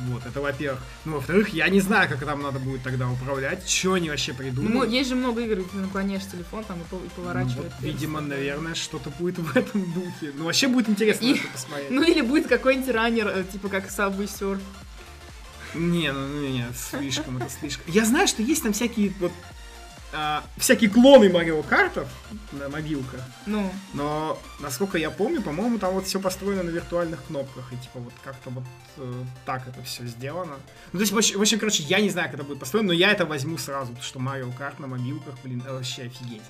Вот, 0.08 0.24
это 0.26 0.40
во-первых. 0.40 0.80
Ну, 1.04 1.14
во-вторых, 1.14 1.48
я 1.50 1.68
не 1.68 1.80
знаю, 1.80 2.08
как 2.08 2.24
там 2.24 2.42
надо 2.42 2.58
будет 2.58 2.82
тогда 2.82 3.08
управлять, 3.10 3.68
что 3.68 3.94
они 3.94 4.08
вообще 4.10 4.32
Ну, 4.32 4.38
придумают. 4.38 4.90
есть 4.90 5.08
же 5.08 5.14
много 5.16 5.40
игр, 5.42 5.56
где 5.56 5.64
ты 5.68 5.76
наклоняешь 5.78 6.24
телефон 6.26 6.64
там 6.64 6.78
и, 6.80 6.84
пов- 6.94 7.00
и 7.04 7.04
Ну, 7.04 7.10
поворачивает. 7.22 7.72
вот, 7.72 7.82
видимо, 7.82 8.20
наверное, 8.20 8.74
что-то 8.74 9.10
будет 9.10 9.38
в 9.38 9.56
этом 9.56 9.82
духе. 9.92 10.32
Ну, 10.34 10.44
вообще 10.44 10.68
будет 10.68 10.88
интересно 10.88 11.24
И- 11.26 11.34
это 11.34 11.48
посмотреть. 11.48 11.90
Ну 11.90 12.02
или 12.02 12.20
будет 12.20 12.46
какой-нибудь 12.46 12.90
раннер, 12.94 13.28
э, 13.28 13.44
типа 13.50 13.68
как 13.68 13.88
Subway 13.88 14.26
Surf. 14.28 14.60
Не, 15.74 16.12
ну 16.12 16.26
ну, 16.26 16.46
не, 16.48 16.64
слишком, 16.74 17.36
это 17.38 17.50
слишком. 17.50 17.84
Я 17.92 18.04
знаю, 18.06 18.26
что 18.28 18.42
есть 18.42 18.62
там 18.62 18.72
всякие 18.72 19.12
вот 19.20 19.32
а, 20.18 20.42
всякие 20.56 20.88
клоны 20.88 21.28
Марио 21.28 21.62
Картов 21.62 22.08
на 22.52 22.70
мобилках, 22.70 23.20
Ну, 23.44 23.70
но 23.92 24.38
насколько 24.60 24.96
я 24.96 25.10
помню, 25.10 25.42
по-моему, 25.42 25.78
там 25.78 25.92
вот 25.92 26.06
все 26.06 26.18
построено 26.18 26.62
на 26.62 26.70
виртуальных 26.70 27.22
кнопках 27.26 27.70
и 27.70 27.76
типа 27.76 27.98
вот 27.98 28.14
как-то 28.24 28.48
вот 28.48 28.64
э, 28.96 29.24
так 29.44 29.68
это 29.68 29.82
все 29.82 30.06
сделано. 30.06 30.56
Ну 30.92 30.98
то 30.98 31.02
есть 31.02 31.12
в 31.12 31.18
общем, 31.18 31.38
в 31.38 31.42
общем, 31.42 31.58
короче, 31.58 31.82
я 31.82 32.00
не 32.00 32.08
знаю, 32.08 32.28
как 32.28 32.36
это 32.36 32.44
будет 32.44 32.60
построено, 32.60 32.88
но 32.88 32.92
я 32.94 33.12
это 33.12 33.26
возьму 33.26 33.58
сразу, 33.58 33.88
потому 33.88 34.04
что 34.04 34.18
Марио 34.18 34.50
Карт 34.52 34.78
на 34.78 34.86
мобилках, 34.86 35.34
блин, 35.44 35.60
это 35.60 35.74
вообще 35.74 36.04
офигеть. 36.04 36.42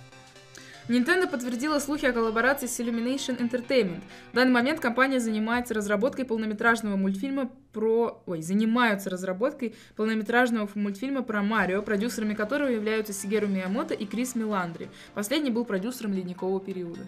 Nintendo 0.88 1.28
подтвердила 1.28 1.80
слухи 1.80 2.06
о 2.06 2.12
коллаборации 2.12 2.66
с 2.66 2.78
Illumination 2.78 3.38
Entertainment. 3.40 4.02
В 4.30 4.36
данный 4.36 4.52
момент 4.52 4.78
компания 4.78 5.18
занимается 5.18 5.74
разработкой 5.74 6.24
полнометражного 6.24 6.94
мультфильма 6.94 7.50
про... 7.72 8.22
Ой, 8.24 8.40
занимаются 8.40 9.10
разработкой 9.10 9.74
полнометражного 9.96 10.68
мультфильма 10.74 11.22
про 11.22 11.42
Марио, 11.42 11.82
продюсерами 11.82 12.34
которого 12.34 12.68
являются 12.68 13.12
Сигеру 13.12 13.48
Миямото 13.48 13.94
и 13.94 14.06
Крис 14.06 14.36
Миландри. 14.36 14.88
Последний 15.14 15.50
был 15.50 15.64
продюсером 15.64 16.12
«Ледникового 16.12 16.60
периода». 16.60 17.00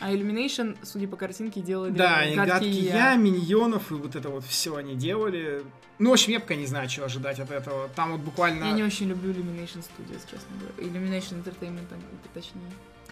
А 0.00 0.12
Illumination, 0.12 0.78
судя 0.82 1.06
по 1.06 1.16
картинке, 1.16 1.60
делали 1.60 1.92
Да, 1.92 2.24
и 2.24 2.34
«Гадкий 2.34 2.52
гадкий 2.52 2.84
я, 2.86 3.16
миньонов 3.16 3.90
и 3.92 3.94
вот 3.94 4.16
это 4.16 4.30
вот 4.30 4.44
все 4.44 4.76
они 4.76 4.94
делали. 4.94 5.62
Ну, 5.98 6.10
в 6.10 6.12
общем, 6.14 6.32
я 6.32 6.40
пока 6.40 6.54
не 6.54 6.66
знаю, 6.66 6.88
чего 6.88 7.04
ожидать 7.06 7.38
от 7.38 7.50
этого. 7.50 7.88
Там 7.94 8.12
вот 8.12 8.20
буквально... 8.22 8.64
Я 8.64 8.72
не 8.72 8.82
очень 8.82 9.08
люблю 9.08 9.32
Illumination 9.32 9.84
Studios, 9.84 10.22
честно 10.30 10.56
говоря. 10.58 10.88
Illumination 10.88 11.44
Entertainment, 11.44 11.86
точнее. 12.32 12.62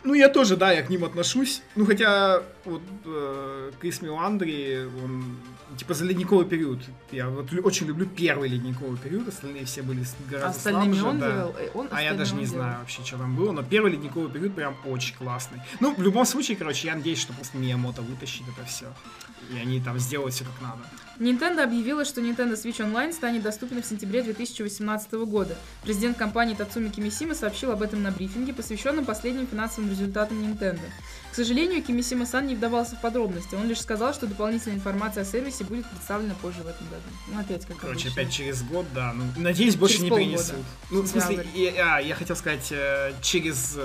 Ну, 0.04 0.14
я 0.14 0.28
тоже, 0.28 0.56
да, 0.56 0.72
я 0.72 0.82
к 0.82 0.90
ним 0.90 1.04
отношусь. 1.04 1.62
Ну, 1.76 1.86
хотя, 1.86 2.42
вот, 2.64 2.82
э, 3.04 3.72
Крис 3.80 4.02
Миландри, 4.02 4.88
он, 5.04 5.36
типа, 5.76 5.94
за 5.94 6.04
ледниковый 6.04 6.46
период. 6.46 6.80
Я 7.10 7.28
вот 7.28 7.52
очень 7.64 7.86
люблю 7.86 8.06
первый 8.06 8.48
ледниковый 8.48 8.98
период, 8.98 9.28
остальные 9.28 9.64
все 9.64 9.82
были 9.82 10.04
гораздо 10.30 10.56
остальными 10.56 10.92
слабже, 10.94 11.06
он 11.08 11.18
да. 11.18 11.32
делал? 11.32 11.54
Э, 11.58 11.70
Он 11.74 11.88
А 11.90 12.02
я 12.02 12.14
даже 12.14 12.34
не 12.34 12.44
делал. 12.44 12.56
знаю 12.58 12.78
вообще, 12.80 13.04
что 13.04 13.18
там 13.18 13.36
было, 13.36 13.52
но 13.52 13.62
первый 13.62 13.92
ледниковый 13.92 14.30
период 14.30 14.54
прям 14.54 14.76
очень 14.84 15.14
классный. 15.16 15.60
Ну, 15.80 15.94
в 15.94 16.02
любом 16.02 16.24
случае, 16.24 16.56
короче, 16.56 16.88
я 16.88 16.94
надеюсь, 16.94 17.20
что 17.20 17.32
просто 17.32 17.56
Миямото 17.58 18.02
вытащит 18.02 18.42
это 18.56 18.66
все. 18.66 18.86
И 19.52 19.58
они 19.58 19.80
там 19.80 19.98
сделают 19.98 20.34
все 20.34 20.44
как 20.44 20.60
надо. 20.60 20.80
Nintendo 21.18 21.64
объявила, 21.64 22.04
что 22.04 22.20
Nintendo 22.20 22.52
Switch 22.52 22.78
Online 22.78 23.12
станет 23.12 23.42
доступен 23.42 23.82
в 23.82 23.86
сентябре 23.86 24.22
2018 24.22 25.12
года. 25.12 25.56
Президент 25.82 26.16
компании 26.16 26.54
Тацуми 26.54 26.88
Кимисима 26.90 27.34
сообщил 27.34 27.72
об 27.72 27.82
этом 27.82 28.02
на 28.02 28.12
брифинге, 28.12 28.52
посвященном 28.52 29.04
последним 29.04 29.46
финансовым 29.46 29.90
результатам 29.90 30.40
Nintendo. 30.40 30.80
К 31.32 31.34
сожалению, 31.34 31.82
Кимисима-сан 31.82 32.46
не 32.46 32.54
вдавался 32.54 32.96
в 32.96 33.00
подробности. 33.00 33.54
Он 33.54 33.66
лишь 33.68 33.80
сказал, 33.80 34.14
что 34.14 34.26
дополнительная 34.26 34.76
информация 34.76 35.22
о 35.22 35.26
сервисе 35.26 35.64
будет 35.64 35.86
представлена 35.86 36.34
позже 36.40 36.62
в 36.62 36.66
этом 36.66 36.86
году. 36.88 37.02
Ну, 37.28 37.40
опять 37.40 37.66
как 37.66 37.76
Короче, 37.78 38.08
обычно. 38.08 38.22
опять 38.22 38.32
через 38.32 38.62
год, 38.62 38.86
да. 38.94 39.12
Ну, 39.12 39.24
надеюсь, 39.36 39.76
больше 39.76 39.96
Через 39.96 40.10
не 40.10 40.16
принесут. 40.16 40.56
Ну, 40.90 41.02
в 41.02 41.06
смысле, 41.06 41.46
я, 41.54 41.96
а, 41.96 42.00
я 42.00 42.14
хотел 42.14 42.36
сказать, 42.36 42.68
э, 42.70 43.12
через 43.22 43.76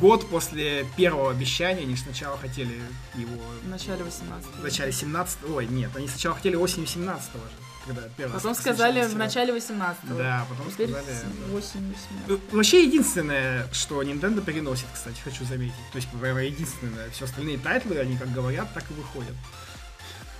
год 0.00 0.28
после 0.28 0.84
первого 0.96 1.30
обещания, 1.30 1.82
они 1.82 1.96
же 1.96 2.02
сначала 2.02 2.36
хотели 2.38 2.80
его 3.14 3.36
В 3.64 3.68
начале 3.68 4.04
18 4.04 4.46
в 4.56 4.62
начале 4.62 4.92
17 4.92 5.38
Ой, 5.50 5.66
нет, 5.66 5.90
они 5.96 6.08
сначала 6.08 6.34
хотели 6.34 6.56
осенью 6.56 6.86
17 6.88 7.32
же, 7.32 7.40
когда 7.86 8.02
первый 8.16 8.32
раз 8.34 8.42
Потом 8.42 8.54
сказали 8.54 8.92
случился. 8.94 9.14
в 9.14 9.18
начале 9.18 9.52
18 9.52 10.16
Да, 10.16 10.46
потом 10.48 10.70
Теперь 10.72 10.88
сказали... 10.90 11.16
осенью 11.54 11.94
18 11.94 12.28
Ну, 12.28 12.40
Вообще 12.56 12.84
единственное, 12.84 13.68
что 13.72 14.02
Nintendo 14.02 14.42
переносит, 14.44 14.86
кстати, 14.92 15.20
хочу 15.22 15.44
заметить. 15.44 15.74
То 15.92 15.96
есть, 15.96 16.08
единственное. 16.12 17.08
Все 17.10 17.24
остальные 17.24 17.58
тайтлы, 17.58 17.98
они 17.98 18.16
как 18.16 18.32
говорят, 18.32 18.72
так 18.74 18.84
и 18.90 18.94
выходят. 18.94 19.34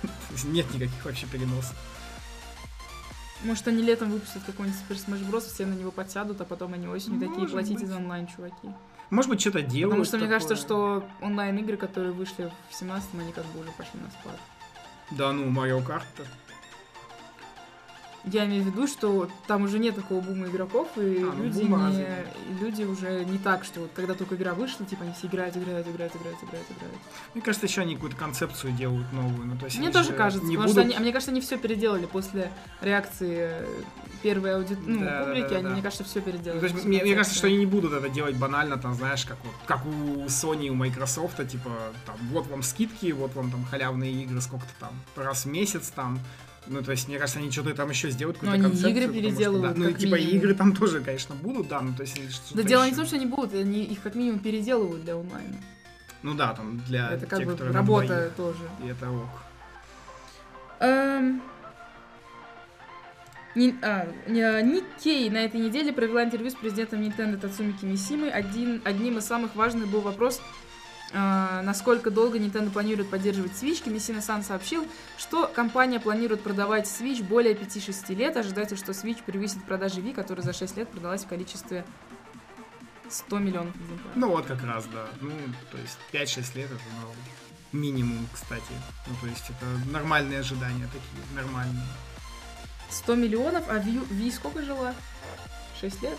Нет 0.43 0.71
никаких 0.73 1.03
вообще 1.05 1.25
переносов. 1.25 1.75
Может, 3.43 3.67
они 3.67 3.83
летом 3.83 4.09
выпустят 4.11 4.43
какой-нибудь 4.45 4.79
Super 4.89 4.97
Smash 4.97 5.29
Bros, 5.29 5.41
все 5.53 5.65
на 5.65 5.73
него 5.73 5.91
подсядут, 5.91 6.41
а 6.41 6.45
потом 6.45 6.73
они 6.73 6.87
осенью 6.87 7.19
такие, 7.19 7.37
Может 7.37 7.51
платите 7.51 7.85
за 7.85 7.97
онлайн, 7.97 8.27
чуваки. 8.27 8.69
Может 9.09 9.29
быть, 9.31 9.41
что-то 9.41 9.61
делают. 9.61 9.91
Потому 9.91 10.05
что 10.05 10.17
мне 10.17 10.27
кажется, 10.27 10.55
такое. 10.55 10.65
что 10.65 11.09
онлайн-игры, 11.21 11.77
которые 11.77 12.11
вышли 12.11 12.51
в 12.69 12.75
17 12.75 13.09
они 13.19 13.31
как 13.31 13.45
бы 13.45 13.61
уже 13.61 13.71
пошли 13.71 13.99
на 13.99 14.09
спад. 14.11 14.39
Да 15.11 15.31
ну, 15.31 15.49
Марио 15.49 15.81
Карт. 15.81 16.05
Я 18.31 18.45
имею 18.45 18.63
в 18.63 18.67
виду, 18.67 18.87
что 18.87 19.29
там 19.47 19.63
уже 19.63 19.79
нет 19.79 19.95
такого 19.95 20.19
бума 20.19 20.47
игроков, 20.47 20.89
и 20.97 21.23
А, 21.23 21.33
ну, 21.33 21.43
люди, 21.43 21.61
бума 21.61 21.89
не, 21.91 22.03
и 22.03 22.59
люди 22.59 22.83
уже 22.83 23.23
не 23.23 23.37
так, 23.37 23.63
что 23.63 23.81
вот 23.81 23.91
когда 23.95 24.15
только 24.15 24.35
игра 24.35 24.53
вышла, 24.53 24.85
типа 24.85 25.03
они 25.03 25.13
все 25.13 25.27
играют, 25.27 25.55
играют, 25.55 25.87
играют, 25.87 26.13
играют, 26.13 26.37
играют, 26.43 26.67
играют. 26.69 26.97
Мне 27.33 27.41
кажется, 27.41 27.67
еще 27.67 27.81
они 27.81 27.95
какую-то 27.95 28.17
концепцию 28.17 28.73
делают 28.73 29.11
новую. 29.13 29.47
Ну, 29.47 29.57
то 29.57 29.65
есть 29.65 29.79
Мне 29.79 29.91
тоже 29.91 30.09
же 30.09 30.13
кажется, 30.13 30.45
не 30.45 30.57
потому 30.57 30.73
будут... 30.73 30.73
что 30.73 30.81
они, 30.81 30.95
а 30.95 30.99
мне 30.99 31.13
кажется, 31.13 31.31
они 31.31 31.39
все 31.39 31.57
переделали 31.57 32.05
после 32.05 32.51
реакции 32.81 33.49
э, 33.49 33.65
первой 34.27 34.55
ауди... 34.55 34.75
ну, 34.85 34.99
Да, 34.99 35.05
да, 35.05 35.25
публики, 35.25 35.49
да, 35.49 35.55
они, 35.55 35.63
да. 35.63 35.69
мне 35.69 35.81
кажется, 35.81 36.03
все 36.03 36.21
переделали. 36.21 36.55
Ну, 36.55 36.67
то 36.67 36.73
есть, 36.73 36.85
мне, 36.85 37.01
мне 37.01 37.15
кажется, 37.15 37.37
что 37.37 37.47
они 37.47 37.57
не 37.57 37.65
будут 37.65 37.93
это 37.93 38.09
делать 38.09 38.35
банально, 38.35 38.77
там, 38.77 38.93
знаешь, 38.93 39.25
как 39.25 39.37
вот, 39.45 39.53
как 39.65 39.85
у 39.85 40.25
Sony 40.25 40.67
у 40.69 40.75
Microsoft, 40.75 41.47
типа, 41.47 41.71
там, 42.05 42.15
вот 42.31 42.47
вам 42.47 42.61
скидки, 42.61 43.11
вот 43.13 43.33
вам 43.35 43.51
там 43.51 43.63
халявные 43.63 44.11
игры, 44.11 44.41
сколько-то 44.41 44.73
там, 44.79 44.91
раз 45.15 45.45
в 45.45 45.49
месяц 45.49 45.89
там. 45.89 46.19
Ну, 46.69 46.83
то 46.83 46.91
есть, 46.91 47.07
мне 47.07 47.17
кажется, 47.17 47.39
они 47.39 47.49
что-то 47.49 47.73
там 47.73 47.89
еще 47.89 48.09
сделают, 48.09 48.39
какую-то 48.39 48.55
они 48.55 48.63
концепцию. 48.63 48.91
игры 48.91 49.07
потому 49.07 49.21
что, 49.21 49.29
переделывают, 49.29 49.77
да, 49.77 49.83
ну, 49.83 49.91
типа, 49.93 50.15
минимум. 50.15 50.35
игры 50.35 50.53
там 50.53 50.75
тоже, 50.75 50.99
конечно, 50.99 51.35
будут, 51.35 51.67
да, 51.69 51.79
ну, 51.79 51.93
то 51.93 52.01
есть, 52.01 52.19
Да 52.53 52.63
дело 52.63 52.85
не 52.85 52.91
в 52.91 52.95
том, 52.97 53.05
что 53.05 53.15
они 53.15 53.25
будут, 53.25 53.53
они 53.53 53.83
их 53.83 54.01
как 54.01 54.15
минимум 54.15 54.39
переделывают 54.39 55.03
для 55.05 55.15
онлайна. 55.15 55.55
Ну, 56.23 56.33
да, 56.33 56.53
там, 56.53 56.79
для 56.79 57.11
Это 57.11 57.25
как 57.25 57.39
тех, 57.39 57.47
бы 57.47 57.71
работа 57.71 58.31
тоже. 58.35 58.59
И 58.83 58.87
это 58.89 59.09
ок. 59.09 59.29
Эм, 60.79 61.41
Ни- 63.57 63.75
а, 63.81 64.07
не- 64.27 64.61
Ник 64.61 64.83
Кей 65.03 65.31
на 65.31 65.37
этой 65.37 65.59
неделе 65.59 65.91
провела 65.91 66.23
интервью 66.23 66.51
с 66.51 66.53
президентом 66.53 67.01
Nintendo 67.01 67.37
Тацуми 67.39 67.71
Кимисимой. 67.71 68.29
Один, 68.29 68.83
одним 68.85 69.17
из 69.17 69.25
самых 69.25 69.55
важных 69.55 69.87
был 69.87 70.01
вопрос, 70.01 70.39
а, 71.11 71.63
насколько 71.63 72.11
долго 72.11 72.37
Nintendo 72.37 72.69
планирует 72.69 73.09
поддерживать 73.09 73.53
Switch. 73.53 73.83
Кимисима-сан 73.83 74.43
сообщил, 74.43 74.87
что 75.17 75.47
компания 75.47 75.99
планирует 75.99 76.43
продавать 76.43 76.85
Switch 76.85 77.23
более 77.23 77.55
5-6 77.55 78.13
лет. 78.13 78.37
Ожидается, 78.37 78.75
что 78.75 78.91
Switch 78.91 79.23
превысит 79.25 79.63
продажи 79.63 80.01
Wii, 80.01 80.13
которая 80.13 80.45
за 80.45 80.53
6 80.53 80.77
лет 80.77 80.87
продалась 80.89 81.23
в 81.23 81.27
количестве 81.27 81.83
100 83.09 83.39
миллионов. 83.39 83.73
Ну, 84.13 84.29
вот 84.29 84.45
как 84.45 84.63
раз, 84.63 84.85
да. 84.93 85.07
Ну, 85.19 85.31
то 85.71 85.79
есть, 85.79 85.97
5-6 86.11 86.53
лет 86.55 86.69
это, 86.69 86.81
ну, 87.01 87.79
минимум, 87.79 88.27
кстати. 88.31 88.73
Ну, 89.07 89.15
то 89.19 89.25
есть, 89.25 89.45
это 89.49 89.65
нормальные 89.91 90.41
ожидания 90.41 90.85
такие, 90.85 91.23
нормальные. 91.35 91.87
100 92.89 93.15
миллионов, 93.15 93.63
а 93.69 93.75
Wii, 93.77 94.07
Wii 94.09 94.31
сколько 94.33 94.61
жила? 94.63 94.93
6 95.79 96.01
лет? 96.03 96.17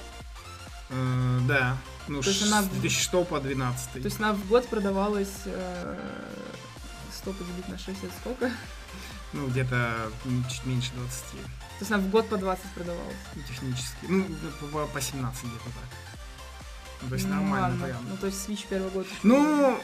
Э, 0.90 1.38
да. 1.48 1.76
Ну, 2.08 2.22
То 2.22 2.32
ш- 2.32 2.46
она- 2.46 2.62
с 2.62 2.66
2006 2.68 3.24
по 3.24 3.40
12. 3.40 3.92
То 3.92 3.98
есть 3.98 4.18
она 4.18 4.32
в 4.32 4.46
год 4.48 4.66
продавалась 4.68 5.42
э, 5.44 5.96
100 7.12 7.32
поделить 7.32 7.68
на 7.68 7.78
6, 7.78 8.04
это 8.04 8.12
сколько? 8.20 8.50
Ну, 9.34 9.46
где-то 9.48 10.10
чуть 10.48 10.64
меньше 10.64 10.90
20. 10.94 11.22
То 11.32 11.36
есть 11.80 11.90
она 11.92 12.00
в 12.00 12.08
год 12.10 12.28
по 12.28 12.36
20 12.38 12.64
продавалась. 12.74 13.16
Ну, 13.34 13.42
технически. 13.42 13.96
Ну, 14.08 14.24
по, 14.60 14.66
по- 14.66 14.86
по 14.86 15.00
17 15.00 15.44
где-то 15.44 15.64
так. 15.64 15.98
Ну, 17.02 17.08
то 17.10 17.14
есть 17.14 17.26
Ну, 17.28 17.34
нормально 17.34 17.68
ладно. 17.68 17.84
прям. 17.86 18.08
Ну, 18.08 18.16
то 18.16 18.26
есть 18.26 18.48
Switch 18.48 18.66
первый 18.68 18.90
год. 18.90 19.06
Ну, 19.22 19.78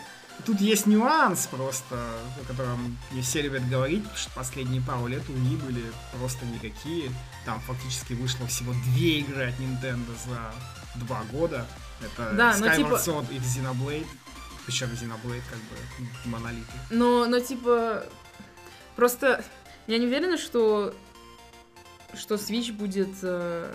тут 0.44 0.60
есть 0.60 0.86
нюанс 0.86 1.46
просто, 1.46 1.94
о 1.94 2.44
котором 2.46 2.98
не 3.12 3.22
все 3.22 3.42
любят 3.42 3.68
говорить, 3.68 4.02
потому 4.02 4.16
что 4.18 4.30
последние 4.32 4.82
пару 4.82 5.06
лет 5.06 5.22
у 5.28 5.32
Wii 5.32 5.64
были 5.64 5.84
просто 6.18 6.44
никакие. 6.46 7.10
Там 7.44 7.60
фактически 7.60 8.14
вышло 8.14 8.46
всего 8.46 8.72
две 8.84 9.20
игры 9.20 9.48
от 9.48 9.58
Nintendo 9.60 10.10
за 10.26 10.52
два 11.04 11.22
года. 11.32 11.66
Это 12.00 12.32
Да, 12.34 12.52
Skyward 12.52 12.76
типа- 12.76 12.94
Sword 13.04 13.34
и 13.34 13.38
Xenoblade. 13.38 14.06
Причем 14.66 14.86
Xenoblade 14.88 15.42
как 15.50 15.58
бы 15.58 15.76
м, 15.98 16.30
монолиты. 16.30 16.72
Но, 16.90 17.26
но 17.26 17.38
типа... 17.40 18.04
Просто 18.96 19.44
я 19.86 19.98
не 19.98 20.06
уверена, 20.06 20.38
что 20.38 20.94
что 22.16 22.36
Switch 22.36 22.72
будет... 22.72 23.08
э, 23.22 23.72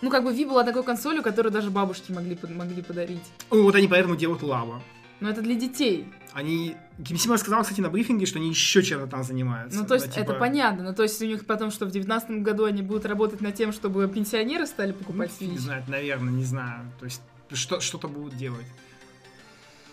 Ну, 0.00 0.10
как 0.10 0.24
бы 0.24 0.32
Wii 0.32 0.48
была 0.48 0.64
такой 0.64 0.82
консолью, 0.82 1.22
которую 1.22 1.52
даже 1.52 1.70
бабушки 1.70 2.10
могли, 2.10 2.38
могли 2.42 2.82
подарить. 2.82 3.22
Ну, 3.50 3.62
вот 3.64 3.74
они 3.74 3.86
поэтому 3.86 4.16
делают 4.16 4.42
лава. 4.42 4.82
Но 5.22 5.30
это 5.30 5.40
для 5.40 5.54
детей. 5.54 6.12
Они... 6.32 6.76
Кимсима 7.04 7.36
сказал, 7.36 7.62
кстати, 7.62 7.80
на 7.80 7.88
брифинге, 7.90 8.26
что 8.26 8.38
они 8.38 8.48
еще 8.48 8.82
чем-то 8.82 9.06
там 9.06 9.22
занимаются. 9.22 9.78
Ну, 9.78 9.86
то 9.86 9.94
есть, 9.94 10.06
Да, 10.06 10.12
типа, 10.12 10.24
это 10.32 10.34
понятно. 10.34 10.82
Ну, 10.84 10.94
то 10.94 11.02
есть, 11.04 11.20
у 11.22 11.26
них 11.26 11.46
потом, 11.46 11.70
что 11.70 11.86
в 11.86 11.90
девятнадцатом 11.90 12.42
году 12.42 12.64
они 12.64 12.82
будут 12.82 13.06
работать 13.06 13.40
над 13.40 13.54
тем, 13.54 13.72
чтобы 13.72 14.08
пенсионеры 14.08 14.66
стали 14.66 14.90
Ну, 14.92 14.98
покупать 14.98 15.30
фиг 15.30 15.50
Switch. 15.50 15.58
знает, 15.58 15.88
наверное, 15.88 16.32
не 16.32 16.44
знаю. 16.44 16.90
То 16.98 17.04
есть 17.04 17.22
что, 17.52 17.80
что-то 17.80 18.08
будут 18.08 18.36
делать. 18.36 18.66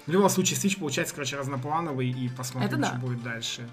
В 0.08 0.12
любом 0.12 0.30
случае, 0.30 0.58
Switch 0.58 0.80
получается, 0.80 1.14
короче, 1.14 1.38
разноплановый, 1.38 2.10
и 2.10 2.30
посмотрим, 2.30 2.68
Это 2.70 2.78
да. 2.78 2.88
что 2.88 2.98
будет 2.98 3.22
дальше. 3.22 3.70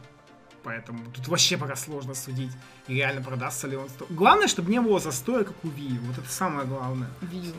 Поэтому 0.63 0.99
тут 1.15 1.29
вообще 1.29 1.57
пока 1.57 1.77
сложно 1.77 2.15
судить, 2.15 2.51
и 2.89 2.95
реально 2.95 3.23
продастся 3.23 3.69
ли 3.69 3.77
он. 3.77 3.87
Главное, 4.11 4.49
чтобы 4.49 4.71
не 4.71 4.81
было 4.81 4.99
застоя, 4.99 5.45
как 5.45 5.65
у 5.65 5.69
Wii. 5.69 6.01
Вот 6.01 6.19
это 6.19 6.29
самое 6.29 6.67
главное. 6.67 7.09
Wii. 7.23 7.55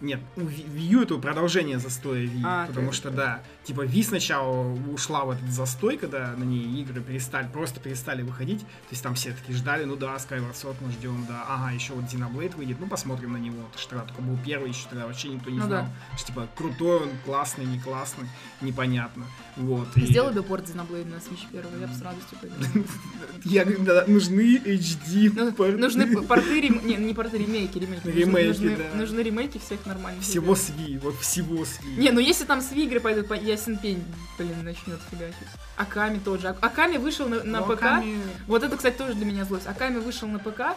Нет, 0.00 0.20
у 0.36 0.42
Wii 0.42 0.78
U 0.92 1.02
это 1.02 1.16
продолжение 1.18 1.78
застоя 1.80 2.22
Wii. 2.24 2.42
А, 2.44 2.66
потому 2.66 2.88
то 2.90 2.94
что, 2.94 3.10
да, 3.10 3.42
типа 3.64 3.80
Wii 3.84 4.02
сначала 4.04 4.72
ушла 4.92 5.24
в 5.24 5.30
этот 5.30 5.50
застой, 5.50 5.96
когда 5.96 6.34
на 6.36 6.44
ней 6.44 6.80
игры 6.82 7.00
перестали, 7.00 7.48
просто 7.52 7.80
перестали 7.80 8.22
выходить. 8.22 8.60
То 8.60 8.66
есть 8.92 9.02
там 9.02 9.14
все 9.16 9.32
такие 9.32 9.58
ждали, 9.58 9.84
ну 9.84 9.96
да, 9.96 10.14
Skyward 10.16 10.54
Sword 10.54 10.76
мы 10.80 10.92
ждем, 10.92 11.26
да. 11.28 11.44
Ага, 11.48 11.72
еще 11.72 11.94
вот 11.94 12.04
Xenoblade 12.04 12.56
выйдет, 12.56 12.76
ну 12.78 12.86
посмотрим 12.86 13.32
на 13.32 13.38
него. 13.38 13.56
Потому 13.64 13.78
что 13.78 13.90
тогда 13.90 14.04
только 14.04 14.22
был 14.22 14.38
первый, 14.44 14.68
еще 14.68 14.88
тогда 14.88 15.06
вообще 15.06 15.28
никто 15.30 15.50
не 15.50 15.58
Ну 15.58 15.66
знал. 15.66 15.82
да. 15.86 16.16
Что, 16.16 16.26
типа, 16.28 16.48
крутой 16.54 16.98
он, 17.02 17.08
классный, 17.24 17.64
не 17.64 17.80
классный, 17.80 18.28
непонятно. 18.60 19.24
Вот. 19.56 19.88
и- 19.96 20.06
Сделай 20.06 20.32
бы 20.32 20.44
порт 20.44 20.64
Xenoblade 20.68 21.06
на 21.10 21.16
Switch 21.16 21.44
первый, 21.50 21.80
я 21.80 21.88
бы 21.88 21.94
с 21.94 22.02
радостью 22.02 22.38
поиграла. 22.40 22.84
Я 23.44 23.64
говорю, 23.64 24.12
нужны 24.12 24.58
HD 24.58 25.32
Ну, 25.34 25.52
порты. 25.52 25.76
Нужны 25.78 26.22
порты, 26.22 26.68
не, 26.68 26.94
не 26.96 27.14
порты, 27.14 27.38
ремейки, 27.38 27.78
ремейки. 27.78 28.06
Ремейки, 28.06 28.76
да. 28.76 28.96
нужны 28.96 29.20
ремейки 29.20 29.58
всех 29.58 29.86
нормальных 29.88 30.22
Всего 30.24 30.52
игр. 30.52 30.56
с 30.58 30.70
Wii, 30.70 30.98
вот 31.00 31.18
всего 31.20 31.64
с 31.64 31.78
Wii. 31.80 31.96
Не, 31.98 32.10
ну 32.10 32.20
если 32.20 32.44
там 32.44 32.60
с 32.60 32.70
Wii 32.70 32.84
игры 32.86 33.00
пойдут, 33.00 33.26
по- 33.28 33.34
ясен 33.34 33.76
пень, 33.78 34.04
блин, 34.38 34.64
начнет 34.64 35.00
фигачить. 35.10 35.36
Аками 35.76 36.20
тот 36.24 36.40
же. 36.40 36.48
А- 36.48 36.56
Аками 36.66 36.96
вышел 36.96 37.28
на, 37.28 37.42
на 37.44 37.60
Ну, 37.60 37.66
ПК. 37.66 37.82
Аками- 37.82 38.20
Вот 38.46 38.62
это, 38.62 38.76
кстати, 38.76 38.96
тоже 38.96 39.14
для 39.14 39.24
меня 39.26 39.44
злость. 39.44 39.66
Аками 39.66 39.98
вышел 39.98 40.28
на 40.28 40.38
ПК, 40.38 40.76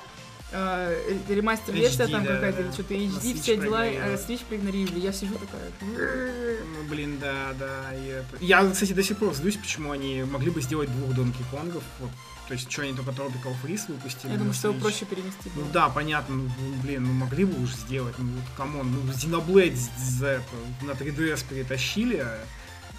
э, 0.54 1.18
ремастер-версия 1.30 2.04
HD, 2.04 2.12
там 2.12 2.24
да, 2.26 2.34
какая-то, 2.36 2.58
да, 2.58 2.64
или 2.66 2.72
что-то 2.74 2.94
HD, 2.94 3.20
Switch 3.22 3.42
все 3.42 3.58
дела, 3.58 3.86
э, 3.86 4.16
Switch 4.16 4.44
проигнорировали. 4.46 5.00
Я 5.00 5.14
сижу 5.14 5.36
такая... 5.36 5.72
Ну, 5.82 6.84
блин, 6.90 7.18
да, 7.20 7.54
да. 7.60 7.94
это- 7.94 8.26
Я, 8.44 8.70
кстати, 8.70 8.94
до 8.94 9.04
сих 9.04 9.18
пор 9.18 9.34
злюсь, 9.34 9.58
почему 9.58 9.92
они 9.92 10.24
могли 10.24 10.50
бы 10.52 10.62
сделать 10.62 10.90
двух 10.92 11.14
Донки 11.14 11.44
Конгов. 11.52 11.84
Вот. 12.00 12.12
То 12.52 12.56
есть, 12.56 12.70
что 12.70 12.82
они 12.82 12.92
только 12.94 13.12
Tropical 13.12 13.56
Freeze 13.64 13.88
выпустили. 13.88 14.34
Я 14.34 14.38
думаю, 14.38 14.54
что 14.54 14.68
его 14.68 14.78
проще 14.82 15.06
перенести 15.06 15.50
Ну 15.56 15.62
было. 15.62 15.72
да, 15.72 15.88
понятно, 15.88 16.36
ну, 16.36 16.50
блин, 16.84 17.06
ну 17.06 17.14
могли 17.14 17.46
бы 17.46 17.58
уже 17.64 17.74
сделать, 17.78 18.14
ну 18.20 18.30
вот, 18.34 18.44
come 18.58 18.77
on, 18.77 18.92
ну 18.92 19.10
Xenoblade 19.14 19.78
за 19.98 20.28
это, 20.28 20.44
на 20.82 20.92
3DS 20.92 21.46
перетащили, 21.48 22.18
а, 22.18 22.38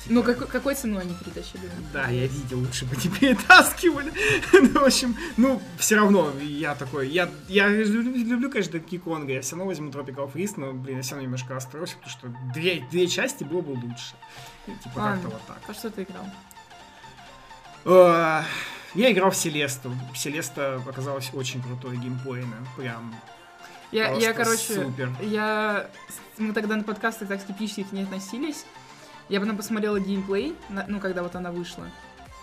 типа, 0.03 0.15
Ну, 0.15 0.23
какой, 0.23 0.47
какой 0.47 0.75
ценой 0.75 1.03
они 1.03 1.13
перетащили? 1.13 1.69
Да, 1.93 2.09
я 2.09 2.27
видел, 2.27 2.61
лучше 2.61 2.87
бы 2.87 2.97
не 3.05 3.11
перетаскивали. 3.11 4.11
ну, 4.55 4.81
в 4.81 4.85
общем, 4.85 5.15
ну, 5.37 5.61
все 5.77 5.97
равно, 5.97 6.33
я 6.41 6.75
такой, 6.75 7.11
я, 7.11 7.29
я 7.49 7.69
люблю, 7.69 8.11
люблю, 8.25 8.51
конечно, 8.51 8.79
Donkey 8.79 9.03
Konga, 9.05 9.33
я 9.35 9.43
все 9.43 9.51
равно 9.57 9.67
возьму 9.67 9.91
Tropical 9.91 10.33
Freeze, 10.33 10.55
но, 10.57 10.73
блин, 10.73 10.97
я 10.97 11.03
все 11.03 11.11
равно 11.11 11.25
немножко 11.27 11.53
расстроюсь, 11.53 11.91
потому 11.91 12.11
что 12.11 12.29
две, 12.55 12.83
две 12.91 13.07
части 13.07 13.45
было 13.45 13.61
бы 13.61 13.73
лучше. 13.73 14.15
Типа 14.83 14.95
как-то 14.95 15.29
вот 15.29 15.47
так. 15.47 15.59
А 15.69 15.75
что 15.75 15.91
ты 15.91 16.05
играл? 16.05 16.25
Я 18.95 19.11
играл 19.13 19.31
в 19.31 19.37
Селесту. 19.37 19.95
Селеста 20.15 20.83
оказалась 20.87 21.31
очень 21.33 21.63
крутой 21.63 21.97
геймплейно. 21.97 22.57
Прям 22.77 23.15
Я, 23.91 24.13
я 24.13 24.33
короче, 24.35 24.75
супер. 24.85 25.11
я... 25.21 25.89
Мы 26.39 26.53
тогда 26.53 26.77
на 26.77 26.85
подкастах 26.85 27.29
так 27.29 27.41
скептически 27.41 27.85
к 27.85 27.93
ней 27.93 28.05
относились. 28.05 28.65
Я 29.29 29.41
потом 29.41 29.57
посмотрела 29.57 29.99
геймплей, 29.99 30.55
ну, 30.89 31.01
когда 31.01 31.23
вот 31.23 31.35
она 31.37 31.53
вышла. 31.53 31.87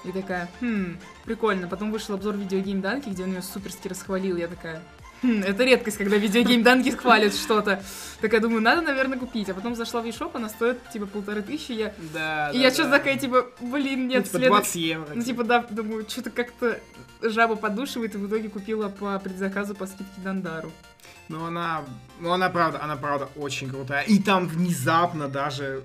И 0.06 0.12
такая, 0.12 0.50
хм, 0.62 0.98
прикольно. 1.26 1.68
Потом 1.68 1.92
вышел 1.92 2.16
обзор 2.16 2.36
видеогейм 2.38 2.82
Данки, 2.82 3.10
где 3.10 3.24
он 3.24 3.34
ее 3.34 3.42
суперски 3.42 3.88
расхвалил. 3.88 4.38
Я 4.38 4.48
такая, 4.48 4.82
хм, 5.22 5.42
это 5.46 5.64
редкость, 5.64 5.98
когда 5.98 6.18
видеогейм 6.18 6.64
Данки 6.64 6.90
хвалят 6.90 7.34
что-то. 7.34 7.82
Такая, 8.22 8.42
думаю, 8.42 8.62
надо, 8.62 8.82
наверное, 8.82 9.18
купить. 9.18 9.50
А 9.50 9.54
потом 9.54 9.76
зашла 9.76 10.02
в 10.02 10.06
eShop, 10.06 10.32
она 10.34 10.50
стоит, 10.50 10.78
типа, 10.92 11.06
полторы 11.06 11.42
тысячи. 11.42 11.72
Я... 11.72 11.94
Да, 12.14 12.52
И 12.52 12.60
я 12.60 12.72
что-то 12.72 12.92
такая, 12.92 13.18
типа, 13.18 13.48
блин, 13.62 14.08
нет, 14.08 14.26
типа 14.26 14.38
следует- 14.38 14.52
20 14.52 14.76
евро. 14.76 15.08
Ну, 15.16 15.22
типа, 15.24 15.44
да, 15.44 15.66
думаю, 15.70 16.06
что-то 16.08 16.30
как-то 16.30 16.80
жаба 17.22 17.56
подушивает, 17.56 18.16
и 18.16 18.18
в 18.18 18.28
итоге 18.28 18.50
купила 18.50 18.90
по 18.90 19.18
предзаказу 19.20 19.76
по 19.76 19.86
скидке 19.88 20.22
Дандару. 20.24 20.72
Ну 21.30 21.46
она, 21.46 21.84
ну 22.20 22.32
она 22.32 22.50
правда, 22.50 22.82
она 22.82 22.96
правда 22.96 23.30
очень 23.36 23.70
крутая. 23.70 24.04
И 24.04 24.20
там 24.20 24.48
внезапно 24.48 25.28
даже 25.28 25.84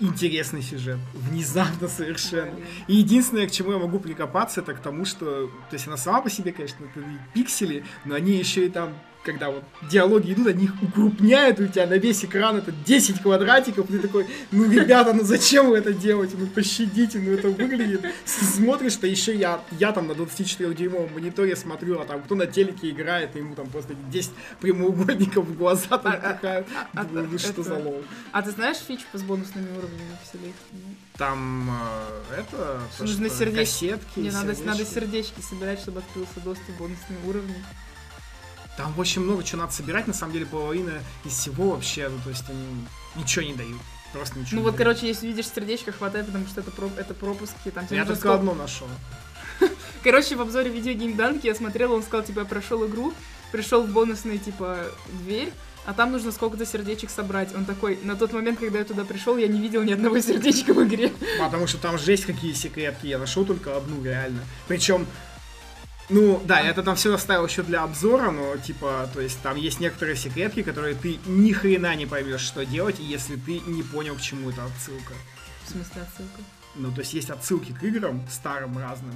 интересный 0.00 0.62
сюжет. 0.62 0.98
Внезапно 1.14 1.88
совершенно. 1.88 2.58
И 2.86 2.96
единственное, 2.96 3.46
к 3.46 3.50
чему 3.50 3.72
я 3.72 3.78
могу 3.78 3.98
прикопаться, 3.98 4.60
это 4.60 4.74
к 4.74 4.80
тому, 4.80 5.04
что... 5.04 5.46
То 5.70 5.74
есть 5.74 5.86
она 5.86 5.96
сама 5.96 6.20
по 6.20 6.30
себе, 6.30 6.52
конечно, 6.52 6.84
это 6.84 7.04
пиксели, 7.34 7.84
но 8.04 8.14
они 8.14 8.32
еще 8.32 8.66
и 8.66 8.68
там, 8.68 8.94
когда 9.26 9.50
вот 9.50 9.64
диалоги 9.90 10.32
идут, 10.32 10.46
они 10.46 10.64
их 10.66 10.82
укрупняют, 10.82 11.58
у 11.58 11.66
тебя 11.66 11.86
на 11.86 11.98
весь 11.98 12.24
экран 12.24 12.56
это 12.56 12.70
10 12.70 13.20
квадратиков, 13.20 13.88
ты 13.88 13.98
такой, 13.98 14.26
ну, 14.52 14.70
ребята, 14.70 15.12
ну 15.12 15.24
зачем 15.24 15.68
вы 15.68 15.78
это 15.78 15.92
делаете? 15.92 16.36
Ну, 16.38 16.46
пощадите, 16.46 17.18
ну, 17.18 17.32
это 17.32 17.48
выглядит... 17.48 18.02
Смотришь, 18.24 18.92
что 18.92 19.06
еще 19.06 19.34
я, 19.34 19.60
я 19.72 19.92
там 19.92 20.06
на 20.06 20.12
24-дюймовом 20.12 21.12
мониторе 21.12 21.56
смотрю, 21.56 22.00
а 22.00 22.04
там 22.04 22.22
кто 22.22 22.36
на 22.36 22.46
телеке 22.46 22.90
играет, 22.90 23.34
и 23.34 23.40
ему 23.40 23.54
там 23.56 23.66
просто 23.68 23.94
10 24.10 24.30
прямоугольников 24.60 25.44
в 25.44 25.56
глаза 25.56 25.98
там 25.98 26.12
пихают. 26.12 26.66
а, 26.94 27.04
Думаю, 27.04 27.28
ну, 27.32 27.38
что 27.38 27.62
за 27.62 27.74
лол? 27.74 28.04
А 28.30 28.42
ты 28.42 28.52
знаешь 28.52 28.76
фичу 28.76 29.04
с 29.12 29.22
бонусными 29.22 29.68
уровнями 29.76 30.16
в 30.22 30.32
Селе? 30.32 30.52
Там 31.18 31.68
э, 32.30 32.40
это... 32.40 32.80
Нужно 33.00 33.28
сердечки. 33.28 33.56
Кассетки, 33.56 34.18
Мне 34.20 34.30
надо, 34.30 34.48
надо 34.64 34.84
сердечки. 34.84 34.94
сердечки 34.94 35.40
собирать, 35.40 35.80
чтобы 35.80 35.98
открылся 35.98 36.40
доступ 36.44 36.76
к 36.76 36.78
бонусным 36.78 37.26
уровням. 37.26 37.56
Там 38.76 38.92
очень 38.98 39.22
много 39.22 39.42
чего 39.42 39.62
надо 39.62 39.72
собирать, 39.72 40.06
на 40.06 40.12
самом 40.14 40.32
деле 40.34 40.46
половина 40.46 40.92
из 41.24 41.32
всего 41.32 41.70
вообще, 41.70 42.08
ну 42.08 42.18
то 42.22 42.30
есть 42.30 42.44
они 42.50 42.66
ничего 43.16 43.44
не 43.44 43.54
дают. 43.54 43.80
Просто 44.12 44.38
ничего 44.38 44.56
Ну 44.56 44.62
вот, 44.62 44.76
дают. 44.76 44.78
короче, 44.96 45.06
если 45.08 45.26
видишь 45.26 45.48
сердечко, 45.48 45.92
хватай, 45.92 46.22
потому 46.24 46.46
что 46.46 46.60
это, 46.60 46.70
проп- 46.70 46.96
это 46.98 47.14
пропуски. 47.14 47.70
Там 47.74 47.86
Я 47.90 48.04
только 48.04 48.20
сколько- 48.20 48.34
одно 48.34 48.54
нашел. 48.54 48.86
Короче, 50.04 50.36
в 50.36 50.40
обзоре 50.40 50.70
видеогейм 50.70 51.16
Данки 51.16 51.46
я 51.46 51.54
смотрела, 51.54 51.94
он 51.94 52.02
сказал, 52.02 52.24
типа, 52.24 52.40
я 52.40 52.44
прошел 52.44 52.86
игру, 52.86 53.12
пришел 53.52 53.82
в 53.82 53.90
бонусный, 53.90 54.38
типа, 54.38 54.86
дверь, 55.24 55.52
а 55.86 55.94
там 55.94 56.12
нужно 56.12 56.30
сколько-то 56.32 56.66
сердечек 56.66 57.10
собрать. 57.10 57.54
Он 57.54 57.64
такой, 57.64 57.98
на 58.02 58.16
тот 58.16 58.32
момент, 58.32 58.58
когда 58.58 58.78
я 58.80 58.84
туда 58.84 59.04
пришел, 59.04 59.36
я 59.36 59.48
не 59.48 59.60
видел 59.60 59.82
ни 59.82 59.92
одного 59.92 60.18
сердечка 60.20 60.74
в 60.74 60.84
игре. 60.84 61.12
Потому 61.40 61.66
что 61.66 61.78
там 61.78 61.96
жесть 61.98 62.26
какие 62.26 62.52
секретки. 62.52 63.06
Я 63.06 63.18
нашел 63.18 63.44
только 63.44 63.76
одну 63.76 64.02
реально. 64.04 64.40
Причем, 64.68 65.06
ну 66.08 66.40
да, 66.44 66.60
я 66.60 66.70
это 66.70 66.82
там 66.82 66.94
все 66.94 67.12
оставил 67.12 67.46
еще 67.46 67.62
для 67.62 67.82
обзора, 67.82 68.30
но 68.30 68.56
типа, 68.56 69.08
то 69.12 69.20
есть 69.20 69.40
там 69.42 69.56
есть 69.56 69.80
некоторые 69.80 70.16
секретки, 70.16 70.62
которые 70.62 70.94
ты 70.94 71.18
ни 71.26 71.52
хрена 71.52 71.94
не 71.96 72.06
поймешь, 72.06 72.42
что 72.42 72.64
делать, 72.64 72.96
если 72.98 73.36
ты 73.36 73.60
не 73.60 73.82
понял, 73.82 74.14
к 74.14 74.20
чему 74.20 74.50
это 74.50 74.64
отсылка. 74.64 75.14
В 75.64 75.70
смысле 75.70 76.02
отсылка? 76.02 76.42
Ну, 76.76 76.92
то 76.92 77.00
есть 77.00 77.14
есть 77.14 77.30
отсылки 77.30 77.72
к 77.72 77.82
играм 77.82 78.24
старым 78.30 78.78
разным. 78.78 79.14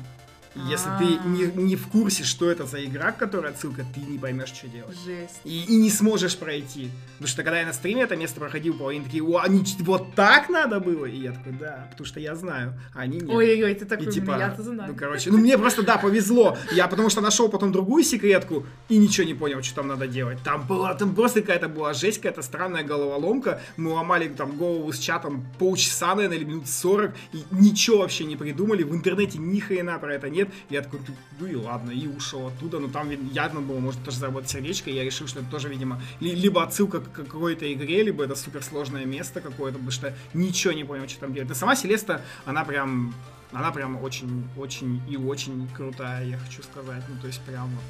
Если 0.54 0.88
А. 0.88 0.98
ты 0.98 1.28
не, 1.28 1.46
не 1.62 1.76
в 1.76 1.86
курсе, 1.88 2.24
что 2.24 2.50
это 2.50 2.66
за 2.66 2.84
игра, 2.84 3.12
к 3.12 3.18
которой 3.18 3.52
отсылка, 3.52 3.84
ты 3.94 4.00
не 4.00 4.18
поймешь, 4.18 4.48
что 4.48 4.66
делать. 4.66 4.96
Жесть. 5.04 5.40
И, 5.44 5.64
и 5.64 5.76
не 5.76 5.90
сможешь 5.90 6.36
пройти. 6.36 6.90
Потому 7.18 7.28
что 7.28 7.42
когда 7.44 7.60
я 7.60 7.66
на 7.66 7.72
стриме 7.72 8.02
это 8.02 8.16
место 8.16 8.40
проходил, 8.40 8.74
половина 8.76 9.04
такие, 9.04 9.22
о, 9.22 9.38
они 9.38 9.64
вот 9.80 10.14
так 10.14 10.48
надо 10.48 10.80
было? 10.80 11.06
И 11.06 11.18
я 11.20 11.32
такой, 11.32 11.52
да, 11.52 11.86
потому 11.90 12.04
что 12.06 12.18
я 12.18 12.34
знаю, 12.34 12.74
а 12.94 13.00
они 13.02 13.18
нет. 13.20 13.28
Ой-ой-ой, 13.30 13.74
ты 13.74 13.84
такой, 13.84 14.06
И 14.06 14.10
типа, 14.10 14.36
я-то 14.38 14.62
знаю. 14.62 14.90
ну, 14.92 14.98
короче, 14.98 15.30
ну 15.30 15.38
мне 15.38 15.56
просто, 15.56 15.82
да, 15.82 15.98
повезло. 15.98 16.56
Я 16.72 16.88
потому 16.88 17.10
что 17.10 17.20
нашел 17.20 17.48
потом 17.48 17.70
другую 17.70 18.02
секретку 18.02 18.66
и 18.88 18.98
ничего 18.98 19.26
не 19.26 19.34
понял, 19.34 19.62
что 19.62 19.76
там 19.76 19.86
надо 19.88 20.08
делать. 20.08 20.38
Там 20.42 20.66
была, 20.66 20.94
там 20.94 21.14
просто 21.14 21.42
какая-то 21.42 21.68
была 21.68 21.94
жесть, 21.94 22.18
какая-то 22.18 22.42
странная 22.42 22.82
головоломка. 22.82 23.60
Мы 23.76 23.92
ломали 23.92 24.26
там 24.28 24.56
голову 24.56 24.92
с 24.92 24.98
чатом 24.98 25.46
полчаса, 25.58 26.14
наверное, 26.14 26.38
или 26.38 26.44
минут 26.44 26.68
40, 26.68 27.12
и 27.34 27.44
ничего 27.52 27.98
вообще 27.98 28.24
не 28.24 28.36
придумали. 28.36 28.82
В 28.82 28.94
интернете 28.94 29.38
ни 29.38 29.60
хрена 29.60 29.98
про 29.98 30.14
это 30.14 30.28
нет. 30.40 30.48
Я 30.68 30.82
такой, 30.82 31.00
ну 31.38 31.46
и 31.46 31.54
ладно, 31.54 31.90
и 31.90 32.06
ушел 32.06 32.46
оттуда. 32.48 32.78
Но 32.78 32.88
там 32.88 33.10
явно 33.32 33.60
было, 33.60 33.78
может, 33.78 34.02
тоже 34.04 34.18
заработать 34.18 34.50
сердечко. 34.50 34.90
Я 34.90 35.04
решил, 35.04 35.26
что 35.26 35.40
это 35.40 35.50
тоже, 35.50 35.68
видимо, 35.68 36.00
ли- 36.20 36.34
либо 36.34 36.62
отсылка 36.62 37.00
к 37.00 37.12
какой-то 37.12 37.72
игре, 37.72 38.02
либо 38.02 38.24
это 38.24 38.34
суперсложное 38.34 39.04
место 39.04 39.40
какое-то, 39.40 39.78
потому 39.78 39.90
что 39.90 40.14
ничего 40.34 40.72
не 40.72 40.84
понял, 40.84 41.08
что 41.08 41.20
там 41.20 41.32
делать. 41.34 41.48
Но 41.48 41.54
сама 41.54 41.76
Селеста, 41.76 42.22
она 42.44 42.64
прям 42.64 43.14
она 43.52 43.72
прям 43.72 44.00
очень, 44.00 44.48
очень 44.56 45.02
и 45.10 45.16
очень 45.16 45.66
крутая, 45.76 46.24
я 46.24 46.38
хочу 46.38 46.62
сказать. 46.62 47.02
Ну, 47.08 47.20
то 47.20 47.26
есть 47.26 47.40
прям 47.40 47.68
вот. 47.70 47.82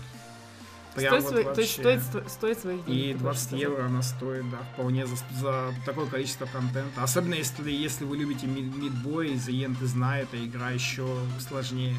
Прям 0.94 1.20
Стоит, 1.20 1.22
вот 1.22 1.30
свои- 1.44 1.54
то 1.54 1.60
есть 1.60 1.78
вообще. 1.78 2.00
стоит, 2.00 2.02
сто- 2.24 2.28
стоит 2.30 2.58
своих 2.58 2.84
денег. 2.86 2.98
И 3.04 3.12
ты 3.12 3.18
20 3.18 3.50
хочешь 3.50 3.62
евро 3.62 3.84
она 3.84 4.02
стоит, 4.02 4.50
да, 4.50 4.58
вполне 4.72 5.06
за, 5.06 5.16
за 5.40 5.74
такое 5.86 6.06
количество 6.06 6.46
контента. 6.46 7.02
Особенно 7.02 7.34
если, 7.34 7.70
если 7.70 8.04
вы 8.04 8.16
любите 8.16 8.46
мидбой, 8.46 9.34
The 9.34 9.52
End 9.66 9.84
знает, 9.84 10.28
эта 10.32 10.44
игра 10.44 10.70
еще 10.70 11.06
сложнее. 11.46 11.94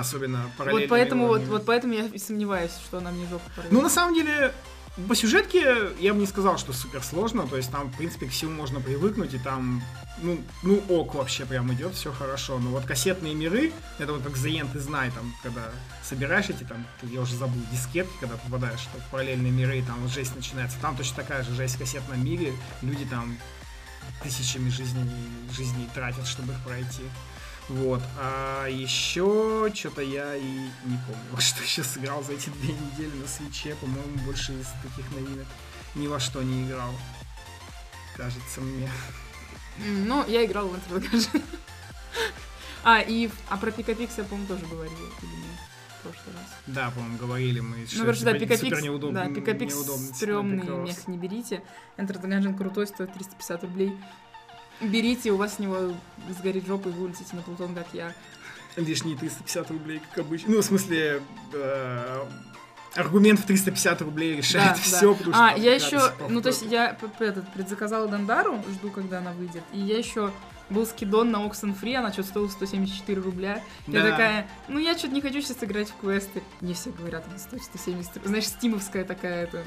Особенно 0.00 0.50
параллельно. 0.56 0.80
Вот 0.80 0.90
поэтому, 0.90 1.26
вот, 1.26 1.42
вот 1.42 1.66
поэтому 1.66 1.94
я 1.94 2.06
и 2.06 2.18
сомневаюсь, 2.18 2.72
что 2.84 2.98
она 2.98 3.10
мне 3.10 3.26
жопу 3.28 3.44
порвет. 3.54 3.72
Ну, 3.72 3.80
на 3.82 3.90
самом 3.90 4.14
деле, 4.14 4.52
по 5.08 5.14
сюжетке 5.14 5.90
я 5.98 6.14
бы 6.14 6.20
не 6.20 6.26
сказал, 6.26 6.58
что 6.58 6.72
супер 6.72 7.02
сложно. 7.02 7.46
То 7.46 7.56
есть 7.56 7.70
там, 7.70 7.88
в 7.90 7.96
принципе, 7.96 8.26
к 8.26 8.30
всему 8.30 8.52
можно 8.52 8.80
привыкнуть, 8.80 9.34
и 9.34 9.38
там, 9.38 9.82
ну, 10.22 10.40
ну 10.62 10.82
ок 10.88 11.14
вообще 11.14 11.46
прям 11.46 11.72
идет, 11.72 11.94
все 11.94 12.12
хорошо. 12.12 12.58
Но 12.58 12.70
вот 12.70 12.84
кассетные 12.84 13.34
миры, 13.34 13.72
это 13.98 14.12
вот 14.12 14.22
как 14.22 14.32
The 14.32 14.60
End 14.60 14.76
и 14.76 14.80
Знай, 14.80 15.10
там, 15.10 15.32
когда 15.42 15.70
собираешь 16.02 16.48
эти 16.48 16.64
там, 16.64 16.84
я 17.02 17.20
уже 17.20 17.36
забыл, 17.36 17.60
дискетки, 17.72 18.12
когда 18.20 18.36
попадаешь 18.36 18.88
в 18.92 19.10
параллельные 19.10 19.52
миры, 19.52 19.78
и 19.78 19.82
там 19.82 20.00
вот 20.00 20.10
жесть 20.10 20.34
начинается. 20.34 20.78
Там 20.80 20.96
точно 20.96 21.16
такая 21.16 21.44
же 21.44 21.54
жесть 21.54 21.76
в 21.76 21.78
кассетном 21.78 22.24
мире. 22.24 22.52
Люди 22.82 23.04
там 23.04 23.36
тысячами 24.22 24.68
жизней, 24.70 25.04
жизней 25.52 25.88
тратят, 25.94 26.26
чтобы 26.26 26.52
их 26.52 26.60
пройти. 26.64 27.04
Вот. 27.70 28.02
А 28.18 28.66
еще 28.66 29.70
что-то 29.72 30.02
я 30.02 30.34
и 30.34 30.42
не 30.42 30.98
помню, 31.06 31.22
что 31.40 31.62
еще 31.62 31.84
сыграл 31.84 32.22
за 32.22 32.32
эти 32.32 32.50
две 32.50 32.74
недели 32.74 33.16
на 33.16 33.28
свече. 33.28 33.76
По-моему, 33.76 34.18
больше 34.26 34.52
из 34.52 34.66
таких 34.82 35.10
новинок 35.12 35.46
ни 35.94 36.06
во 36.06 36.18
что 36.18 36.42
не 36.42 36.66
играл. 36.66 36.90
Кажется 38.16 38.60
мне. 38.60 38.90
Ну, 39.78 40.26
я 40.26 40.44
играла 40.44 40.68
в 40.68 40.74
Enter 40.74 41.00
the. 41.00 41.42
А, 42.82 43.00
и 43.00 43.30
а 43.48 43.56
про 43.56 43.70
Пикапикс 43.70 44.18
я, 44.18 44.24
по-моему, 44.24 44.48
тоже 44.48 44.66
говорила, 44.66 44.96
или 44.96 45.36
нет, 45.36 45.60
в 45.98 46.02
прошлый 46.02 46.34
раз. 46.34 46.46
Да, 46.66 46.90
по-моему, 46.90 47.18
говорили 47.18 47.60
мы. 47.60 47.76
Ну, 47.92 48.00
короче, 48.00 48.24
да, 48.24 48.32
супер 48.32 48.48
Пикапикс, 48.48 48.82
неудобно. 48.82 49.24
да, 49.24 49.34
Пикапикс 49.34 49.74
стрёмный, 50.14 50.64
мех 50.64 51.06
не 51.06 51.18
берите. 51.18 51.62
Enter 51.98 52.20
the 52.20 52.26
Gungeon 52.26 52.56
крутой, 52.56 52.86
стоит 52.86 53.12
350 53.12 53.62
рублей. 53.64 53.92
Берите, 54.80 55.30
у 55.32 55.36
вас 55.36 55.56
с 55.56 55.58
него 55.58 55.92
сгорит 56.38 56.66
жопа, 56.66 56.88
и 56.88 56.92
вы 56.92 57.04
улетите 57.04 57.34
на 57.36 57.42
Плутон, 57.42 57.74
как 57.74 57.86
я. 57.92 58.14
Лишние 58.76 59.16
350 59.16 59.70
рублей, 59.70 60.00
как 60.08 60.24
обычно. 60.24 60.52
Ну, 60.52 60.60
в 60.60 60.64
смысле, 60.64 61.22
э, 61.52 62.24
аргумент 62.94 63.40
в 63.40 63.44
350 63.44 64.02
рублей 64.02 64.36
решает 64.36 64.68
Да, 64.68 64.74
все, 64.74 65.12
да. 65.12 65.18
потому 65.18 65.34
что... 65.34 65.46
А, 65.48 65.56
я 65.56 65.74
еще, 65.74 66.00
ну 66.28 66.40
то 66.40 66.48
есть 66.48 66.62
я 66.62 66.96
этот, 67.18 67.52
предзаказала 67.52 68.08
Дандару, 68.08 68.62
жду, 68.70 68.90
когда 68.90 69.18
она 69.18 69.32
выйдет. 69.32 69.62
И 69.72 69.80
я 69.80 69.98
еще 69.98 70.32
был 70.70 70.86
скидон 70.86 71.30
на 71.32 71.44
Oxenfree, 71.46 71.96
она 71.96 72.12
что-то 72.12 72.28
стоила 72.28 72.48
174 72.48 73.20
рубля. 73.20 73.62
Я 73.88 74.02
Да. 74.02 74.10
такая, 74.10 74.48
ну 74.68 74.78
я 74.78 74.96
что-то 74.96 75.14
не 75.14 75.20
хочу 75.20 75.40
сейчас 75.42 75.62
играть 75.62 75.90
в 75.90 75.96
квесты. 76.00 76.42
Мне 76.60 76.74
все 76.74 76.90
говорят, 76.90 77.24
она 77.28 77.38
стоит 77.38 77.62
170 77.64 78.14
рублей. 78.14 78.28
Знаешь, 78.28 78.46
стимовская 78.46 79.04
такая, 79.04 79.44
это, 79.44 79.64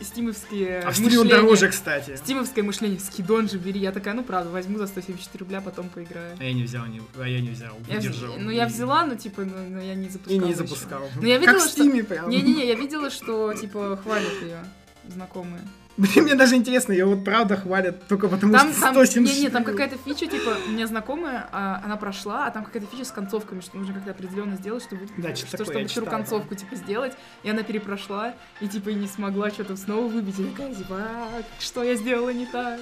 стимовские 0.00 0.80
А 0.80 0.90
в 0.90 0.96
стиле 0.96 1.18
он 1.20 1.28
дороже, 1.28 1.68
кстати. 1.68 2.16
Стимовское 2.16 2.64
мышление, 2.64 2.98
скидон 3.00 3.48
же 3.48 3.58
бери. 3.58 3.80
Я 3.80 3.92
такая, 3.92 4.14
ну 4.14 4.22
правда, 4.24 4.50
возьму 4.50 4.78
за 4.78 4.86
174 4.86 5.38
рубля, 5.44 5.60
потом 5.60 5.88
поиграю. 5.88 6.36
А 6.38 6.44
я 6.44 6.52
не 6.52 6.62
взял, 6.64 6.86
не, 6.86 7.00
а 7.18 7.28
я 7.28 7.40
не 7.40 7.50
взял, 7.50 7.76
Я 7.88 7.96
выдержал. 7.96 8.34
ну 8.38 8.50
я 8.50 8.66
и- 8.66 8.68
взяла, 8.68 9.04
но 9.06 9.14
типа, 9.16 9.44
ну, 9.44 9.52
но 9.70 9.80
я 9.80 9.94
не 9.94 10.08
запускала. 10.08 10.36
И 10.36 10.38
не 10.48 10.54
запускал. 10.54 11.08
Ну, 11.16 11.26
я 11.26 11.38
видела, 11.38 11.54
как 11.54 11.62
в 11.62 11.70
что- 11.70 11.82
Стиме 11.82 12.04
прям. 12.04 12.28
Не-не-не, 12.30 12.66
я 12.66 12.74
видела, 12.74 13.10
что 13.10 13.52
типа 13.54 13.98
хвалят 14.02 14.42
ее 14.42 14.64
знакомые. 15.08 15.62
Блин, 15.98 16.24
мне 16.26 16.36
даже 16.36 16.54
интересно, 16.54 16.92
ее 16.92 17.06
вот 17.06 17.24
правда 17.24 17.56
хвалят 17.56 18.06
только 18.06 18.28
потому, 18.28 18.52
Там, 18.52 18.70
что 18.72 18.80
там, 18.80 18.94
170 18.94 19.36
не, 19.36 19.42
не, 19.42 19.50
там 19.50 19.64
какая-то 19.64 19.96
фича, 19.98 20.26
типа, 20.26 20.56
у 20.68 20.70
меня 20.70 20.86
знакомая, 20.86 21.48
а, 21.50 21.82
она 21.84 21.96
прошла, 21.96 22.46
а 22.46 22.50
там 22.52 22.64
какая-то 22.64 22.86
фича 22.86 23.04
с 23.04 23.10
концовками, 23.10 23.60
что 23.60 23.76
нужно 23.76 23.94
как-то 23.94 24.12
определенно 24.12 24.54
сделать, 24.54 24.84
чтобы, 24.84 25.08
Да, 25.16 25.34
что, 25.34 25.50
такое 25.50 25.66
чтобы 25.66 25.88
вторую 25.88 26.10
концовку, 26.10 26.54
типа, 26.54 26.76
сделать. 26.76 27.14
И 27.42 27.50
она 27.50 27.64
перепрошла, 27.64 28.34
и, 28.60 28.68
типа, 28.68 28.90
и 28.90 28.94
не 28.94 29.08
смогла 29.08 29.50
что-то 29.50 29.76
снова 29.76 30.06
выбить. 30.06 30.38
И 30.38 30.44
такая, 30.44 30.72
типа, 30.72 30.94
«А, 31.00 31.42
что 31.58 31.82
я 31.82 31.96
сделала 31.96 32.30
не 32.30 32.46
так? 32.46 32.80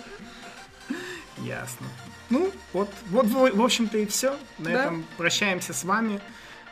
Ясно. 1.39 1.87
Ну, 2.29 2.51
вот, 2.75 2.91
вот, 3.09 3.27
в 3.27 3.57
в 3.57 3.63
общем-то 3.63 3.97
и 3.99 4.05
все. 4.07 4.37
На 4.59 4.71
Да. 4.71 4.83
этом 4.85 5.05
прощаемся 5.17 5.73
с 5.73 5.85
вами. 5.85 6.21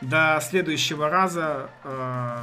До 0.02 0.40
следующего 0.42 1.08
раза. 1.08 1.70
Э, 1.84 2.38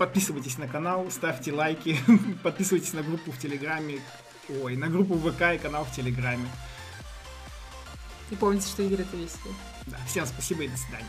подписывайтесь 0.00 0.56
на 0.56 0.66
канал, 0.66 1.10
ставьте 1.10 1.52
лайки, 1.52 1.98
подписывайтесь 2.42 2.94
на 2.94 3.02
группу 3.02 3.32
в 3.32 3.38
Телеграме, 3.38 4.00
ой, 4.62 4.74
на 4.74 4.88
группу 4.88 5.14
ВК 5.14 5.54
и 5.54 5.58
канал 5.58 5.84
в 5.84 5.94
Телеграме. 5.94 6.48
И 8.30 8.34
помните, 8.34 8.66
что 8.66 8.82
игры 8.82 9.02
это 9.02 9.14
весело. 9.14 9.52
Да, 9.88 9.98
всем 10.06 10.24
спасибо 10.24 10.62
и 10.62 10.68
до 10.68 10.76
свидания. 10.78 11.04